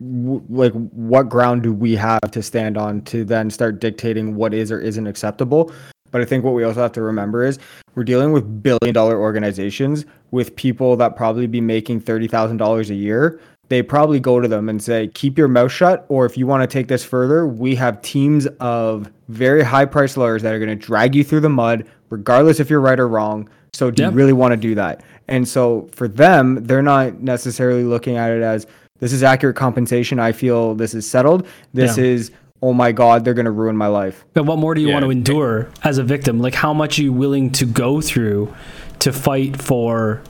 [0.00, 4.72] Like, what ground do we have to stand on to then start dictating what is
[4.72, 5.72] or isn't acceptable?
[6.10, 7.58] But I think what we also have to remember is
[7.94, 13.40] we're dealing with billion dollar organizations with people that probably be making $30,000 a year.
[13.70, 16.04] They probably go to them and say, keep your mouth shut.
[16.08, 20.16] Or if you want to take this further, we have teams of very high priced
[20.16, 23.06] lawyers that are going to drag you through the mud, regardless if you're right or
[23.06, 23.48] wrong.
[23.72, 24.10] So do Yep.
[24.12, 25.02] you really want to do that?
[25.28, 28.66] And so for them, they're not necessarily looking at it as
[28.98, 30.18] this is accurate compensation.
[30.18, 31.46] I feel this is settled.
[31.72, 32.04] This Yeah.
[32.04, 32.30] is
[32.62, 34.24] oh my god, they're gonna ruin my life.
[34.34, 34.94] But what more do you Yeah.
[34.94, 36.40] want to endure as a victim?
[36.40, 38.52] Like, how much are you willing to go through
[38.98, 40.20] to fight for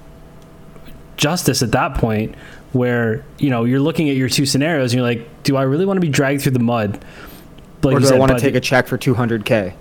[1.17, 2.35] justice at that point?
[2.73, 5.85] Where you know you're looking at your two scenarios and you're like, do I really
[5.87, 7.05] want to be dragged through the mud?
[7.83, 9.75] Like or you do I want to take a check for 200k?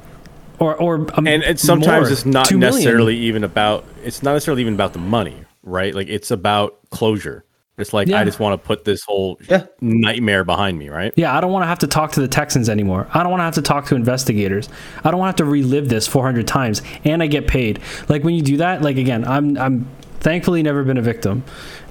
[0.60, 2.76] or or um, and it's sometimes more, it's not 2 million.
[2.76, 7.46] necessarily even about it's not necessarily even about the money right like it's about closure
[7.78, 8.20] it's like Yeah.
[8.20, 9.68] i just want to put this whole Yeah.
[9.80, 12.68] nightmare behind me right Yeah, I don't want to have to talk to the Texans
[12.68, 13.08] anymore.
[13.14, 14.68] I don't want to have to talk to investigators.
[15.06, 17.80] I don't want to have to relive this 400 times and I get paid.
[18.10, 19.88] Like when you do that, like again, I'm I'm
[20.20, 21.44] thankfully never been a victim.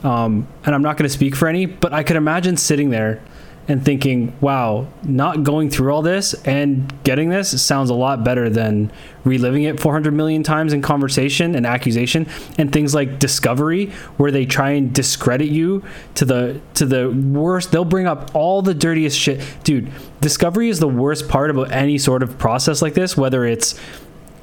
[0.04, 3.20] Um, and I'm not going to speak for any, but I could imagine sitting there
[3.68, 8.48] and thinking, "Wow, not going through all this and getting this sounds a lot better
[8.48, 8.90] than
[9.24, 12.26] reliving it 400 million times in conversation and accusation
[12.56, 13.86] and things like discovery
[14.16, 15.84] where they try and discredit you
[16.14, 17.70] to the to the worst.
[17.70, 19.42] They'll bring up all the dirtiest shit.
[19.64, 19.90] Dude
[20.22, 23.78] discovery is the worst part about any sort of process like this whether it's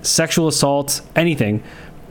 [0.03, 1.63] sexual assault anything.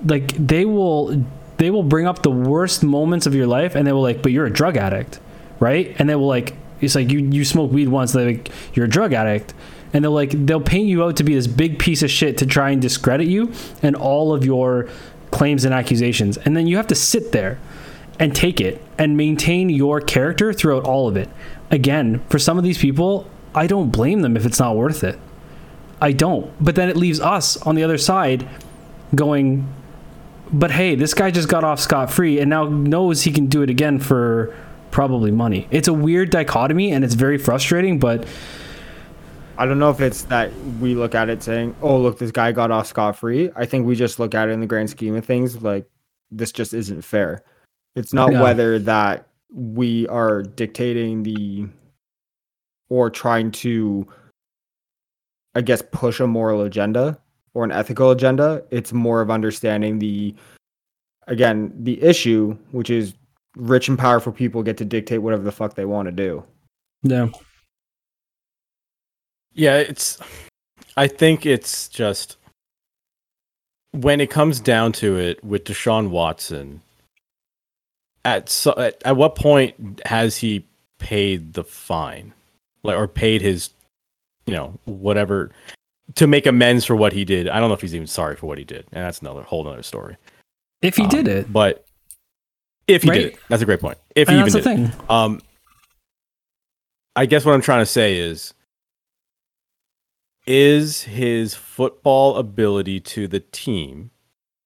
[0.04, 1.24] Like they will
[1.56, 4.32] they will bring up the worst moments of your life and they will like but
[4.32, 5.20] you're a drug addict
[5.60, 5.94] right?
[5.98, 8.88] And they will like it's like you you smoke weed once they're like you're a
[8.88, 9.54] drug addict.
[9.92, 12.46] And they'll like they'll paint you out to be this big piece of shit to
[12.46, 13.52] try and discredit you
[13.82, 14.88] and all of your
[15.30, 16.36] claims and accusations.
[16.36, 17.58] And then you have to sit there
[18.18, 21.28] and take it and maintain your character throughout all of it.
[21.70, 25.18] Again for some of these people i don't blame them if it's not worth it.
[26.00, 26.52] I don't.
[26.62, 28.46] But then it leaves us on the other side
[29.14, 29.66] going
[30.54, 33.68] but hey this guy just got off scot-free and now knows he can do it
[33.70, 34.56] again for
[34.90, 38.26] probably money it's a weird dichotomy and it's very frustrating but
[39.56, 42.50] I don't know if it's that we look at it saying, "Oh, look, this guy
[42.50, 45.14] got off scot free." I think we just look at it in the grand scheme
[45.14, 45.86] of things like
[46.32, 47.44] this just isn't fair.
[47.94, 48.42] It's not No.
[48.42, 51.68] whether that we are dictating the
[52.90, 54.08] or trying to
[55.54, 57.20] I guess push a moral agenda
[57.54, 58.62] or an ethical agenda.
[58.70, 60.34] It's more of understanding the
[61.26, 63.14] again, the issue, which is
[63.56, 66.44] rich and powerful people get to dictate whatever the fuck they want to do.
[67.02, 67.28] yeah
[69.52, 70.18] Yeah, it's.
[70.96, 72.36] I think it's just
[73.92, 76.82] when it comes down to it with Deshaun Watson.
[78.24, 80.64] At so, at, at what point has he
[80.98, 82.32] paid the fine,
[82.82, 83.70] like or paid his,
[84.46, 85.50] you know, whatever
[86.16, 87.48] to make amends for what he did?
[87.48, 89.66] I don't know if he's even sorry for what he did, and that's another whole
[89.66, 90.16] other story.
[90.82, 91.86] if he Um, did it but
[92.86, 93.16] if he Right.
[93.16, 93.96] did it, that's a great point.
[94.14, 95.10] If and he even did, it.
[95.10, 95.40] um,
[97.16, 98.52] I guess what I'm trying to say is,
[100.46, 104.10] is his football ability to the team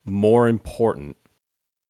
[0.04, 1.16] more important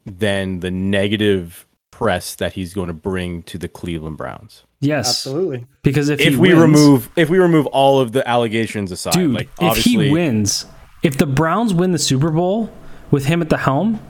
[0.05, 4.65] than the negative press that he's going to bring to the Cleveland Browns?
[4.81, 5.67] Yes absolutely.
[5.83, 9.13] because if, If, he we wins, remove, if we remove all of the allegations aside,
[9.13, 10.67] dude like if he wins
[11.03, 12.71] if the browns win the super bowl
[13.11, 14.01] with him at the helm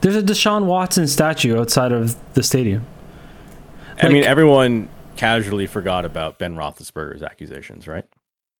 [0.00, 2.84] there's a deshaun watson statue outside of the stadium
[4.00, 8.04] I mean, everyone casually forgot about Ben Roethlisberger's accusations, right?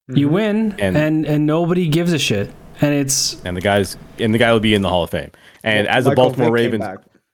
[0.08, 0.80] You win, Mm-hmm.
[0.80, 2.50] And- and, and nobody gives a shit.
[2.80, 5.30] And it's And the guys, and the guy will be in the Hall of Fame.
[5.62, 6.84] And as the Michael Baltimore Vick Ravens,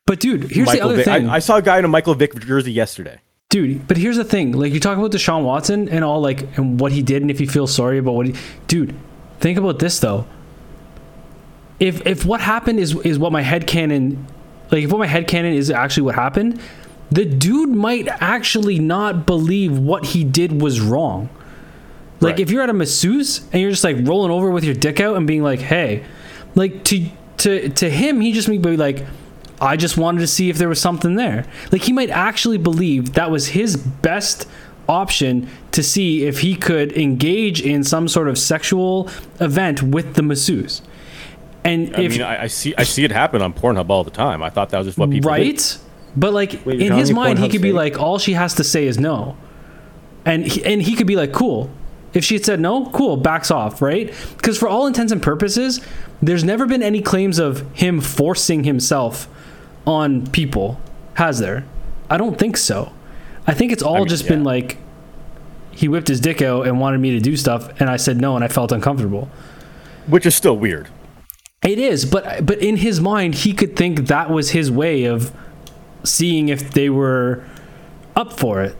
[0.06, 1.88] but dude, here's Michael the other Vick, thing, I, I saw a guy in a
[1.88, 3.20] Michael Vick jersey yesterday.
[3.54, 3.86] Dude.
[3.86, 6.90] But here's the thing, like you talk about Deshaun Watson and all like and what
[6.90, 8.34] he did, and if you feel sorry about what he,
[8.66, 8.92] dude,
[9.38, 10.26] think about this though.
[11.78, 14.26] If if what happened is is what my head canon,
[14.72, 16.60] like if what my head canon is actually what happened,
[17.12, 21.28] the dude might actually not believe what he did was wrong.
[22.20, 22.40] Like Right.
[22.40, 25.16] if you're at a masseuse and you're just like rolling over with your dick out
[25.16, 26.02] and being like, "Hey,"
[26.56, 27.06] like to
[27.36, 29.06] to to him, he just may be like,
[29.60, 33.14] "I just wanted to see if there was something there." Like he might actually believe
[33.14, 34.46] that was his best
[34.88, 39.08] option to see if he could engage in some sort of sexual
[39.40, 40.82] event with the masseuse.
[41.64, 44.10] And I if mean, I, I see, I see it happen on Pornhub all the
[44.10, 44.42] time.
[44.42, 45.46] I thought that was just what people did.
[45.46, 45.78] right,
[46.16, 47.76] but like Wait, in his me mind, he Pornhub's could be fake?
[47.76, 49.36] like, all she has to say is no,
[50.26, 51.70] and he, and he could be like, cool.
[52.12, 54.14] If she had said no, cool, backs off, right?
[54.36, 55.80] Because for all intents and purposes,
[56.22, 59.26] there's never been any claims of him forcing himself
[59.86, 60.80] on people,
[61.14, 61.64] has there?
[62.10, 62.92] I don't think so.
[63.46, 64.78] I think it's all mean, just been like
[65.70, 68.36] he whipped his dick out and wanted me to do stuff, and I said no,
[68.36, 69.28] and I felt uncomfortable.
[70.06, 70.88] which is still weird.
[71.62, 75.32] It is, but but in his mind, he could think that was his way of
[76.02, 77.42] seeing if they were
[78.14, 78.76] up for it.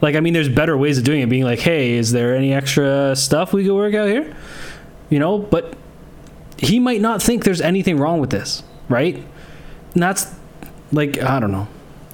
[0.00, 1.28] Like, I mean, there's better ways of doing it.
[1.28, 4.34] Being like, "Hey, is there any extra stuff we could work out here?"
[5.10, 5.74] You know, but
[6.56, 9.16] he might not think there's anything wrong with this, right?
[9.94, 10.26] And that's
[10.92, 11.68] like I don't know.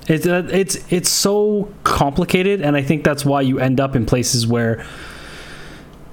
[0.07, 4.07] It's uh, it's it's so complicated, and I think that's why you end up in
[4.07, 4.87] places where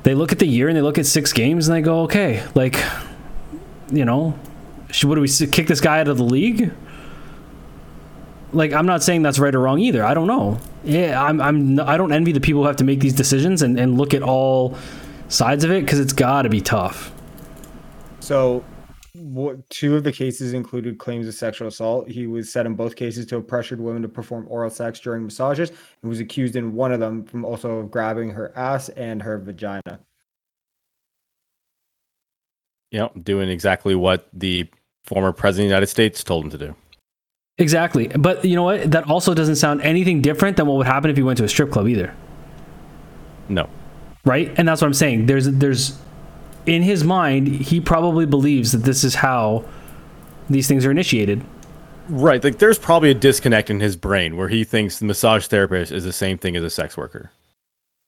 [0.03, 2.45] they look at the year and they look at six games and they go, okay,
[2.53, 2.77] like,
[3.91, 4.37] you know,
[4.91, 6.71] should, what do we kick this guy out of the league?
[8.53, 10.03] Like, I'm not saying that's right or wrong either.
[10.03, 10.59] I don't know.
[10.83, 13.79] Yeah, I'm I'm I don't envy the people who have to make these decisions and,
[13.79, 14.77] and look at all
[15.27, 17.11] sides of it because it's got to be tough.
[18.19, 18.63] So,
[19.15, 22.09] what two of the cases included claims of sexual assault.
[22.09, 25.23] He was said in both cases to have pressured women to perform oral sex during
[25.23, 29.37] massages, and was accused in one of them from also grabbing her ass and her
[29.37, 29.99] vagina.
[32.91, 34.69] Yep, doing exactly what the
[35.03, 36.75] former president of the United States told him to do.
[37.57, 38.07] Exactly.
[38.07, 38.91] But you know what?
[38.91, 41.49] That also doesn't sound anything different than what would happen if you went to a
[41.49, 42.13] strip club either.
[43.47, 43.69] No.
[44.25, 44.53] Right?
[44.57, 45.27] And that's what I'm saying.
[45.27, 45.97] There's there's
[46.65, 49.65] in his mind, he probably believes that this is how
[50.49, 51.43] these things are initiated.
[52.09, 52.43] Right.
[52.43, 56.03] Like there's probably a disconnect in his brain where he thinks the massage therapist is
[56.03, 57.31] the same thing as a sex worker.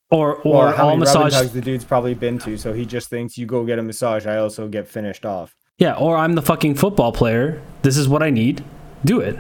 [0.10, 2.86] Or Or or how all many massage tugs the dude's probably been to, so he
[2.86, 4.26] just thinks you go get a massage.
[4.26, 5.56] I also get finished off.
[5.80, 7.62] Yeah, or I'm the fucking football player.
[7.82, 8.64] This is what I need.
[9.04, 9.38] Do it.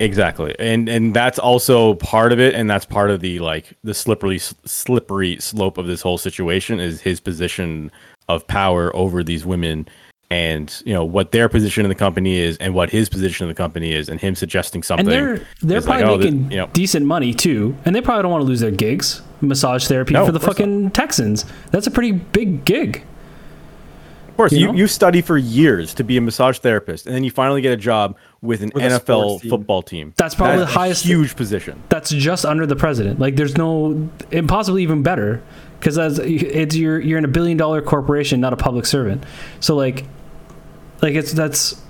[0.00, 0.54] Exactly.
[0.58, 4.38] And and that's also part of it and that's part of the like the slippery
[4.38, 7.92] slippery slope of this whole situation is his position
[8.28, 9.86] of power over these women
[10.30, 13.48] and you know what their position in the company is and what his position in
[13.48, 16.50] the company is and him suggesting something And they're they're is like, probably oh, making
[16.50, 19.22] you know decent money too, and they probably don't want to lose their gigs.
[19.40, 21.44] Massage therapy No, for the fucking Texans.
[21.70, 23.04] That's a pretty big gig.
[24.28, 24.72] Of course, You you, know?
[24.72, 27.76] you study for years to be a massage therapist, and then you finally get a
[27.76, 29.50] job with an With NFL team.
[29.50, 30.12] football team.
[30.16, 31.82] That's probably That's the a highest- huge position.
[31.88, 33.18] That's just under the president.
[33.18, 35.42] Like, there's no, and possibly even better,
[35.80, 39.24] because as it's you're you're in a billion dollar corporation, not a public servant.
[39.60, 40.04] So like,
[41.02, 41.80] like it's that's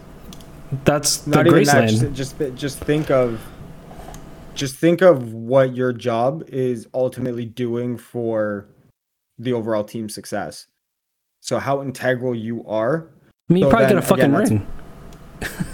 [0.85, 1.89] that's the Not even that.
[1.91, 3.41] Just, just just think of
[4.55, 8.67] just think of what your job is ultimately doing for
[9.39, 10.67] the overall team success.
[11.41, 13.09] So how integral you are.
[13.51, 14.67] I mean, you so probably get a then, fucking again,
[15.41, 15.65] ring.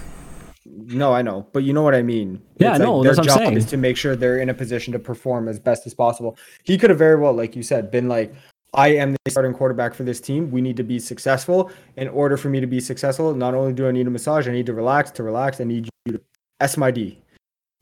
[0.90, 2.42] No, I know, but you know what I mean.
[2.58, 3.56] Yeah, It's I know, Their that's what I'm job saying.
[3.58, 6.36] is to make sure they're in a position to perform as best as possible.
[6.64, 8.34] He could have very well, like you said, been like,
[8.74, 10.50] "I am the starting quarterback for this team.
[10.50, 11.70] We need to be successful.
[11.96, 14.52] In order for me to be successful, not only do I need a massage, I
[14.52, 15.10] need to relax.
[15.12, 16.20] To relax, I need you to
[16.60, 17.18] S my D."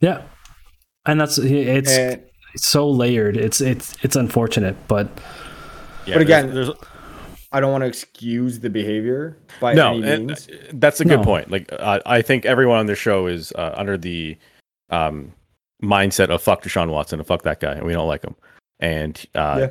[0.01, 0.21] Yeah,
[1.05, 2.21] and that's it's And
[2.57, 3.37] so layered.
[3.37, 5.09] It's it's it's unfortunate, but
[6.05, 6.77] Yeah, But again, there's, there's
[7.51, 10.47] I don't want to excuse the behavior by no, any means.
[10.47, 11.23] uh, that's a good No.
[11.25, 11.49] point.
[11.49, 14.37] Like, uh, I think everyone on this show is uh, under the
[14.91, 15.33] um,
[15.81, 18.35] mindset of "fuck Deshaun Watson" and "fuck that guy," and we don't like him.
[18.79, 19.67] And uh, Yeah.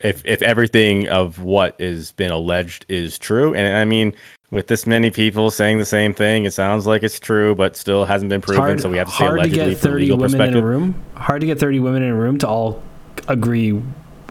[0.00, 4.14] if if everything of what has been alleged is true, and I mean,
[4.50, 8.04] with this many people saying the same thing, it sounds like it's true, but still
[8.06, 8.62] hasn't been proven.
[8.62, 10.40] hard, so we have to say hard to allegedly get for thirty legal women in
[10.40, 10.64] a perspective.
[10.64, 11.02] room.
[11.16, 12.82] Hard to get thirty women in a room to all
[13.28, 13.72] agree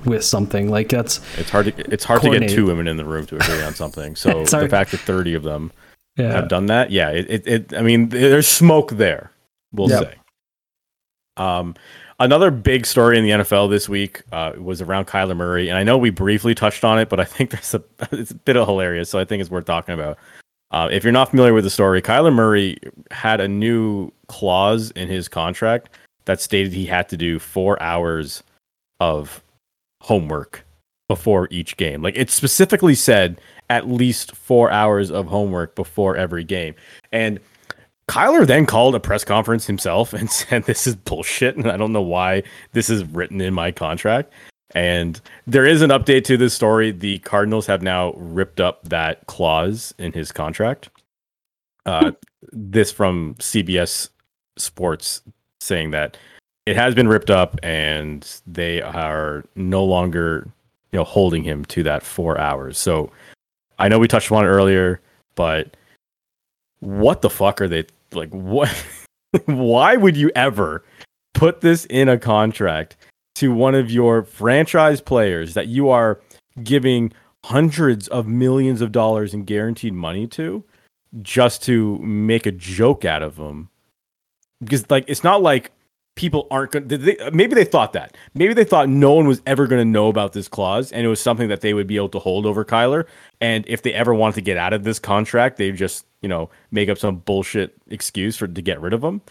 [0.05, 0.69] with something.
[0.69, 3.35] Like that's It's hard to it's hard to get two women in the room to
[3.35, 4.15] agree on something.
[4.15, 5.71] So the fact that thirty of them
[6.15, 6.31] yeah.
[6.31, 9.31] have done that, yeah, it, it, it I mean, there's smoke there.
[9.71, 10.03] We'll Yep.
[10.03, 10.15] say.
[11.37, 11.75] Um,
[12.19, 15.83] another big story in the NFL this week uh, was around Kyler Murray, and I
[15.83, 18.67] know we briefly touched on it, but I think there's a it's a bit of
[18.67, 20.17] hilarious, so I think it's worth talking about.
[20.71, 22.77] Uh, if you're not familiar with the story, Kyler Murray
[23.09, 25.89] had a new clause in his contract
[26.25, 28.43] that stated he had to do four hours
[28.99, 29.41] of
[30.01, 30.65] homework
[31.07, 32.01] before each game.
[32.01, 36.75] Like it specifically said at least four hours of homework before every game.
[37.11, 37.39] And
[38.07, 41.57] Kyler then called a press conference himself and said, This is bullshit.
[41.57, 42.43] And I don't know why
[42.73, 44.31] this is written in my contract.
[44.75, 46.91] And there is an update to this story.
[46.91, 50.89] The Cardinals have now ripped up that clause in his contract.
[51.85, 52.11] Uh,
[52.51, 54.09] this from CBS
[54.57, 55.21] Sports
[55.59, 56.17] saying that
[56.69, 60.47] it has been ripped up and they are no longer
[60.91, 62.77] you know holding him to that four hours.
[62.77, 63.11] So
[63.79, 65.01] i know we touched on it earlier
[65.35, 65.77] but
[66.81, 68.69] what the fuck are they like what
[69.45, 70.83] why would you ever
[71.33, 72.97] put this in a contract
[73.35, 76.19] to one of your franchise players that you are
[76.61, 77.11] giving
[77.45, 80.63] hundreds of millions of dollars in guaranteed money to
[81.21, 83.69] just to make a joke out of them?
[84.61, 85.71] Because like it's not like
[86.19, 89.67] people aren't going to maybe they thought that maybe they thought no one was ever
[89.67, 92.09] going to know about this clause and it was something that they would be able
[92.09, 93.05] to hold over Kyler
[93.39, 96.49] and if they ever wanted to get out of this contract they just you know
[96.71, 99.21] make up some bullshit excuse for to get rid of him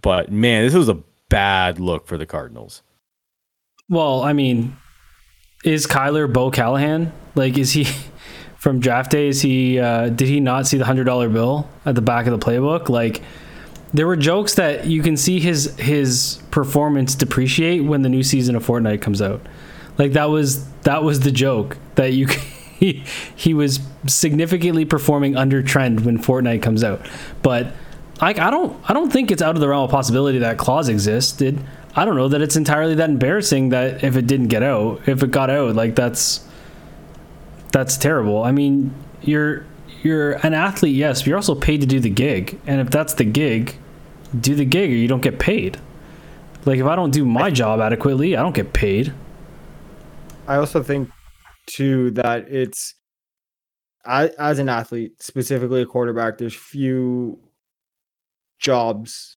[0.00, 0.98] but man this was a
[1.28, 2.80] bad look for the Cardinals
[3.90, 4.74] Well, I mean,
[5.64, 7.12] is Kyler Bo Callahan?
[7.34, 7.86] Like, is he
[8.56, 9.28] from draft day?
[9.28, 9.78] Is he?
[9.78, 12.88] Uh, did he not see the hundred dollar bill at the back of the playbook?
[12.88, 13.20] Like,
[13.94, 18.56] there were jokes that you can see his his performance depreciate when the new season
[18.56, 19.40] of Fortnite comes out.
[19.98, 22.26] Like that was that was the joke that you
[22.78, 23.04] he,
[23.34, 27.06] he was significantly performing under trend when Fortnite comes out.
[27.42, 27.72] But
[28.20, 30.88] like I don't I don't think it's out of the realm of possibility that clause
[30.88, 31.58] existed.
[31.94, 35.22] I don't know that it's entirely that embarrassing that if it didn't get out, if
[35.22, 36.46] it got out, like that's
[37.72, 38.42] that's terrible.
[38.42, 39.64] I mean, you're
[40.06, 42.58] you're an athlete, yes, but you're also paid to do the gig.
[42.66, 43.76] And if that's the gig,
[44.40, 45.78] do the gig or you don't get paid.
[46.64, 49.12] Like if I don't do my job adequately, I don't get paid.
[50.48, 51.10] I also think
[51.66, 52.94] too that it's
[54.04, 57.40] I, as an athlete, specifically a quarterback, there's few
[58.60, 59.36] jobs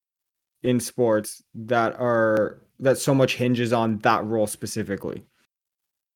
[0.62, 5.24] in sports that are that so much hinges on that role specifically.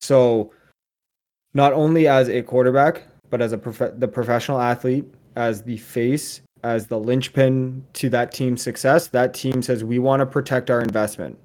[0.00, 0.52] So
[1.52, 3.04] not only as a quarterback,
[3.34, 5.04] but as a prof- the professional athlete,
[5.34, 10.20] as the face, as the linchpin to that team's success, that team says we want
[10.20, 11.36] to protect our investment.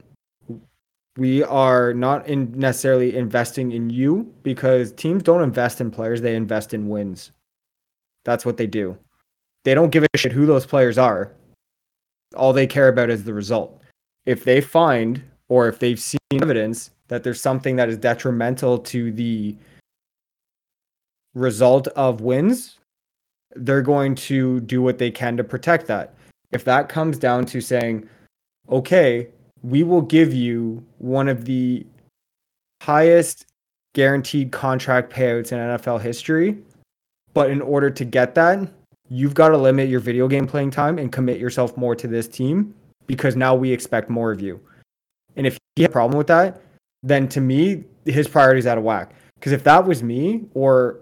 [1.17, 6.35] We are not in necessarily investing in you because teams don't invest in players, they
[6.35, 7.31] invest in wins.
[8.23, 8.95] That's what they do.
[9.65, 11.33] They don't give a shit who those players are.
[12.35, 13.81] All they care about is the result.
[14.27, 19.11] If they find or if they've seen evidence that there's something that is detrimental to
[19.11, 19.55] the
[21.33, 22.79] result of wins,
[23.55, 26.13] they're going to do what they can to protect that.
[26.51, 28.07] If that comes down to saying,
[28.69, 29.27] okay,
[29.61, 31.85] we will give you one of the
[32.81, 33.45] highest
[33.93, 36.57] guaranteed contract payouts in NFL history,
[37.33, 38.71] but in order to get that,
[39.09, 42.27] you've got to limit your video game playing time and commit yourself more to this
[42.27, 42.73] team
[43.07, 44.59] because now we expect more of you.
[45.35, 46.61] And if he has a problem with that,
[47.03, 49.13] then to me, his priorities out of whack.
[49.35, 50.99] Because if that was me or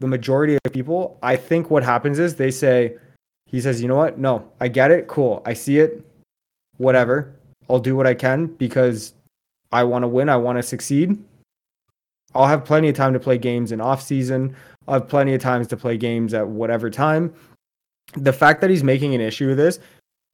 [0.00, 2.96] the majority of people, I think what happens is they say,
[3.46, 4.18] he says, you know what?
[4.18, 5.08] No, I get it.
[5.08, 5.42] Cool.
[5.44, 6.04] I see it.
[6.76, 7.34] Whatever.
[7.68, 9.14] I'll do what I can because
[9.72, 10.28] I want to win.
[10.28, 11.18] I want to succeed.
[12.34, 14.54] I'll have plenty of time to play games in off season.
[14.86, 17.34] I'll have plenty of times to play games at whatever time.
[18.14, 19.80] The fact that he's making an issue of this,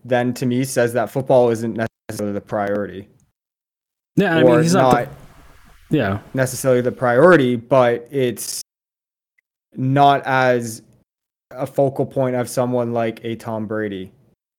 [0.05, 3.09] then to me says that football isn't necessarily the priority.
[4.17, 4.93] Yeah, I mean, he's not.
[4.93, 5.09] not
[5.91, 8.63] the, yeah, necessarily the priority, but it's
[9.77, 10.83] not as
[11.51, 14.13] a focal point of someone like a Tom Brady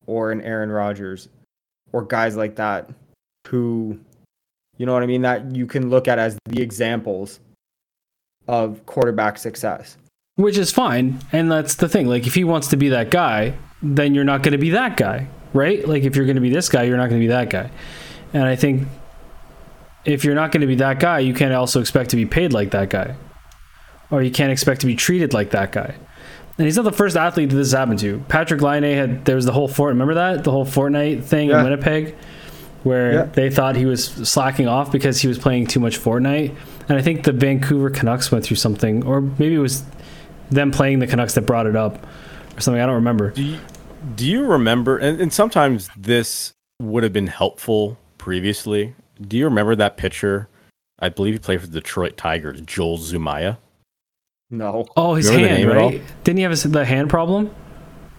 [0.06, 1.30] or an Aaron Rodgers
[1.92, 2.90] or guys like that
[3.48, 4.00] who
[4.78, 7.40] you know what I mean that you can look at as the examples
[8.48, 9.98] of quarterback success.
[10.36, 12.08] Which is fine, and that's the thing.
[12.08, 14.98] Like if he wants to be that guy, then you're not going to be that
[14.98, 15.88] guy, right?
[15.88, 17.72] Like if you're going to be this guy, you're not going to be that guy.
[18.34, 18.86] And I think
[20.04, 22.52] if you're not going to be that guy, you can't also expect to be paid
[22.52, 23.16] like that guy
[24.12, 25.96] or you can't expect to be treated like that guy.
[26.58, 28.20] And he's not the first athlete that this happened to.
[28.30, 31.60] Patrik Laine had there was the whole Fort remember that the whole Fortnite thing yeah.
[31.60, 32.16] in Winnipeg,
[32.84, 33.24] where yeah.
[33.24, 36.56] they thought he was slacking off because he was playing too much Fortnite.
[36.88, 39.84] And I think the Vancouver Canucks went through something, or maybe it was
[40.50, 42.06] them playing the Canucks that brought it up,
[42.56, 42.82] or something.
[42.82, 43.32] I don't remember.
[43.32, 43.60] Do you,
[44.16, 44.98] do you remember?
[44.98, 48.96] And, and sometimes this would have been helpful previously.
[49.20, 50.48] Do you remember that pitcher?
[51.00, 53.58] I believe he played for the Detroit Tigers, Joel Zumaya.
[54.50, 54.86] No.
[54.96, 56.02] Oh, his hand, right?
[56.24, 57.54] Didn't he have the hand problem?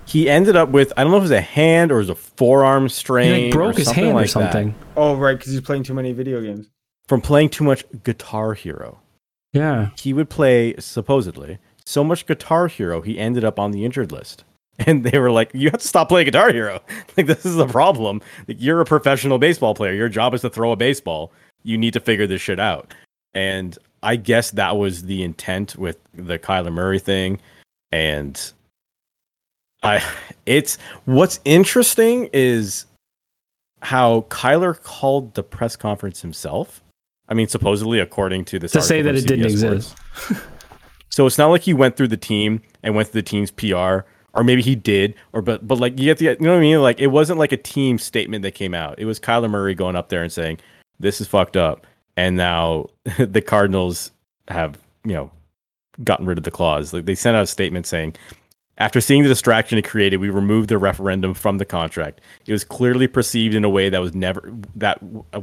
[0.06, 2.10] He ended up with I don't know if it was a hand or it was
[2.10, 3.34] a forearm strain.
[3.34, 4.68] He like broke his hand like or something.
[4.68, 4.86] That.
[4.96, 6.68] Oh, right, because he's playing too many video games.
[7.08, 9.00] From playing too much Guitar Hero.
[9.52, 9.90] Yeah.
[9.98, 14.44] He would play supposedly so much Guitar Hero he ended up on the injured list.
[14.78, 16.82] And they were like, "You have to stop playing Guitar Hero.
[17.16, 18.20] Like this is a problem.
[18.46, 19.94] Like, you're a professional baseball player.
[19.94, 21.32] Your job is to throw a baseball.
[21.62, 22.92] You need to figure this shit out."
[23.32, 27.40] And I guess that was the intent with the Kyler Murray thing,
[27.90, 28.40] and
[29.82, 30.00] I
[30.46, 32.86] it's what's interesting is
[33.82, 36.84] how Kyler called the press conference himself.
[37.28, 39.96] I mean, supposedly, according to this, to say that it didn't exist.
[41.10, 44.06] so it's not like he went through the team and went through the team's PR,
[44.34, 46.60] or maybe he did, or but but like you get the you know what I
[46.60, 46.80] mean?
[46.80, 49.00] Like it wasn't like a team statement that came out.
[49.00, 50.60] It was Kyler Murray going up there and saying,
[51.00, 52.86] "This is fucked up," and now
[53.18, 54.10] the Cardinals
[54.48, 55.30] have you know
[56.04, 56.92] gotten rid of the clause.
[56.92, 58.14] Like they sent out a statement saying,
[58.78, 62.20] after seeing the distraction it created, we removed the referendum from the contract.
[62.46, 64.98] It was clearly perceived in a way that was never that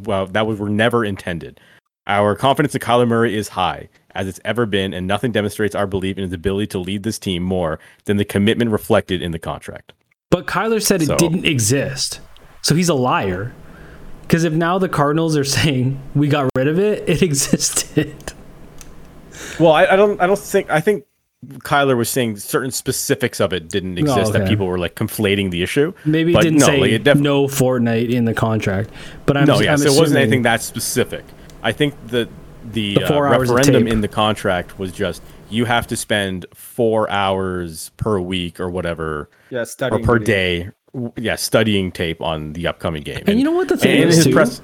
[0.05, 1.59] well that was were never intended.
[2.05, 5.87] Our confidence in Kyler Murray is high, as it's ever been, and nothing demonstrates our
[5.87, 9.39] belief in his ability to lead this team more than the commitment reflected in the
[9.39, 9.93] contract.
[10.29, 12.19] But Kyler said it didn't exist.
[12.61, 13.53] So he's a liar.
[14.23, 18.33] Because if now the Cardinals are saying we got rid of it, it existed.
[19.59, 20.19] Well, I, I don't.
[20.19, 20.69] I don't think.
[20.69, 21.05] I think
[21.45, 24.49] Kyler was saying certain specifics of it didn't exist that okay.
[24.49, 25.93] people were like conflating the issue.
[26.05, 28.89] Maybe it didn't no, say like, it def- no Fortnite in the contract,
[29.25, 31.23] but I'm no, I'm yes, it wasn't anything that specific.
[31.61, 32.29] I think the
[32.65, 36.45] the, The four uh, hours referendum in the contract was just you have to spend
[36.53, 40.71] four hours per week or whatever Yeah, or per day.
[40.93, 43.23] W- Yeah, studying tape on the upcoming game.
[43.27, 44.33] And you know what the thing and is his too?
[44.33, 44.61] press,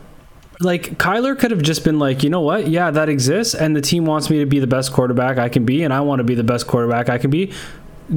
[0.61, 2.67] like Kyler could have just been like, you know what?
[2.67, 5.65] Yeah, that exists, and the team wants me to be the best quarterback I can
[5.65, 7.51] be, and I want to be the best quarterback I can be.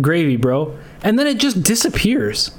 [0.01, 0.77] Gravy, bro.
[1.03, 2.51] And then it just disappears.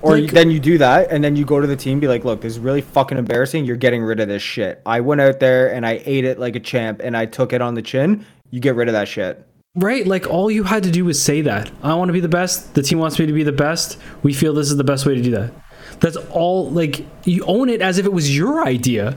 [0.00, 2.24] Or Like- then you do that, and then you go to the team, be like,
[2.24, 3.64] "Look, this is really fucking embarrassing.
[3.64, 4.80] You're getting rid of this shit.
[4.86, 7.60] I went out there and I ate it like a champ, and I took it
[7.60, 8.24] on the chin.
[8.50, 9.44] You get rid of that shit."
[9.78, 10.04] Right?
[10.06, 11.70] Like all you had to do was say that.
[11.82, 12.74] I want to be the best.
[12.74, 13.96] The team wants me to be the best.
[14.22, 15.52] We feel this is the best way to do that.
[16.00, 19.16] That's all like you own it as if it was your idea.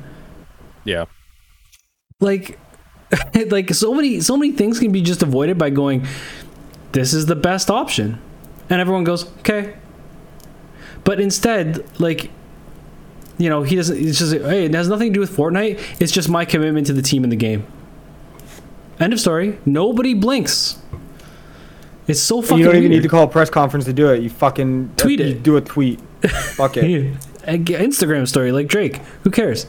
[0.83, 1.05] yeah,
[2.19, 2.59] Like
[3.49, 6.05] like so many so many things can be just avoided by going
[6.91, 8.21] this is the best option.
[8.69, 9.75] And everyone goes, "Okay."
[11.03, 12.29] But instead, like
[13.38, 15.79] you know, he doesn't it's just hey, it has nothing to do with Fortnite.
[15.99, 17.65] It's just my commitment to the team in the game.
[19.02, 19.57] End of story.
[19.65, 20.78] Nobody blinks.
[22.07, 23.02] It's so And fucking you don't even weird.
[23.02, 24.22] need to call a press conference to do it.
[24.22, 25.44] You fucking Tweet you it.
[25.44, 25.99] Do a tweet.
[26.56, 26.88] Fuck it.
[26.90, 27.57] Yeah.
[27.57, 28.98] Instagram story like Drake.
[29.23, 29.65] Who cares?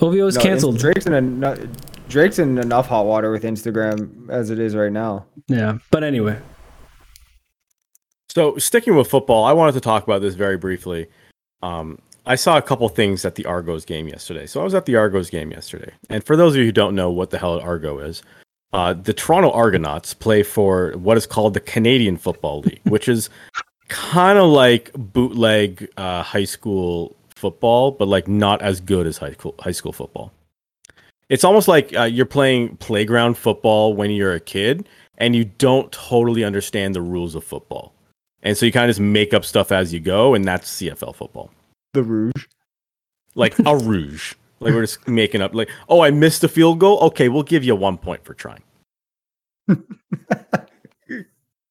[0.00, 0.78] OVO is No, canceled.
[0.78, 1.56] Drake's in a,
[2.08, 5.26] Drake's in enough hot water with Instagram as it is right now.
[5.48, 6.38] yeah, but anyway.
[8.28, 11.08] So sticking with football, I wanted to talk about this very briefly.
[11.62, 14.46] Um, I saw a couple things at the Argos game yesterday.
[14.46, 16.94] So I was at the Argos game yesterday, and for those of you who don't
[16.94, 18.22] know what the hell Argo is,
[18.72, 23.28] uh, the Toronto Argonauts play for what is called the Canadian Football League, which is
[23.88, 29.32] kind of like bootleg uh, high school football, but like not as good as high
[29.32, 30.32] school high school football.
[31.28, 34.88] It's almost like uh, you're playing playground football when you're a kid,
[35.18, 37.92] and you don't totally understand the rules of football.
[38.42, 41.14] And so you kind of just make up stuff as you go, and that's CFL
[41.14, 41.50] football.
[41.92, 42.46] The Rouge.
[43.34, 44.34] Like a rouge.
[44.60, 46.98] Like we're just making up like, oh, I missed a field goal.
[47.00, 48.62] Okay, we'll give you one point for trying.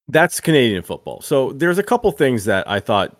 [0.08, 1.22] that's Canadian football.
[1.22, 3.18] So there's a couple things that I thought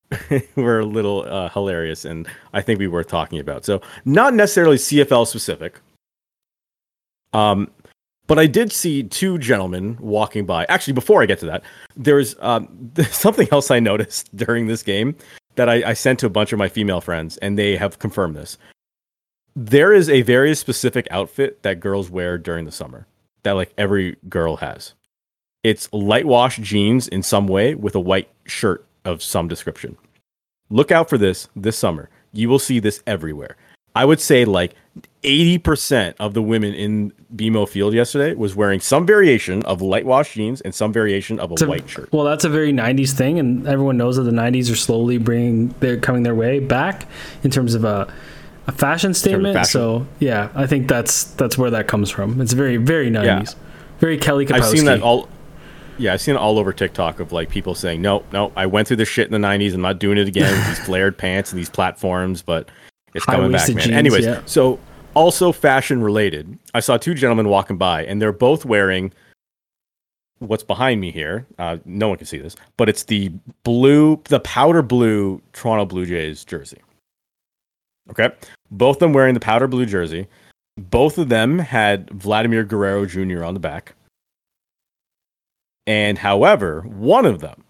[0.56, 3.64] were a little uh, hilarious and I think we were talking about.
[3.64, 5.80] So not necessarily CFL specific.
[7.34, 7.70] Um,
[8.26, 10.64] but I did see two gentlemen walking by.
[10.66, 11.64] Actually, before I get to that,
[11.96, 15.16] there's um, something else I noticed during this game
[15.54, 18.36] that I, I sent to a bunch of my female friends, and they have confirmed
[18.36, 18.58] this.
[19.54, 23.06] There is a very specific outfit that girls wear during the summer
[23.42, 24.94] that like every girl has.
[25.62, 29.96] It's light wash jeans in some way with a white shirt of some description.
[30.70, 32.08] Look out for this this summer.
[32.32, 33.56] You will see this everywhere.
[33.94, 34.74] I would say like
[35.22, 40.34] 80% of the women in BMO Field yesterday was wearing some variation of light wash
[40.34, 42.12] jeans and some variation of a white shirt.
[42.12, 45.74] Well, that's a very '90s thing, and everyone knows that the '90s are slowly bringing,
[45.80, 47.06] they're coming their way back
[47.44, 48.12] in terms of a,
[48.66, 49.54] a fashion statement.
[49.54, 49.70] fashion.
[49.70, 52.40] So yeah, I think that's that's where that comes from.
[52.40, 53.54] It's very very '90s,
[54.00, 54.54] very Kelly Kapowski.
[54.54, 55.28] I've seen that all.
[55.98, 58.88] Yeah, I've seen it all over TikTok of like people saying, "No, no, I went
[58.88, 59.72] through this shit in the '90s.
[59.72, 62.68] I'm not doing it again with these flared pants and these platforms, but
[63.14, 64.40] it's coming back, man." jeans, Anyways, yeah.
[64.46, 64.80] so
[65.14, 69.12] also fashion related, I saw two gentlemen walking by, and they're both wearing
[70.38, 71.46] what's behind me here.
[71.58, 73.30] Uh, no one can see this, but it's the
[73.62, 76.78] blue, the powder blue Toronto Blue Jays jersey.
[78.10, 78.30] Okay,
[78.70, 80.26] both of them wearing the powder blue jersey.
[80.76, 83.44] Both of them had Vladimir Guerrero Jr.
[83.44, 83.94] on the back.
[85.86, 87.64] And however, one of them,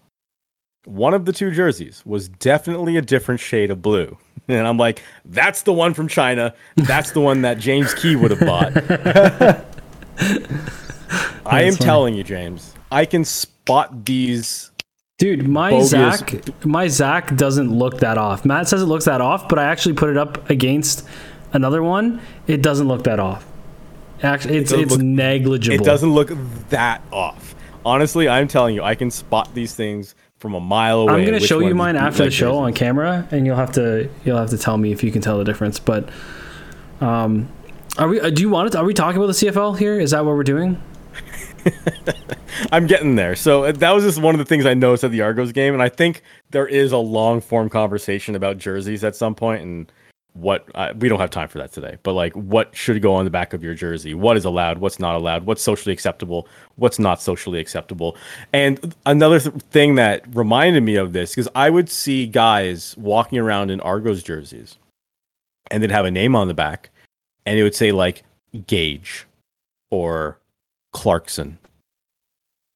[0.85, 4.17] one of the two jerseys was definitely a different shade of blue.
[4.49, 6.53] And I'm like, that's the one from China.
[6.75, 8.75] That's the one that James Key would have bought.
[11.45, 11.85] I am funny.
[11.85, 14.71] telling you, James, I can spot these.
[15.17, 18.43] Dude, my bogus- Zach, my Zach doesn't look that off.
[18.45, 21.07] Matt says it looks that off, but I actually put it up against
[21.53, 22.19] another one.
[22.47, 23.45] It doesn't look that off.
[24.21, 25.81] Actually, it's doesn't it's look- negligible.
[25.81, 26.31] It doesn't look
[26.69, 27.55] that off.
[27.85, 31.13] Honestly, I'm telling you, I can spot these things from a mile away.
[31.13, 34.37] I'm gonna show you mine after the show on camera, and you'll have to you'll
[34.37, 35.79] have to tell me if you can tell the difference.
[35.79, 36.09] But
[36.99, 37.47] um,
[37.97, 38.19] are we?
[38.19, 38.75] uh, Do you want it?
[38.75, 39.97] Are we talking about the CFL here?
[39.97, 40.83] Is that what we're doing?
[42.73, 43.37] I'm getting there.
[43.37, 45.73] So uh, that was just one of the things I noticed at the Argos game,
[45.73, 46.21] and I think
[46.51, 49.89] there is a long form conversation about jerseys at some point, and
[50.33, 51.97] what uh, we don't have time for that today.
[52.03, 54.13] But like, what should go on the back of your jersey?
[54.13, 54.79] What is allowed?
[54.79, 55.45] What's not allowed?
[55.45, 56.47] What's socially acceptable?
[56.75, 58.17] What's not socially acceptable?
[58.51, 63.37] And another th- thing that reminded me of this because I would see guys walking
[63.37, 64.77] around in Argos jerseys,
[65.69, 66.89] and they'd have a name on the back,
[67.45, 68.23] and it would say like
[68.67, 69.27] Gage
[69.91, 70.39] or
[70.93, 71.59] Clarkson.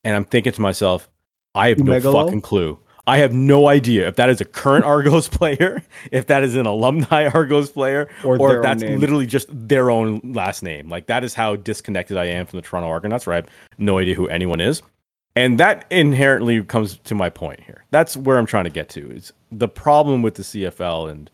[0.04, 1.10] And I'm thinking to myself,
[1.56, 2.26] I have no Megalo?
[2.26, 2.80] fucking clue.
[3.08, 5.82] I have no idea if that is a current Argos player,
[6.12, 10.20] if that is an alumni Argos player, Or or, if that's literally just their own
[10.24, 10.90] last name.
[10.90, 13.48] Like that is how disconnected I am from the Toronto Argonauts, where I have
[13.78, 14.82] no idea who anyone is.
[15.38, 17.86] And that inherently comes to my point here.
[17.92, 19.12] That's where I'm trying to get to.
[19.12, 21.30] Is the problem with the CFL and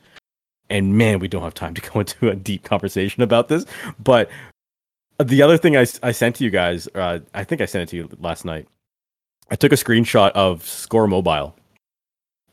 [0.69, 3.65] and man, we don't have time to go into a deep conversation about this.
[4.01, 4.29] But
[5.19, 7.89] the other thing I, I sent to you guys, uh, I think I sent it
[7.91, 8.67] to you last night.
[9.51, 11.55] I took a screenshot of Score Mobile,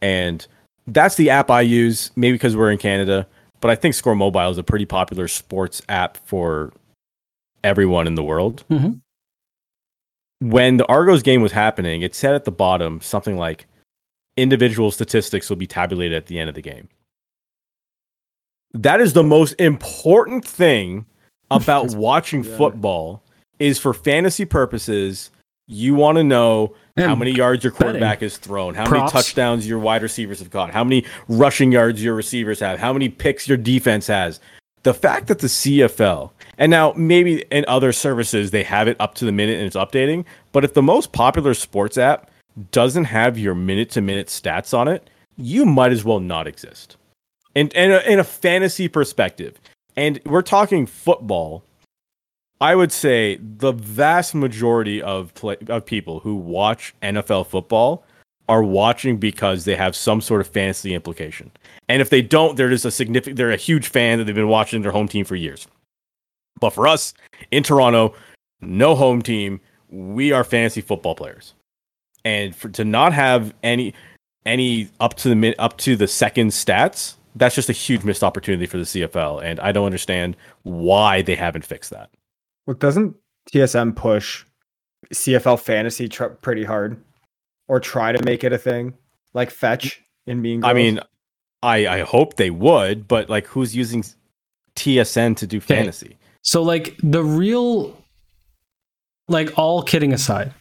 [0.02, 0.47] and
[0.86, 2.10] that's the app I use.
[2.16, 3.27] Maybe because we're in Canada,
[3.60, 6.72] but I think Score Mobile is a pretty popular sports app for
[7.62, 8.64] everyone in the world.
[8.70, 9.01] Mhm.
[10.40, 13.66] When the Argos game was happening, it said at the bottom something like
[14.36, 16.89] individual statistics will be tabulated at the end of the game.
[18.72, 21.05] That is the most important thing
[21.51, 22.56] about watching Yeah.
[22.56, 23.22] football
[23.59, 25.31] is for fantasy purposes.
[25.73, 27.87] You want to know how many yards your betting.
[27.87, 32.03] quarterback has thrown, how many touchdowns your wide receivers have caught, how many rushing yards
[32.03, 34.41] your receivers have, how many picks your defense has.
[34.83, 39.15] The fact that the CFL, and now maybe in other services they have it up
[39.17, 42.31] to the minute and it's updating, but if the most popular sports app
[42.73, 46.97] doesn't have your minute to minute stats on it, you might as well not exist.
[47.55, 49.61] And in, in, a, in a fantasy perspective,
[49.97, 51.63] and we're talking football,
[52.61, 58.05] I would say the vast majority of play, of people who watch NFL football
[58.49, 61.51] are watching because they have some sort of fantasy implication.
[61.89, 64.49] And if they don't, they're just a significant they're a huge fan that they've been
[64.49, 65.66] watching their home team for years.
[66.61, 67.15] But for us
[67.51, 68.15] in Toronto,
[68.61, 71.55] no home team, we are fantasy football players.
[72.24, 73.95] And for to not have any
[74.45, 78.66] any up to the up to the second stats, that's just a huge missed opportunity
[78.66, 82.11] for the CFL and I don't understand why they haven't fixed that.
[82.71, 83.17] Well, doesn't
[83.53, 84.45] TSN push
[85.13, 87.03] CFL fantasy tr- pretty hard,
[87.67, 88.95] or try to make it a thing,
[89.35, 90.61] like fetch in being?
[90.61, 90.71] Girls?
[90.71, 91.01] I mean,
[91.65, 94.05] I I hope they would, but like, who's using
[94.77, 96.17] TSN to do fantasy?
[96.43, 98.01] So like the real
[99.27, 100.55] like all kidding aside,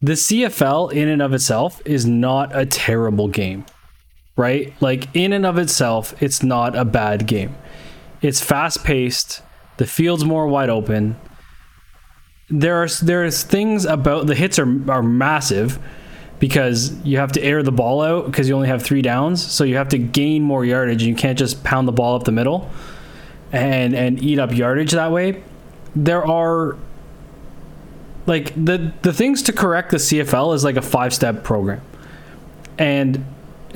[0.00, 3.64] the CFL in and of itself is not a terrible game.
[4.36, 4.74] Right?
[4.82, 7.54] Like in and of itself, it's not a bad game.
[8.20, 9.42] It's fast paced,
[9.78, 11.16] the field's more wide open.
[12.50, 15.78] There are there's things about the hits are are massive
[16.38, 19.64] because you have to air the ball out because you only have 3 downs, so
[19.64, 21.02] you have to gain more yardage.
[21.02, 22.70] You can't just pound the ball up the middle
[23.52, 25.42] and and eat up yardage that way.
[25.96, 26.76] There are
[28.26, 31.80] like the the things to correct the CFL is like a five step program,
[32.78, 33.24] and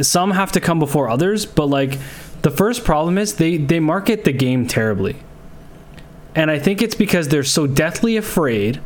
[0.00, 1.46] some have to come before others.
[1.46, 1.98] But like
[2.42, 5.16] the first problem is they they market the game terribly,
[6.34, 8.80] and I think it's because they're so deathly afraid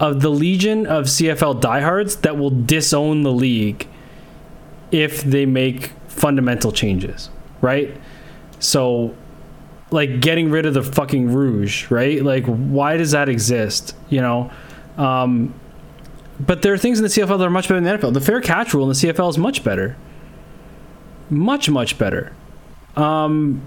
[0.00, 3.88] of the legion of CFL diehards that will disown the league
[4.92, 7.30] if they make fundamental changes,
[7.60, 7.96] right?
[8.60, 9.14] So
[9.90, 12.22] like getting rid of the fucking rouge, right?
[12.22, 13.96] Like why does that exist?
[14.08, 14.50] You know?
[14.96, 15.54] Um
[16.40, 18.14] but there are things in the CFL that are much better than the NFL.
[18.14, 19.96] The fair catch rule in the CFL is much better.
[21.28, 22.32] Much, much better.
[22.96, 23.62] Um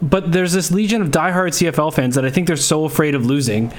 [0.00, 3.26] but there's this legion of diehard CFL fans that I think they're so afraid of
[3.26, 3.72] losing.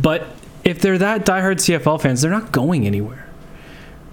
[0.00, 0.26] But
[0.64, 3.28] if they're that diehard CFL fans, they're not going anywhere.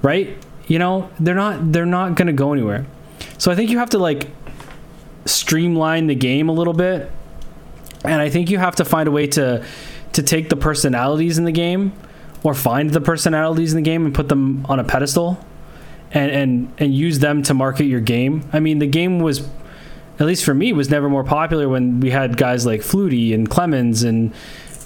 [0.01, 0.37] Right?
[0.67, 2.85] You know, they're not they're not gonna go anywhere.
[3.37, 4.29] So I think you have to like
[5.25, 7.11] streamline the game a little bit
[8.03, 9.63] and i think you have to find a way to
[10.13, 11.91] to take the personalities in the game
[12.43, 15.43] or find the personalities in the game and put them on a pedestal
[16.11, 19.47] and and and use them to market your game i mean the game was
[20.19, 23.49] at least for me was never more popular when we had guys like flutie and
[23.49, 24.33] clemens and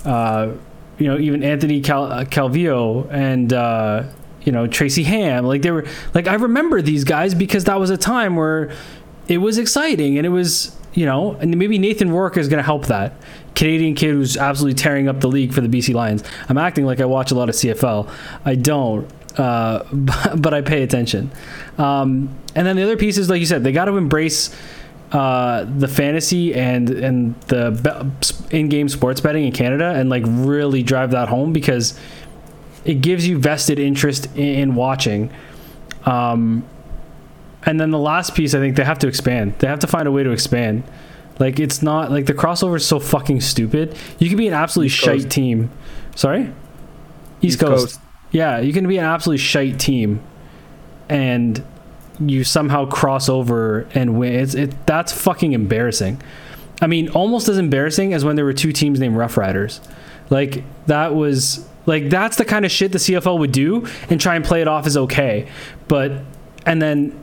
[0.06, 0.52] uh,
[0.98, 4.04] you know even anthony Cal- uh, calvillo and uh,
[4.44, 5.46] you know tracy ham.
[5.46, 8.72] Like they were like i remember these guys because that was a time where
[9.28, 12.64] it was exciting and it was you know and maybe nathan rourke is going to
[12.64, 13.14] help that.
[13.56, 16.24] Canadian kid who's absolutely tearing up the league for the bc lions.
[16.50, 18.10] I'm acting like i watch a lot of cfl
[18.46, 21.32] i don't uh, but, but i pay attention.
[21.80, 24.56] Um, and then the other piece is like you said they got to embrace
[25.14, 30.84] uh, the fantasy and and the be- in-game sports betting in canada and like really
[30.84, 31.98] drive that home because
[32.84, 35.32] it gives you vested interest in, in watching
[36.06, 36.66] um,
[37.66, 39.56] and then the last piece, I think they have to expand.
[39.60, 40.84] They have to find a way to expand.
[41.40, 43.98] Like it's not like the crossover is so fucking stupid.
[44.20, 45.32] You can be an absolutely East shite Coast.
[45.32, 45.72] team.
[46.16, 46.54] Sorry, East,
[47.42, 47.86] East Coast.
[47.86, 48.00] Coast.
[48.32, 50.22] Yeah, you can be an absolutely shite team,
[51.10, 51.64] and
[52.20, 54.34] you somehow cross over and win.
[54.34, 54.86] It's it.
[54.86, 56.22] That's fucking embarrassing.
[56.82, 59.82] I mean, almost as embarrassing as when there were two teams named Rough Riders.
[60.30, 64.36] Like that was like that's the kind of shit the CFL would do and try
[64.36, 65.48] and play it off as okay.
[65.88, 66.12] But
[66.66, 67.20] and then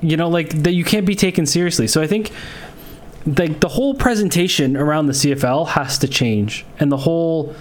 [0.00, 1.86] you know like that you can't be taken seriously.
[1.86, 2.30] So I think
[3.26, 7.54] like the whole presentation around the CFL has to change and the whole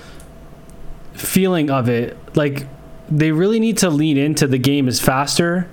[1.13, 2.67] feeling of it like
[3.09, 5.69] they really need to lean into the game is faster,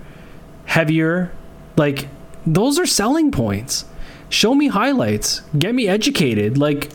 [0.71, 1.33] heavier,
[1.77, 2.09] like
[2.47, 3.85] those are selling points.
[4.29, 6.91] Show me highlights, get me educated, like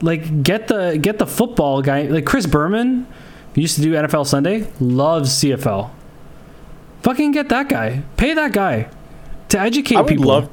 [0.00, 3.06] like get the get the football guy like Chris Berman
[3.54, 5.90] used to do NFL Sunday, loves CFL.
[7.02, 8.02] Fucking get that guy.
[8.16, 8.88] Pay that guy
[9.50, 10.26] to educate I would people.
[10.26, 10.50] love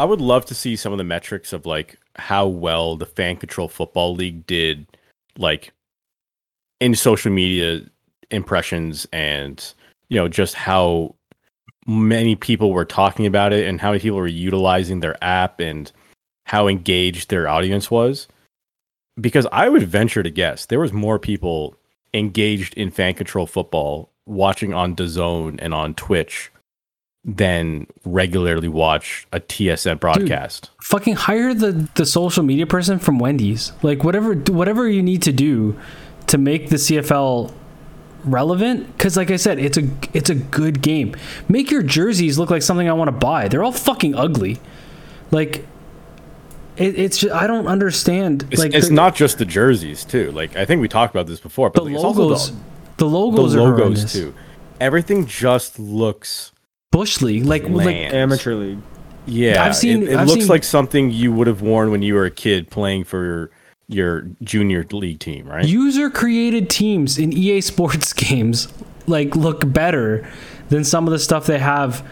[0.00, 3.36] I would love to see some of the metrics of like how well the fan
[3.36, 4.86] control football league did
[5.36, 5.72] like
[6.80, 7.82] in social media
[8.30, 9.74] impressions and
[10.08, 11.14] you know just how
[11.86, 15.90] many people were talking about it and how many people were utilizing their app and
[16.46, 18.28] how engaged their audience was
[19.20, 21.76] because I would venture to guess there was more people
[22.14, 26.50] engaged in fan control football watching on DAZN and on Twitch
[27.24, 30.70] than regularly watch a TSN broadcast.
[30.80, 33.72] fucking hire the the social media person from Wendy's.
[33.82, 35.78] Like whatever whatever you need to do
[36.26, 37.52] to make the CFL
[38.24, 41.14] relevant cuz like I said it's a it's a good game.
[41.48, 43.48] Make your jerseys look like something I want to buy.
[43.48, 44.60] They're all fucking ugly.
[45.30, 45.66] Like
[46.76, 50.30] it, it's just, I don't understand It's, like it's the, not just the jerseys too.
[50.32, 52.56] Like I think we talked about this before, the but like, it's also logos the,
[52.56, 52.62] the
[52.98, 54.12] the logos, are logos horrendous.
[54.12, 54.34] too.
[54.80, 56.52] Everything just looks
[56.90, 57.86] Bush League like like.
[57.96, 58.78] Amateur league.
[59.26, 62.02] Yeah, I've seen- It, it I've looks seen- like something you would have worn when
[62.02, 63.50] you were a kid playing for
[63.92, 65.64] your junior league team, right?
[65.64, 68.68] user created teams in EA Sports games
[69.06, 70.28] like look better
[70.68, 72.06] than some of the stuff they have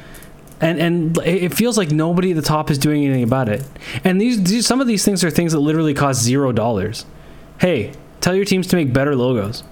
[0.60, 3.62] and and it feels like nobody at the top is doing anything about it
[4.04, 7.06] and these, these some of these things are things that literally cost zero dollars
[7.60, 9.62] hey tell your teams to make better logos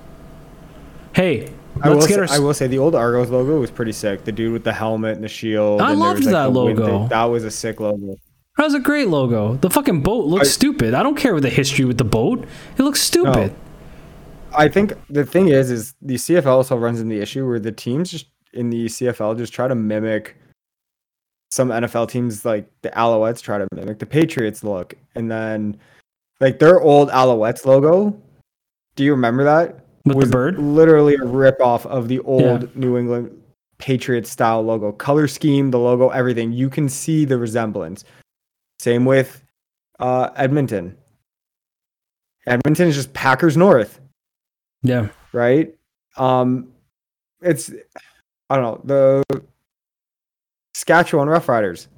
[1.12, 1.52] hey
[1.82, 3.93] I will, let's get say, our I will say the old Argos logo was pretty
[3.93, 4.24] sick.
[4.24, 5.80] The dude with the helmet and the shield.
[5.80, 6.86] I loved was, like, that logo.
[6.86, 7.09] thing.
[7.09, 8.16] That was a sick logo.
[8.59, 11.44] That was a great logo the fucking boat looks I- stupid i don't care with
[11.44, 12.44] the history with the boat
[12.76, 13.55] it looks stupid
[14.56, 17.70] I think the thing is, is the CFL also runs in the issue where the
[17.70, 20.36] teams just in the CFL just try to mimic
[21.51, 25.78] some NFL teams, like the Alouettes try to mimic the Patriots look, and then
[26.40, 28.18] like their old Alouettes logo.
[28.97, 29.85] Do you remember that?
[30.06, 30.59] With the bird?
[30.59, 32.68] literally a rip off of the old Yeah.
[32.74, 33.30] New England
[33.76, 36.52] Patriots style logo, color scheme, the logo, everything.
[36.52, 38.02] You can see the resemblance.
[38.78, 39.42] Same with
[39.98, 40.96] uh, Edmonton.
[42.46, 44.00] Edmonton is just Packers North
[44.82, 45.74] yeah right?
[46.16, 46.72] Um,
[47.40, 47.70] it's
[48.50, 49.42] I don't know the
[50.74, 51.88] Saskatchewan Rough Riders,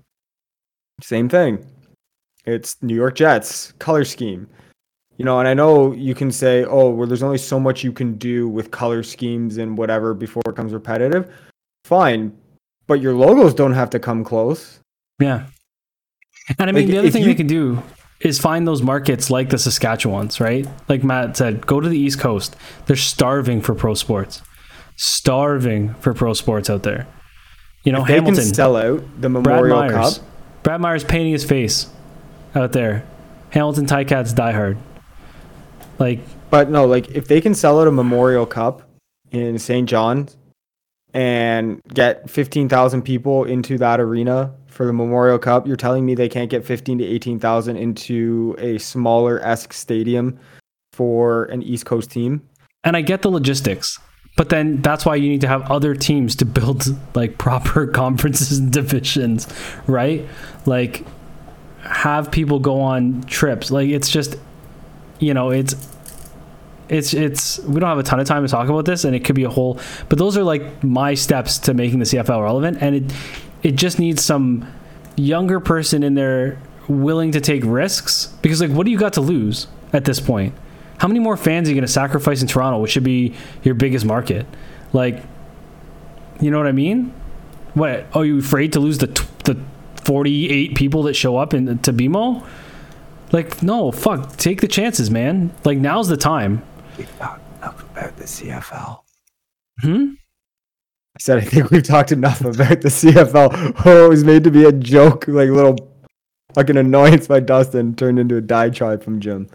[1.03, 1.65] same thing.
[2.47, 4.49] It's New York Jets color scheme,
[5.17, 5.39] you know.
[5.39, 8.49] And I know you can say, oh, well, there's only so much you can do
[8.49, 11.33] with color schemes and whatever before it becomes repetitive.
[11.85, 12.37] Fine,
[12.87, 14.81] but your logos don't have to come close.
[15.19, 15.47] Yeah.
[16.59, 17.83] And I mean, Like, the other thing you- they can do
[18.21, 20.67] is find those markets like the Saskatchewans, right?
[20.89, 22.55] Like Matt said, go to the East Coast.
[22.87, 24.43] They're starving for pro sports,
[24.97, 27.07] starving for pro sports out there.
[27.85, 30.27] You know, If they can Hamilton, sell out the Brad Memorial Myers, Cup.
[30.63, 31.87] Brad Myers painting his face
[32.55, 33.05] out there.
[33.51, 34.77] Hamilton Ticats die hard.
[35.99, 36.21] Like,
[36.51, 38.83] But no, like if they can sell out a Memorial Cup
[39.31, 39.89] in St.
[39.89, 40.37] John's
[41.15, 46.29] and get 15,000 people into that arena for the Memorial Cup, you're telling me they
[46.29, 50.39] can't get 15 to 18,000 into a smaller esque stadium
[50.93, 52.43] for an East Coast team?
[52.85, 53.99] and I get the logistics,
[54.37, 56.85] but then that's why you need to have other teams to build
[57.15, 59.47] like proper conferences and divisions,
[59.87, 60.27] right?
[60.67, 61.05] Like
[61.83, 63.71] have people go on trips.
[63.71, 64.37] Like it's just
[65.19, 65.75] you know, it's
[66.89, 69.25] it's it's we don't have a ton of time to talk about this and it
[69.25, 69.79] could be a whole
[70.09, 73.05] but those are like my steps to making the CFL relevant and it
[73.63, 74.71] it just needs some
[75.17, 76.59] younger person in there
[76.89, 80.55] willing to take risks because like what do you got to lose at this point?
[80.99, 83.75] How many more fans are you going to sacrifice in Toronto, which should be your
[83.75, 84.47] biggest market?
[84.93, 85.23] Like,
[86.41, 87.15] you know what I mean?
[87.75, 88.07] What?
[88.15, 89.57] Are you afraid to lose the t- the
[90.05, 92.45] forty eight people that show up in to BMO?
[93.33, 95.53] Like, no, fuck, take the chances, man.
[95.65, 96.63] Like now's the time.
[96.99, 99.01] We've talked enough about the CFL.
[99.81, 100.15] Hmm.
[101.21, 103.83] I said I think we've talked enough about the CFL.
[103.85, 105.77] Oh, it was made to be a joke, like little
[106.55, 109.47] fucking annoyance by Dustin turned into a diatribe from Jim.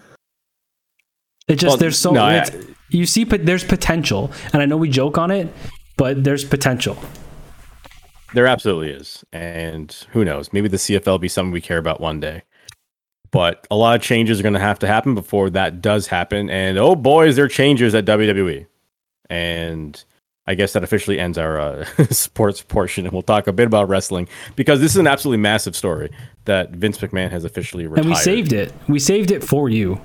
[1.47, 2.47] It just Well, there's so no, I-
[2.89, 5.51] you see, but there's potential, and I know we joke on it,
[5.97, 6.97] but there's potential.
[8.35, 9.23] There absolutely is.
[9.33, 10.53] And who knows?
[10.53, 12.43] Maybe the CFL will be something we care about one day.
[13.31, 16.47] but a lot of changes are going to have to happen before that does happen.
[16.49, 18.67] And oh boy, is there changes at WWE.
[19.31, 20.03] And
[20.47, 23.87] I guess that officially ends our uh, sports portion, and we'll talk a bit about
[23.89, 26.11] wrestling because this is an absolutely massive story
[26.45, 28.05] that Vince McMahon has officially retired.
[28.05, 28.71] And we saved it.
[28.87, 29.99] We saved it for you.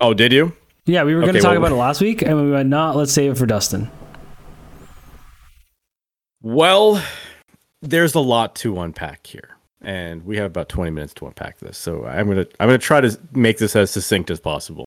[0.00, 0.52] Oh, did you?
[0.86, 2.68] Yeah, we were going to Okay, talk well- about it last week, and we went,
[2.68, 2.96] "Not.
[2.96, 3.90] let's save it for Dustin."
[6.42, 7.02] Well,
[7.82, 11.76] there's a lot to unpack here, and we have about 20 minutes to unpack this.
[11.76, 14.86] So I'm gonna I'm gonna try to make this as succinct as possible.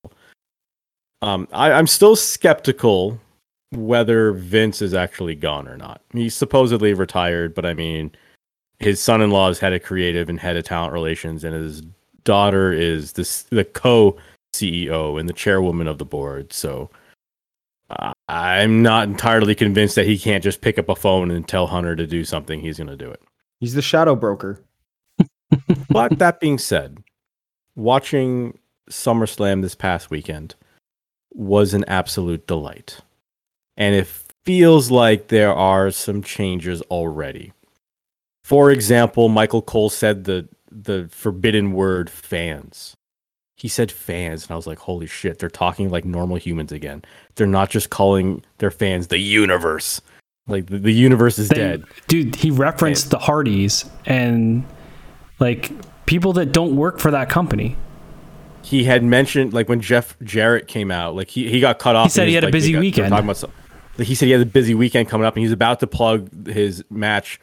[1.21, 3.19] Um, I, I'm still skeptical
[3.71, 6.01] whether Vince is actually gone or not.
[6.11, 8.11] He's supposedly retired, but I mean,
[8.79, 11.83] his son-in-law is head of creative and head of talent relations, and his
[12.23, 14.17] daughter is this the co
[14.53, 16.51] CEO and the chairwoman of the board.
[16.53, 16.89] So
[17.89, 21.67] uh, I'm not entirely convinced that he can't just pick up a phone and tell
[21.67, 22.59] Hunter to do something.
[22.59, 23.21] He's going to do it.
[23.59, 24.63] He's the shadow broker.
[25.89, 27.03] But that being said,
[27.75, 28.59] watching
[28.91, 30.53] SummerSlam this past weekend
[31.33, 32.99] was an absolute delight.
[33.79, 34.05] And it
[34.45, 37.53] feels like there are some changes already.
[38.43, 42.95] For example, Michael Cole said the the forbidden word fans.
[43.55, 47.03] He said fans, and I was like, holy shit, they're talking like normal humans again.
[47.35, 49.99] They're not just calling their fans the universe.
[50.47, 51.83] Like the, the universe is They- dead.
[52.07, 52.35] dude.
[52.35, 54.63] He referenced the Hardys and
[55.39, 55.71] like
[56.05, 57.77] people that don't work for that company.
[58.61, 62.05] he had mentioned like when Jeff Jarrett came out, like he, he got cut off.
[62.05, 63.09] He said and he was, had a like, busy got- weekend.
[63.09, 63.37] talking about
[63.99, 66.83] he said he had a busy weekend coming up, and he's about to plug his
[66.89, 67.39] match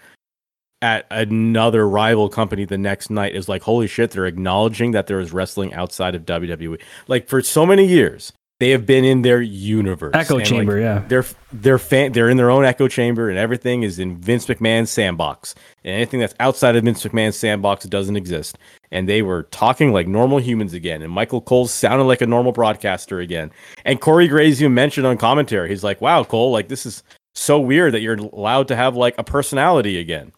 [0.82, 3.34] at another rival company the next night.
[3.34, 4.10] Is like holy shit!
[4.10, 6.80] They're acknowledging that there is wrestling outside of WWE.
[7.08, 10.78] Like for so many years, they have been in their universe, Echo And, like, chamber,
[10.78, 11.04] yeah.
[11.08, 14.90] they're they're fan they're in their own echo chamber and everything is in Vince McMahon's
[14.90, 15.54] sandbox.
[15.84, 18.56] And anything that's outside of Vince McMahon's sandbox doesn't exist.
[18.90, 21.02] And they were talking like normal humans again.
[21.02, 23.50] And Michael Cole sounded like a normal broadcaster again.
[23.84, 25.68] And Corey Graves you mentioned on commentary.
[25.68, 27.02] He's like, Wow, Cole, like this is
[27.34, 30.32] so weird that you're allowed to have like a personality again.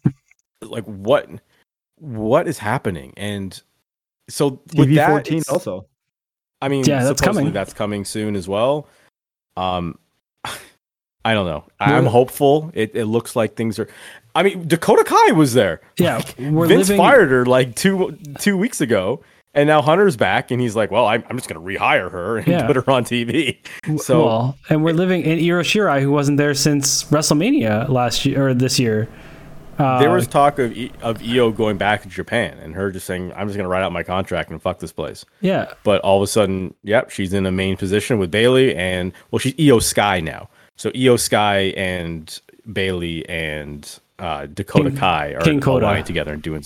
[0.62, 1.28] like what
[1.96, 3.12] what is happening?
[3.18, 3.60] And
[4.30, 5.86] so with TV that, 14 also.
[6.62, 7.52] I mean, Yeah, that's supposedly coming.
[7.54, 8.86] That's coming soon as well.
[9.56, 9.98] Um,
[11.24, 11.64] I don't know.
[11.78, 12.70] I- I'm hopeful.
[12.74, 13.88] It, it looks like things are.
[14.34, 15.80] I mean, Dakota Kai was there.
[15.98, 16.98] Yeah, we're Vince living.
[16.98, 19.22] fired her like two two weeks ago,
[19.54, 22.38] and now Hunter's back, and he's like, "Well, I'm, I'm just going to rehire her
[22.38, 22.66] and Yeah.
[22.66, 23.58] put her on TV."
[24.00, 28.48] So well, and we're living in Io Shirai, who wasn't there since WrestleMania last year
[28.48, 29.08] or this year.
[29.80, 33.06] Uh, there was talk of e- of Io going back to Japan, and her just
[33.06, 36.00] saying, "I'm just going to write out my contract and fuck this place." yeah, but
[36.02, 39.54] all of a sudden, yep, she's in a main position with Bayley, and well, she's
[39.58, 40.48] Io Sky now.
[40.76, 42.38] So Io Sky and
[42.70, 46.62] Bayley and uh, Dakota King- Kai are King allying together and doing.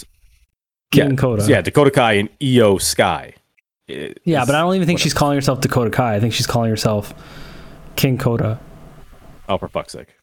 [0.91, 1.45] King yeah, Coda.
[1.49, 3.35] Yeah, Dakota Kai and Io Sky.
[3.89, 6.15] It- yeah, but I don't even think she's calling herself Dakota Kai.
[6.17, 7.15] I think she's calling herself
[7.97, 8.61] King Coda.
[9.49, 10.14] Oh, for fuck's sake!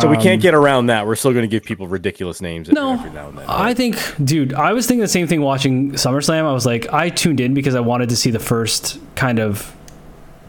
[0.00, 1.06] So we can't Um, get around that.
[1.06, 3.44] We're still going to give people ridiculous names No, every now and then.
[3.46, 6.44] I think, dude, I was thinking the same thing watching SummerSlam.
[6.46, 9.74] I was like, I tuned in because I wanted to see the first kind of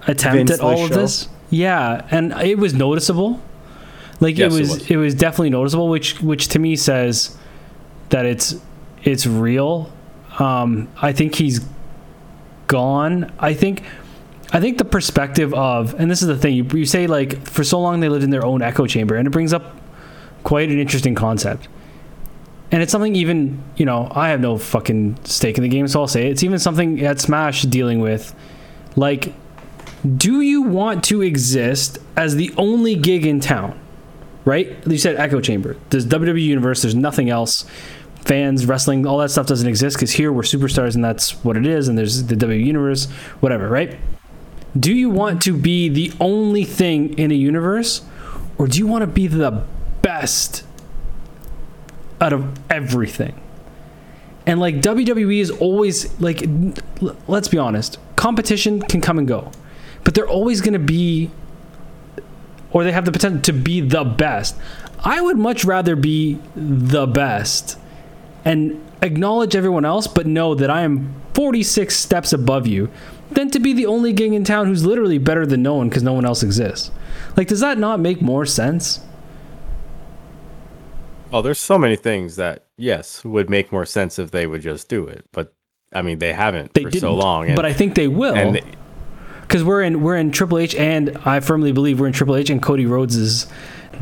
[0.07, 1.27] attempt Vince at all Lee of this.
[1.49, 3.41] Yeah, and it was noticeable.
[4.21, 4.91] Like Yes, it it was, was.
[4.91, 7.37] it was definitely noticeable, which which to me says
[8.11, 8.55] that it's
[9.03, 9.91] it's real.
[10.39, 11.59] Um, I think he's
[12.67, 13.31] gone.
[13.37, 13.83] I think
[14.51, 17.63] I think the perspective of, and this is the thing, you, you say like for
[17.63, 19.75] so long they lived in their own echo chamber, and it brings up
[20.43, 21.67] quite an interesting concept.
[22.71, 26.01] And it's something even, you know, I have no fucking stake in the game, so
[26.01, 26.31] I'll say it.
[26.31, 28.35] it's even something at Smash dealing with.
[28.95, 29.33] Like,
[30.17, 33.79] do you want to exist as the only gig in town?
[34.45, 34.77] Right?
[34.85, 35.75] You said Echo Chamber.
[35.89, 37.65] There's WWE Universe, there's nothing else.
[38.21, 41.65] Fans, wrestling, all that stuff doesn't exist because here we're superstars and that's what it
[41.65, 43.05] is, and there's the WWE Universe,
[43.39, 43.97] whatever, right?
[44.77, 48.01] Do you want to be the only thing in a universe,
[48.57, 49.63] or do you want to be the
[50.01, 50.63] best
[52.19, 53.39] out of everything?
[54.45, 56.43] And like WWE is always like,
[57.27, 59.51] let's be honest, competition can come and go,
[60.03, 61.31] but they're always going to be,
[62.71, 64.55] or they have the potential to be the best.
[64.99, 67.77] I would much rather be the best
[68.43, 72.89] and acknowledge everyone else, but know that I am 46 steps above you,
[73.31, 76.03] than to be the only gang in town who's literally better than no one because
[76.03, 76.91] no one else exists.
[77.35, 78.99] Like, does that not make more sense?
[81.33, 84.87] Oh, there's so many things that yes would make more sense if they would just
[84.87, 85.53] do it, but
[85.93, 87.47] I mean they haven't They for so long.
[87.47, 88.35] And, but I think they will.
[88.35, 88.63] and they-
[89.41, 92.49] because we're in we're in Triple H, and I firmly believe we're in Triple H
[92.49, 93.45] and Cody Rhodes is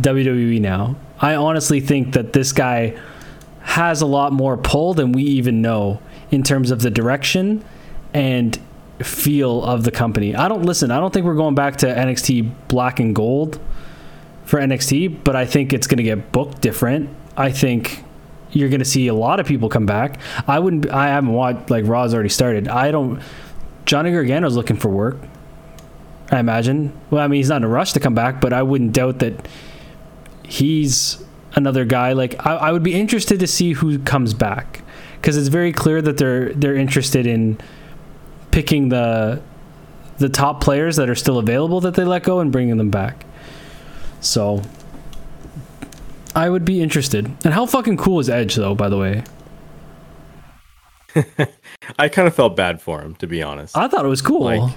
[0.01, 0.95] WWE now.
[1.19, 2.97] I honestly think that this guy
[3.61, 6.01] has a lot more pull than we even know
[6.31, 7.63] in terms of the direction
[8.13, 8.57] and
[8.99, 10.35] feel of the company.
[10.35, 10.91] I don't listen.
[10.91, 13.59] I don't think we're going back to NXT Black and Gold
[14.45, 17.09] for NXT, but I think it's going to get booked different.
[17.35, 18.03] I think
[18.51, 20.19] you're going to see a lot of people come back.
[20.47, 20.89] I wouldn't.
[20.89, 22.67] I haven't watched like Raw's already started.
[22.67, 23.21] I don't.
[23.85, 25.17] Johnny Gargano's looking for work.
[26.31, 26.93] I imagine.
[27.09, 29.19] Well, I mean, he's not in a rush to come back, but I wouldn't doubt
[29.19, 29.47] that
[30.43, 31.23] he's
[31.55, 32.13] another guy.
[32.13, 34.81] Like I, I would be interested to see who comes back
[35.15, 37.59] because it's very clear that they're they're interested in
[38.53, 39.41] picking the
[40.19, 43.25] the top players that are still available that they let go and bringing them back.
[44.21, 44.61] So
[46.35, 47.25] I would be interested.
[47.43, 49.23] And how fucking cool is Edge though, by the way?
[51.99, 53.75] I kind of felt bad for him, to be honest.
[53.75, 54.43] I thought it was cool.
[54.43, 54.73] Like-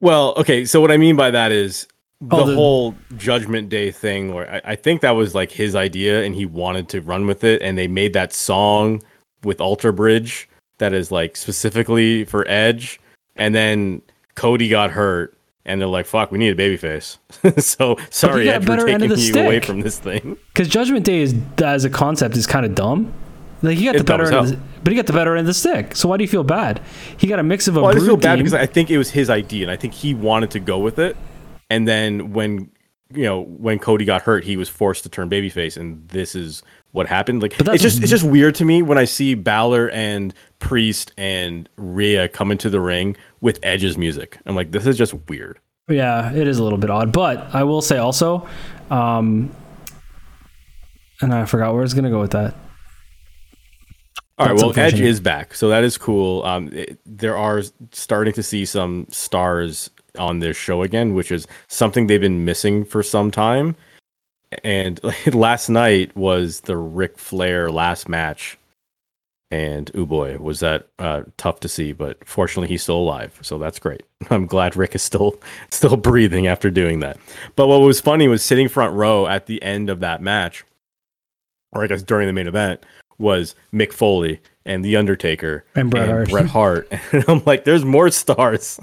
[0.00, 1.86] Well, okay, so what I mean by that is
[2.30, 5.50] oh, the, Oh, the- whole Judgment Day thing, where I, I think that was like
[5.50, 9.02] his idea and he wanted to run with it, and they made that song
[9.44, 10.47] with Alter Bridge
[10.78, 13.00] that is like specifically for Edge,
[13.36, 14.02] and then
[14.34, 15.34] Cody got hurt.
[15.64, 17.18] And they're like, "Fuck, we need a babyface."
[17.62, 20.38] so sorry, Edge, we're taking you the away from this thing.
[20.54, 23.12] Because Judgment Day is as a concept is kind of dumb.
[23.60, 25.40] Like he got It's the better end, of the, but he got the better end
[25.40, 25.94] of the stick.
[25.94, 26.80] So why do you feel bad?
[27.18, 28.44] He got a mix of a Well, I just feel bad team.
[28.44, 30.98] because I think it was his idea, and I think he wanted to go with
[30.98, 31.16] it.
[31.68, 32.70] And then when
[33.12, 36.62] you know when Cody got hurt, he was forced to turn babyface, and this is
[36.92, 37.42] what happened.
[37.42, 41.68] Like it's just it's just weird to me when I see Balor and Priest and
[41.76, 44.38] Rhea come into the ring with Edge's music.
[44.46, 45.58] I'm like, this is just weird.
[45.88, 48.46] Yeah, it is a little bit odd, but I will say also,
[48.90, 49.50] um,
[51.20, 52.54] and I forgot where I was gonna go with that.
[54.38, 56.44] All right, well, Edge is back, so that is cool.
[56.44, 61.46] Um, it- there are starting to see some stars on this show again, which is
[61.66, 63.74] something they've been missing for some time.
[64.64, 65.00] And
[65.34, 68.58] last night was the Ric Flair last match,
[69.50, 71.92] and oh boy, was that uh, tough to see.
[71.92, 74.02] But fortunately, he's still alive, so that's great.
[74.30, 77.18] I'm glad Ric is still still breathing after doing that.
[77.56, 80.64] But what was funny was sitting front row at the end of that match,
[81.72, 82.84] or I guess during the main event,
[83.18, 86.30] was Mick Foley and The Undertaker And Bret Hart.
[86.30, 86.92] Bret Hart.
[87.12, 88.78] And I'm like, there's more stars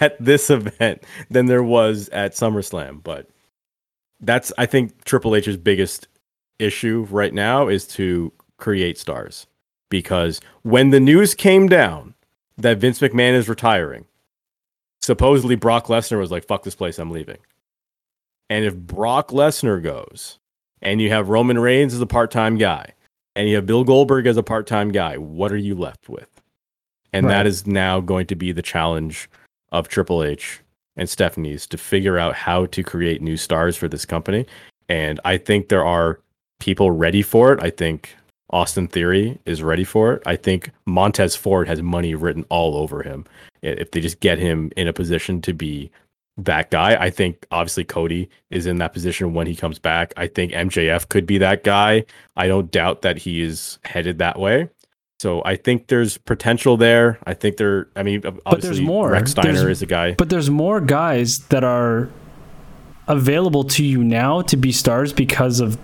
[0.00, 3.02] at this event than there was at SummerSlam.
[3.02, 3.28] But
[4.20, 6.08] that's, I think, Triple H's biggest
[6.58, 9.46] issue right now is to create stars.
[9.88, 12.14] Because when the news came down
[12.58, 14.04] that Vince McMahon is retiring,
[15.02, 17.38] supposedly Brock Lesnar was like, fuck this place, I'm leaving.
[18.48, 20.38] And if Brock Lesnar goes
[20.82, 22.94] and you have Roman Reigns as a part time guy,
[23.36, 26.40] and you have Bill Goldberg as a part time guy, what are you left with?
[27.12, 27.32] And Right.
[27.32, 29.30] that is now going to be the challenge
[29.72, 30.60] of Triple H
[31.00, 34.46] and Stephanie's to figure out how to create new stars for this company.
[34.88, 36.20] And I think there are
[36.60, 37.62] people ready for it.
[37.62, 38.14] I think
[38.50, 40.22] Austin Theory is ready for it.
[40.26, 43.24] I think Montez Ford has money written all over him.
[43.62, 45.90] If they just get him in a position to be
[46.36, 50.12] that guy, I think obviously Cody is in that position when he comes back.
[50.18, 52.04] I think MJF could be that guy.
[52.36, 54.68] I don't doubt that he is headed that way.
[55.20, 57.18] So I think there's potential there.
[57.26, 57.88] I think there.
[57.94, 59.10] I mean, obviously, there's more.
[59.10, 60.14] Rex Steiner There's- is a guy.
[60.14, 62.08] But there's more guys that are
[63.06, 65.76] available to you now to be stars because of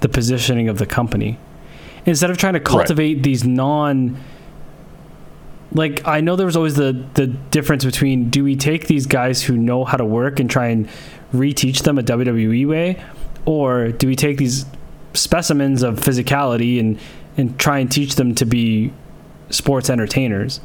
[0.00, 1.38] the positioning of the company.
[2.04, 4.16] Instead of trying to cultivate these non
[5.70, 9.40] like I know there was always the the difference between do we take these guys
[9.44, 10.88] who know how to work and try and
[11.32, 13.00] reteach them a WWE way
[13.44, 14.66] or do we take these
[15.12, 16.98] specimens of physicality and
[17.36, 18.92] and try and teach them to be
[19.50, 20.60] sports entertainers.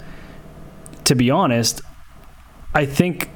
[1.06, 1.82] To be honest,
[2.74, 3.30] I think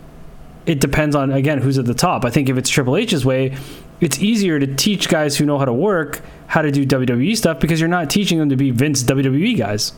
[0.66, 2.24] it depends on again who's at the top.
[2.26, 3.58] I think if it's Triple H's way,
[4.00, 7.60] it's easier to teach guys who know how to work how to do WWE stuff
[7.60, 9.92] because you're not teaching them to be Vince WWE guys,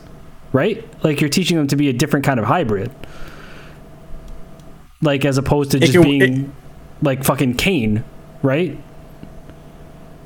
[0.52, 0.82] right?
[1.04, 2.90] Like you're teaching them to be a different kind of hybrid.
[5.02, 6.50] Like as opposed to just can- being it-
[7.02, 8.02] like fucking Kane,
[8.42, 8.78] right?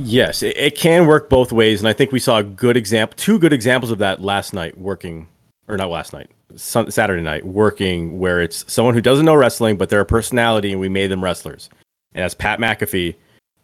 [0.02, 3.16] Yes, it, it can work both ways, and I think we saw a good example,
[3.16, 5.28] two good examples of that last night working,
[5.68, 9.76] or not last night, sun, Saturday night working, where it's someone who doesn't know wrestling,
[9.76, 11.68] but they're a personality, and we made them wrestlers,
[12.14, 13.14] and that's Pat McAfee,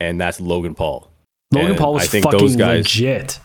[0.00, 1.10] and that's Logan Paul.
[1.52, 3.40] Logan And Paul was I think fucking those guys- legit.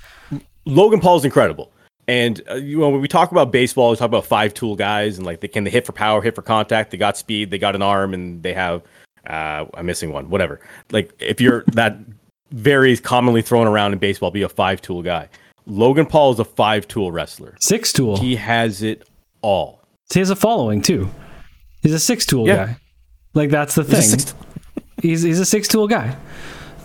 [0.65, 1.71] Logan Paul's incredible.
[2.07, 5.17] And uh, you know, when we talk about baseball, we talk about five tool guys
[5.17, 7.57] and like they can they hit for power, hit for contact, they got speed, they
[7.57, 8.81] got an arm, and they have
[9.27, 10.59] uh, I'm missing one, whatever.
[10.91, 11.97] Like if you're that
[12.51, 15.29] very commonly thrown around in baseball, be a five tool guy.
[15.65, 17.55] Logan Paul is a five tool wrestler.
[17.59, 18.17] Six tool.
[18.17, 19.07] He has it
[19.41, 19.79] all.
[20.13, 21.09] he has a following too.
[21.81, 22.55] He's a six tool Yeah.
[22.65, 22.77] guy.
[23.33, 24.19] Like that's the He's a thing.
[24.19, 24.35] six-
[25.01, 26.15] he's he's a six tool guy.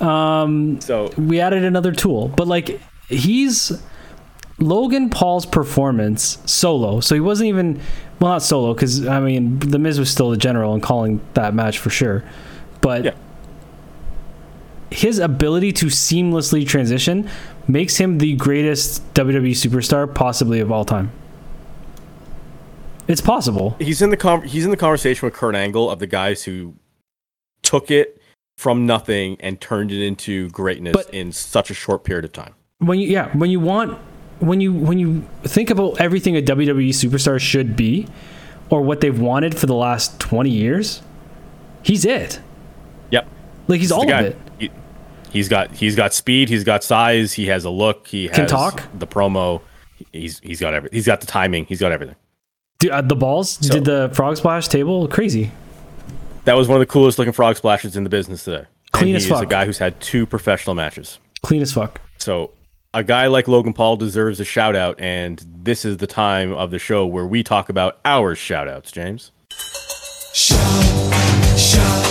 [0.01, 3.73] Um, So we added another tool, but like he's
[4.59, 7.81] Logan Paul's performance solo, so he wasn't even
[8.21, 11.53] well, not solo because I mean the Miz was still the general and calling that
[11.55, 12.23] match for sure,
[12.81, 13.15] but Yeah.
[14.97, 17.29] His ability to seamlessly transition
[17.69, 21.11] makes him the greatest WWE superstar possibly of all time.
[23.09, 23.77] It's possible.
[23.79, 26.75] He's in the con- he's in the conversation with Kurt Angle of the guys who
[27.63, 28.21] took it
[28.57, 32.55] from nothing and turned it into greatness But- in such a short period of time.
[32.79, 33.97] when you yeah when you want
[34.41, 38.07] when you when you think about everything a WWE superstar should be
[38.71, 41.01] or what they've wanted for the last 20 years
[41.83, 42.41] he's it
[43.11, 43.27] Yep.
[43.69, 44.37] like he's He's all of it
[45.31, 48.47] he's got he's got speed, he's got size, he has a look, he has Can
[48.47, 48.83] talk.
[48.99, 49.61] the promo.
[50.13, 50.97] He's he's got everything.
[50.97, 52.17] He's got the timing, he's got everything.
[52.79, 55.51] Dude, uh, the balls So- did the frog splash table crazy
[56.45, 58.67] That was one of the coolest looking frog splashes in the business today.
[58.93, 59.49] Clean and as he is a fuck.
[59.51, 61.19] guy who's had two professional matches.
[61.43, 62.51] clean as fuck So
[62.95, 66.71] a guy like Logan Paul deserves a shout out, and this is the time of
[66.71, 69.33] the show where we talk about our shout outs, James.
[70.33, 72.06] Shout, shout,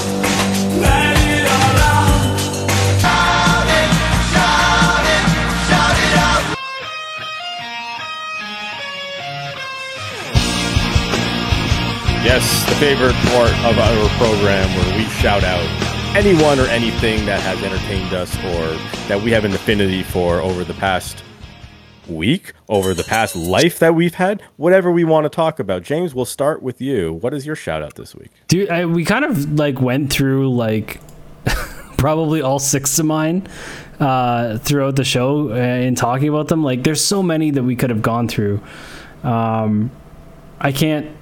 [12.26, 15.64] Yes, the favorite part of our program where we shout out
[16.18, 18.74] anyone or anything that has entertained us or
[19.08, 21.24] that we have an affinity for over the past
[22.08, 25.84] week, over the past life that we've had, whatever we want to talk about.
[25.84, 27.14] James, we'll start with you.
[27.14, 28.32] What is your shout out this week?
[28.48, 31.00] dude I, we kind of like went through like
[31.98, 33.48] probably all six of mine
[34.00, 37.76] uh throughout the show uh, in talking about them like there's so many that we
[37.76, 38.62] could have gone through
[39.24, 39.90] um
[40.60, 41.15] i can't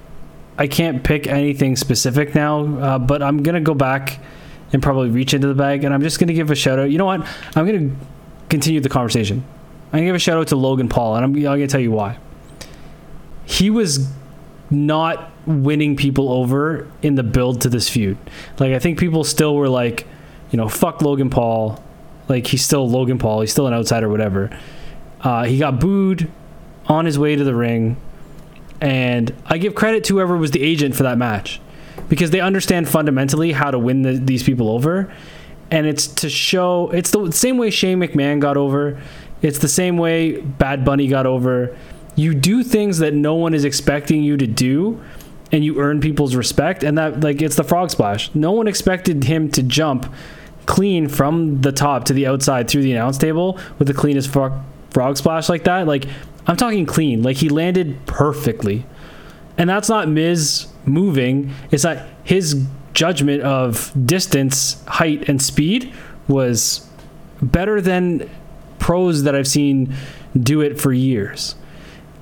[0.58, 4.20] i can't pick anything specific now uh, but i'm gonna go back
[4.72, 6.98] and probably reach into the bag and i'm just gonna give a shout out you
[6.98, 7.90] know what i'm gonna
[8.48, 9.44] continue the conversation
[9.86, 11.92] i'm gonna give a shout out to logan paul and i'm, I'm gonna tell you
[11.92, 12.18] why
[13.46, 14.08] he was
[14.70, 18.16] not winning people over in the build to this feud.
[18.58, 20.06] Like I think people still were like,
[20.50, 21.82] you know, fuck Logan Paul.
[22.28, 23.42] Like he's still Logan Paul.
[23.42, 24.56] He's still an outsider, whatever.
[25.20, 26.30] Uh, he got booed
[26.86, 27.96] on his way to the ring,
[28.84, 31.58] and I give credit to whoever was the agent for that match
[32.10, 35.10] because they understand fundamentally how to win the, these people over,
[35.70, 36.90] and it's to show.
[36.90, 39.00] It's the same way Shane McMahon got over.
[39.40, 41.74] It's the same way Bad Bunny got over.
[42.14, 45.02] You do things that no one is expecting you to do,
[45.50, 46.84] and you earn people's respect.
[46.84, 48.34] And that, like, it's the frog splash.
[48.34, 50.12] No one expected him to jump
[50.66, 54.52] clean from the top to the outside through the announce table with the cleanest frog,
[54.94, 55.86] frog splash like that.
[55.86, 56.06] Like,
[56.46, 57.22] I'm talking clean.
[57.22, 58.86] Like, he landed perfectly.
[59.58, 61.52] And that's not Miz moving.
[61.70, 62.64] It's that his
[62.94, 65.92] judgment of distance, height, and speed
[66.28, 66.88] was
[67.42, 68.30] better than
[68.78, 69.94] pros that I've seen
[70.40, 71.56] do it for years.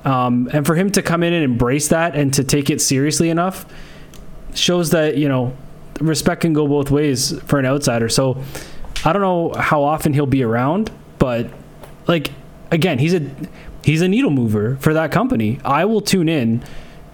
[0.04, 3.30] Um, and for him to come in and embrace that and to take it seriously
[3.30, 3.66] enough
[4.54, 5.56] shows that, you know,
[6.00, 8.08] respect can go both ways for an outsider.
[8.08, 8.42] So
[9.04, 11.50] I don't know how often he'll be around, but
[12.06, 12.30] like
[12.72, 13.30] again, he's a
[13.84, 15.60] he's a needle mover for that company.
[15.64, 16.64] I will tune in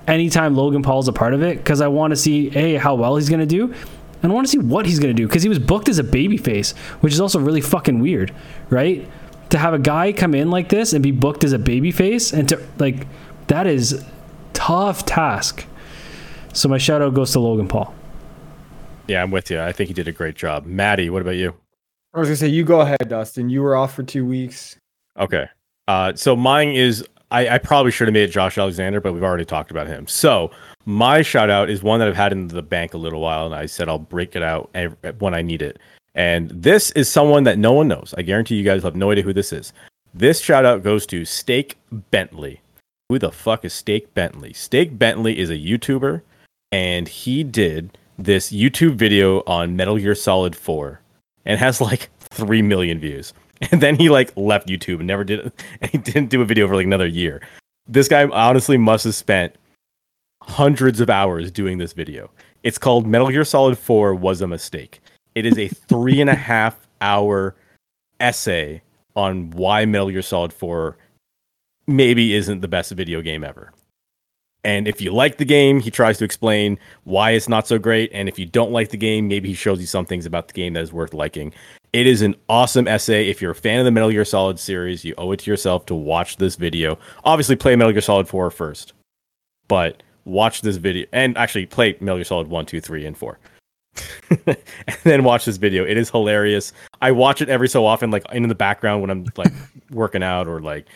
[0.06, 3.16] anytime Logan Paul's a part of it because I want to see a how well
[3.16, 3.74] he's gonna do,
[4.22, 6.04] and I want to see what he's gonna do because he was booked as a
[6.04, 8.32] babyface, which is also really fucking weird,
[8.70, 9.06] right?
[9.50, 12.48] To have a guy come in like this and be booked as a babyface and
[12.48, 13.06] to like
[13.48, 14.04] that is
[14.54, 15.66] tough task.
[16.52, 17.94] So my shout out goes to Logan Paul.
[19.06, 19.60] Yeah, I'm with you.
[19.60, 20.66] I think he did a great job.
[20.66, 21.54] Maddie, what about you?
[22.12, 23.48] I was gonna say you go ahead, Dustin.
[23.48, 24.76] You were off for two weeks.
[25.18, 25.46] Okay.
[25.86, 29.22] Uh, so mine is I, I probably should have made it Josh Alexander, but we've
[29.22, 30.06] already talked about him.
[30.06, 30.50] So
[30.86, 33.54] my shout out is one that I've had in the bank a little while, and
[33.54, 35.78] I said I'll break it out ev- when I need it.
[36.14, 38.14] And this is someone that no one knows.
[38.16, 39.72] I guarantee you guys have no idea who this is.
[40.14, 41.76] This shout out goes to Steak
[42.10, 42.60] Bentley.
[43.08, 44.52] Who the fuck is Steak Bentley?
[44.52, 46.22] Steak Bentley is a YouTuber,
[46.72, 51.00] and he did this YouTube video on Metal Gear Solid 4
[51.44, 53.32] and has like 3 million views.
[53.72, 55.64] And then he like left YouTube and never did it.
[55.80, 57.42] And he didn't do a video for like another year.
[57.86, 59.56] This guy honestly must have spent
[60.42, 62.30] hundreds of hours doing this video.
[62.62, 65.00] It's called Metal Gear Solid 4 Was a Mistake.
[65.34, 67.54] It is a three and a half hour
[68.20, 68.82] essay
[69.16, 70.96] on why Metal Gear Solid 4
[71.86, 73.72] maybe isn't the best video game ever.
[74.64, 78.10] And if you like the game, he tries to explain why it's not so great.
[78.12, 80.54] And if you don't like the game, maybe he shows you some things about the
[80.54, 81.54] game that is worth liking.
[81.92, 83.28] It is an awesome essay.
[83.28, 85.86] If you're a fan of the Metal Gear Solid series, you owe it to yourself
[85.86, 86.98] to watch this video.
[87.24, 88.92] Obviously, play Metal Gear Solid 4 first,
[89.68, 93.38] but watch this video and actually play Metal Gear Solid 1, 2, 3, and 4.
[94.46, 94.56] and
[95.04, 95.84] then watch this video.
[95.84, 96.74] It is hilarious.
[97.00, 99.52] I watch it every so often, like in the background when I'm like
[99.90, 100.86] working out or like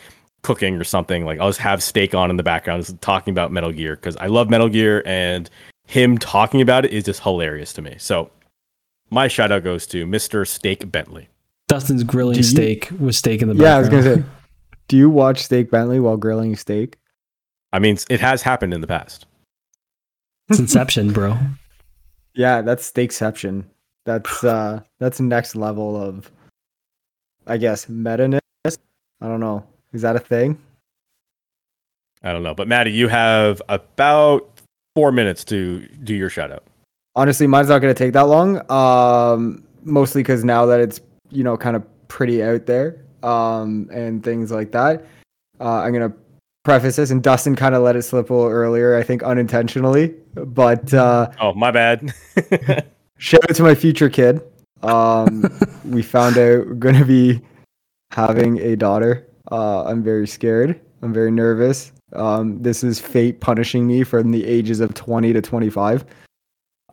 [0.43, 3.51] cooking or something, like I'll just have steak on in the background, just talking about
[3.51, 5.49] Metal Gear because I love Metal Gear, and
[5.87, 7.95] him talking about it is just hilarious to me.
[7.97, 8.29] So
[9.13, 10.45] my shout out goes to Mr.
[10.47, 11.29] Steak Bentley.
[11.67, 14.23] Dustin's grilling Do you- steak with steak in the Yeah, I was gonna say.
[14.89, 16.97] Do you watch Steak Bentley while grilling steak?
[17.71, 19.25] I mean, it has happened in the past.
[20.49, 21.37] it's Inception, bro.
[22.35, 23.63] Yeah, that's Steakception.
[24.05, 26.29] That's uh that's next level of
[27.47, 28.41] I guess meta-ness.
[28.65, 29.65] I don't know.
[29.93, 30.57] Is that a thing?
[32.21, 34.49] I don't know, but Maddie, you have about
[34.95, 36.63] four minutes to do your shout out.
[37.15, 38.69] Honestly, mine's not gonna take that long.
[38.71, 44.23] Um mostly because now that it's, you know, kind of pretty out there, um, and
[44.23, 45.05] things like that.
[45.59, 46.13] Uh I'm gonna
[46.63, 50.15] preface this and Dustin kind of let it slip a little earlier, I think unintentionally.
[50.33, 52.13] But uh Oh, my bad.
[53.17, 54.41] Shout out to my future kid.
[54.81, 55.45] Um,
[55.85, 57.41] we found out we're gonna be
[58.11, 59.27] having a daughter.
[59.51, 60.79] Uh, I'm very scared.
[61.01, 61.91] I'm very nervous.
[62.13, 66.05] Um, this is fate punishing me from the ages of 20 to 25.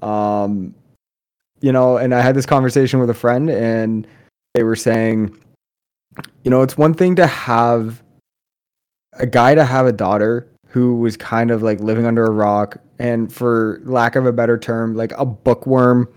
[0.02, 0.74] Um,
[1.60, 4.06] you know, and I had this conversation with a friend, and
[4.54, 5.36] they were saying,
[6.42, 8.02] you know, it's one thing to have
[9.14, 12.76] a guy to have a daughter who was kind of like living under a rock
[12.98, 16.08] and for lack of a better term like a bookworm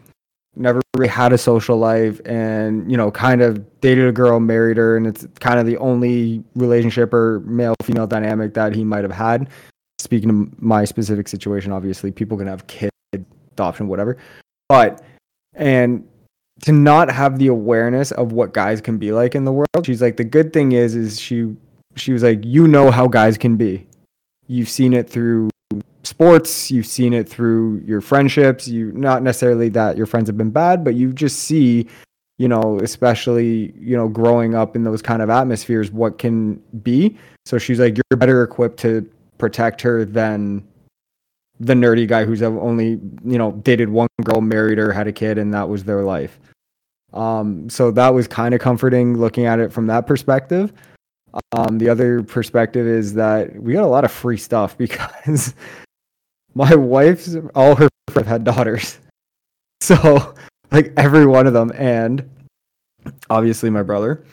[0.56, 4.78] never really had a social life and you know kind of dated a girl married
[4.78, 9.04] her and it's kind of the only relationship or male female dynamic that he might
[9.04, 9.50] have had.
[9.98, 12.92] Speaking of my specific situation obviously people can have kid
[13.54, 14.18] adoption whatever.
[14.70, 15.02] But
[15.54, 16.08] and
[16.62, 20.02] to not have the awareness of what guys can be like in the world she's
[20.02, 21.56] like the good thing is is she
[21.96, 23.86] she was like you know how guys can be.
[24.48, 25.50] You've seen it through
[26.04, 30.52] sports you've seen it through your friendships you not necessarily that your friends have been
[30.52, 31.88] bad but you just see
[32.38, 37.18] you know especially you know growing up in those kind of atmospheres what can be.
[37.46, 40.66] So she's like you're better equipped to protect her than
[41.66, 45.38] the nerdy guy who's only you know dated one girl married her had a kid
[45.38, 46.40] and that was their life.
[47.14, 50.74] Um so that was kind of comforting looking at it from that perspective.
[51.52, 55.56] Um, the other perspective is that we got a lot of free stuff because
[56.54, 59.00] my wife's all her friends had daughters,
[59.82, 60.36] so
[60.72, 62.30] like every one of them, and
[63.30, 64.24] obviously my brother.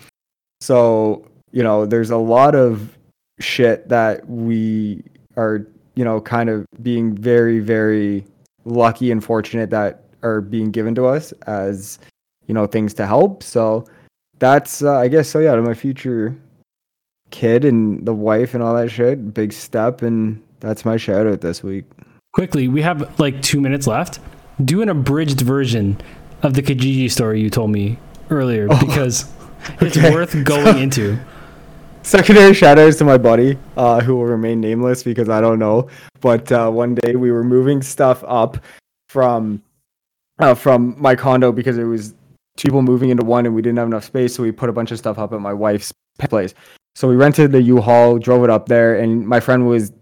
[0.60, 2.96] So you know, there's a lot of
[3.40, 5.02] shit that we
[5.36, 5.66] are,
[6.00, 8.24] you know, kind of being very, very
[8.64, 11.98] lucky and fortunate that are being given to us as
[12.46, 13.42] you know things to help.
[13.42, 13.84] So
[14.38, 16.34] that's, uh, I guess, so yeah, to my future
[17.32, 19.34] kid and the wife and all that shit.
[19.34, 21.84] Big step, and that's my shout out this week.
[22.32, 24.20] Quickly, we have like two minutes left.
[24.64, 26.00] Do an abridged version
[26.42, 27.98] of the Kijiji story you told me
[28.30, 29.30] earlier because
[29.82, 30.14] it's okay.
[30.14, 31.18] worth going into.
[32.02, 35.88] Secondary outs to my buddy, uh, who will remain nameless because I don't know.
[36.20, 38.58] But uh, one day we were moving stuff up
[39.08, 39.62] from
[40.38, 42.14] uh, from my condo because it was
[42.56, 44.72] two people moving into one and we didn't have enough space, so we put a
[44.72, 45.92] bunch of stuff up at my wife's
[46.28, 46.54] place.
[46.94, 49.92] So we rented the U-Haul, drove it up there, and my friend was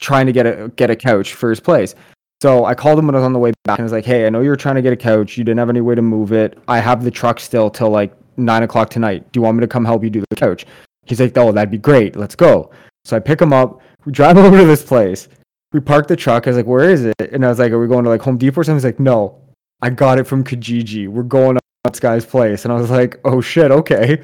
[0.00, 1.94] trying to get a get a couch for his place.
[2.40, 4.06] So I called him when I was on the way back and I was like,
[4.06, 5.36] "Hey, I know you were trying to get a couch.
[5.36, 6.58] You didn't have any way to move it.
[6.68, 9.30] I have the truck still till like nine o'clock tonight.
[9.32, 10.64] Do you want me to come help you do the couch?"
[11.06, 12.16] He's like, "Oh, that'd be great.
[12.16, 12.70] Let's go."
[13.04, 13.80] So I pick him up.
[14.04, 15.28] We drive over to this place.
[15.72, 16.46] We park the truck.
[16.46, 18.22] I was like, "Where is it?" And I was like, "Are we going to like
[18.22, 19.40] Home Depot or something?" He's like, "No,
[19.82, 21.08] I got it from Kijiji.
[21.08, 24.22] We're going to this guy's place." And I was like, "Oh shit, okay."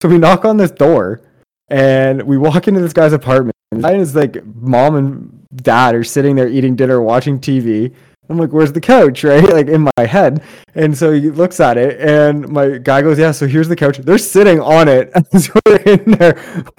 [0.00, 1.22] So we knock on this door
[1.70, 3.54] and we walk into this guy's apartment.
[3.72, 7.94] And his like mom and dad are sitting there eating dinner, watching TV.
[8.28, 10.42] I'm like, "Where's the couch?" Right, like in my head.
[10.74, 13.98] And so he looks at it, and my guy goes, "Yeah, so here's the couch."
[13.98, 16.34] They're sitting on it as we're in there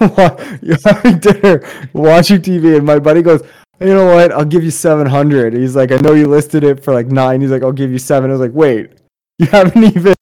[0.84, 2.76] having dinner, watching TV.
[2.76, 3.42] And my buddy goes,
[3.80, 4.32] "You know what?
[4.32, 7.40] I'll give you 700." He's like, "I know you listed it for like nine.
[7.40, 8.30] He's like, "I'll give you seven.
[8.30, 8.92] I was like, "Wait,
[9.38, 10.14] you haven't even."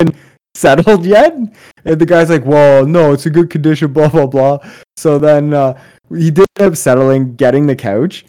[0.54, 1.36] settled yet
[1.84, 4.58] and the guy's like well no it's a good condition blah blah blah
[4.96, 5.78] so then uh,
[6.10, 8.24] he did end up settling getting the couch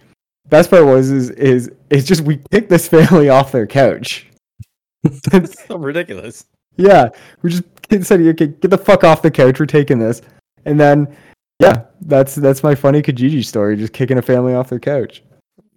[0.49, 4.27] best part was is is it's just we kicked this family off their couch
[5.03, 6.45] It's so ridiculous.
[6.77, 7.09] yeah
[7.41, 7.63] we just
[8.07, 10.21] said okay get the fuck off the couch we're taking this
[10.65, 11.15] and then
[11.59, 15.23] yeah that's that's my funny kijiji story just kicking a family off their couch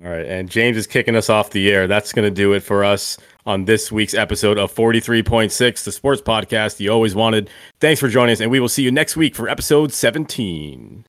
[0.04, 1.86] All right, and James is kicking us off the air.
[1.86, 6.20] That's going to do it for us on this week's episode of 43.6, the sports
[6.20, 7.48] podcast you always wanted.
[7.80, 11.04] Thanks for joining us, and we will see you next week for episode 17.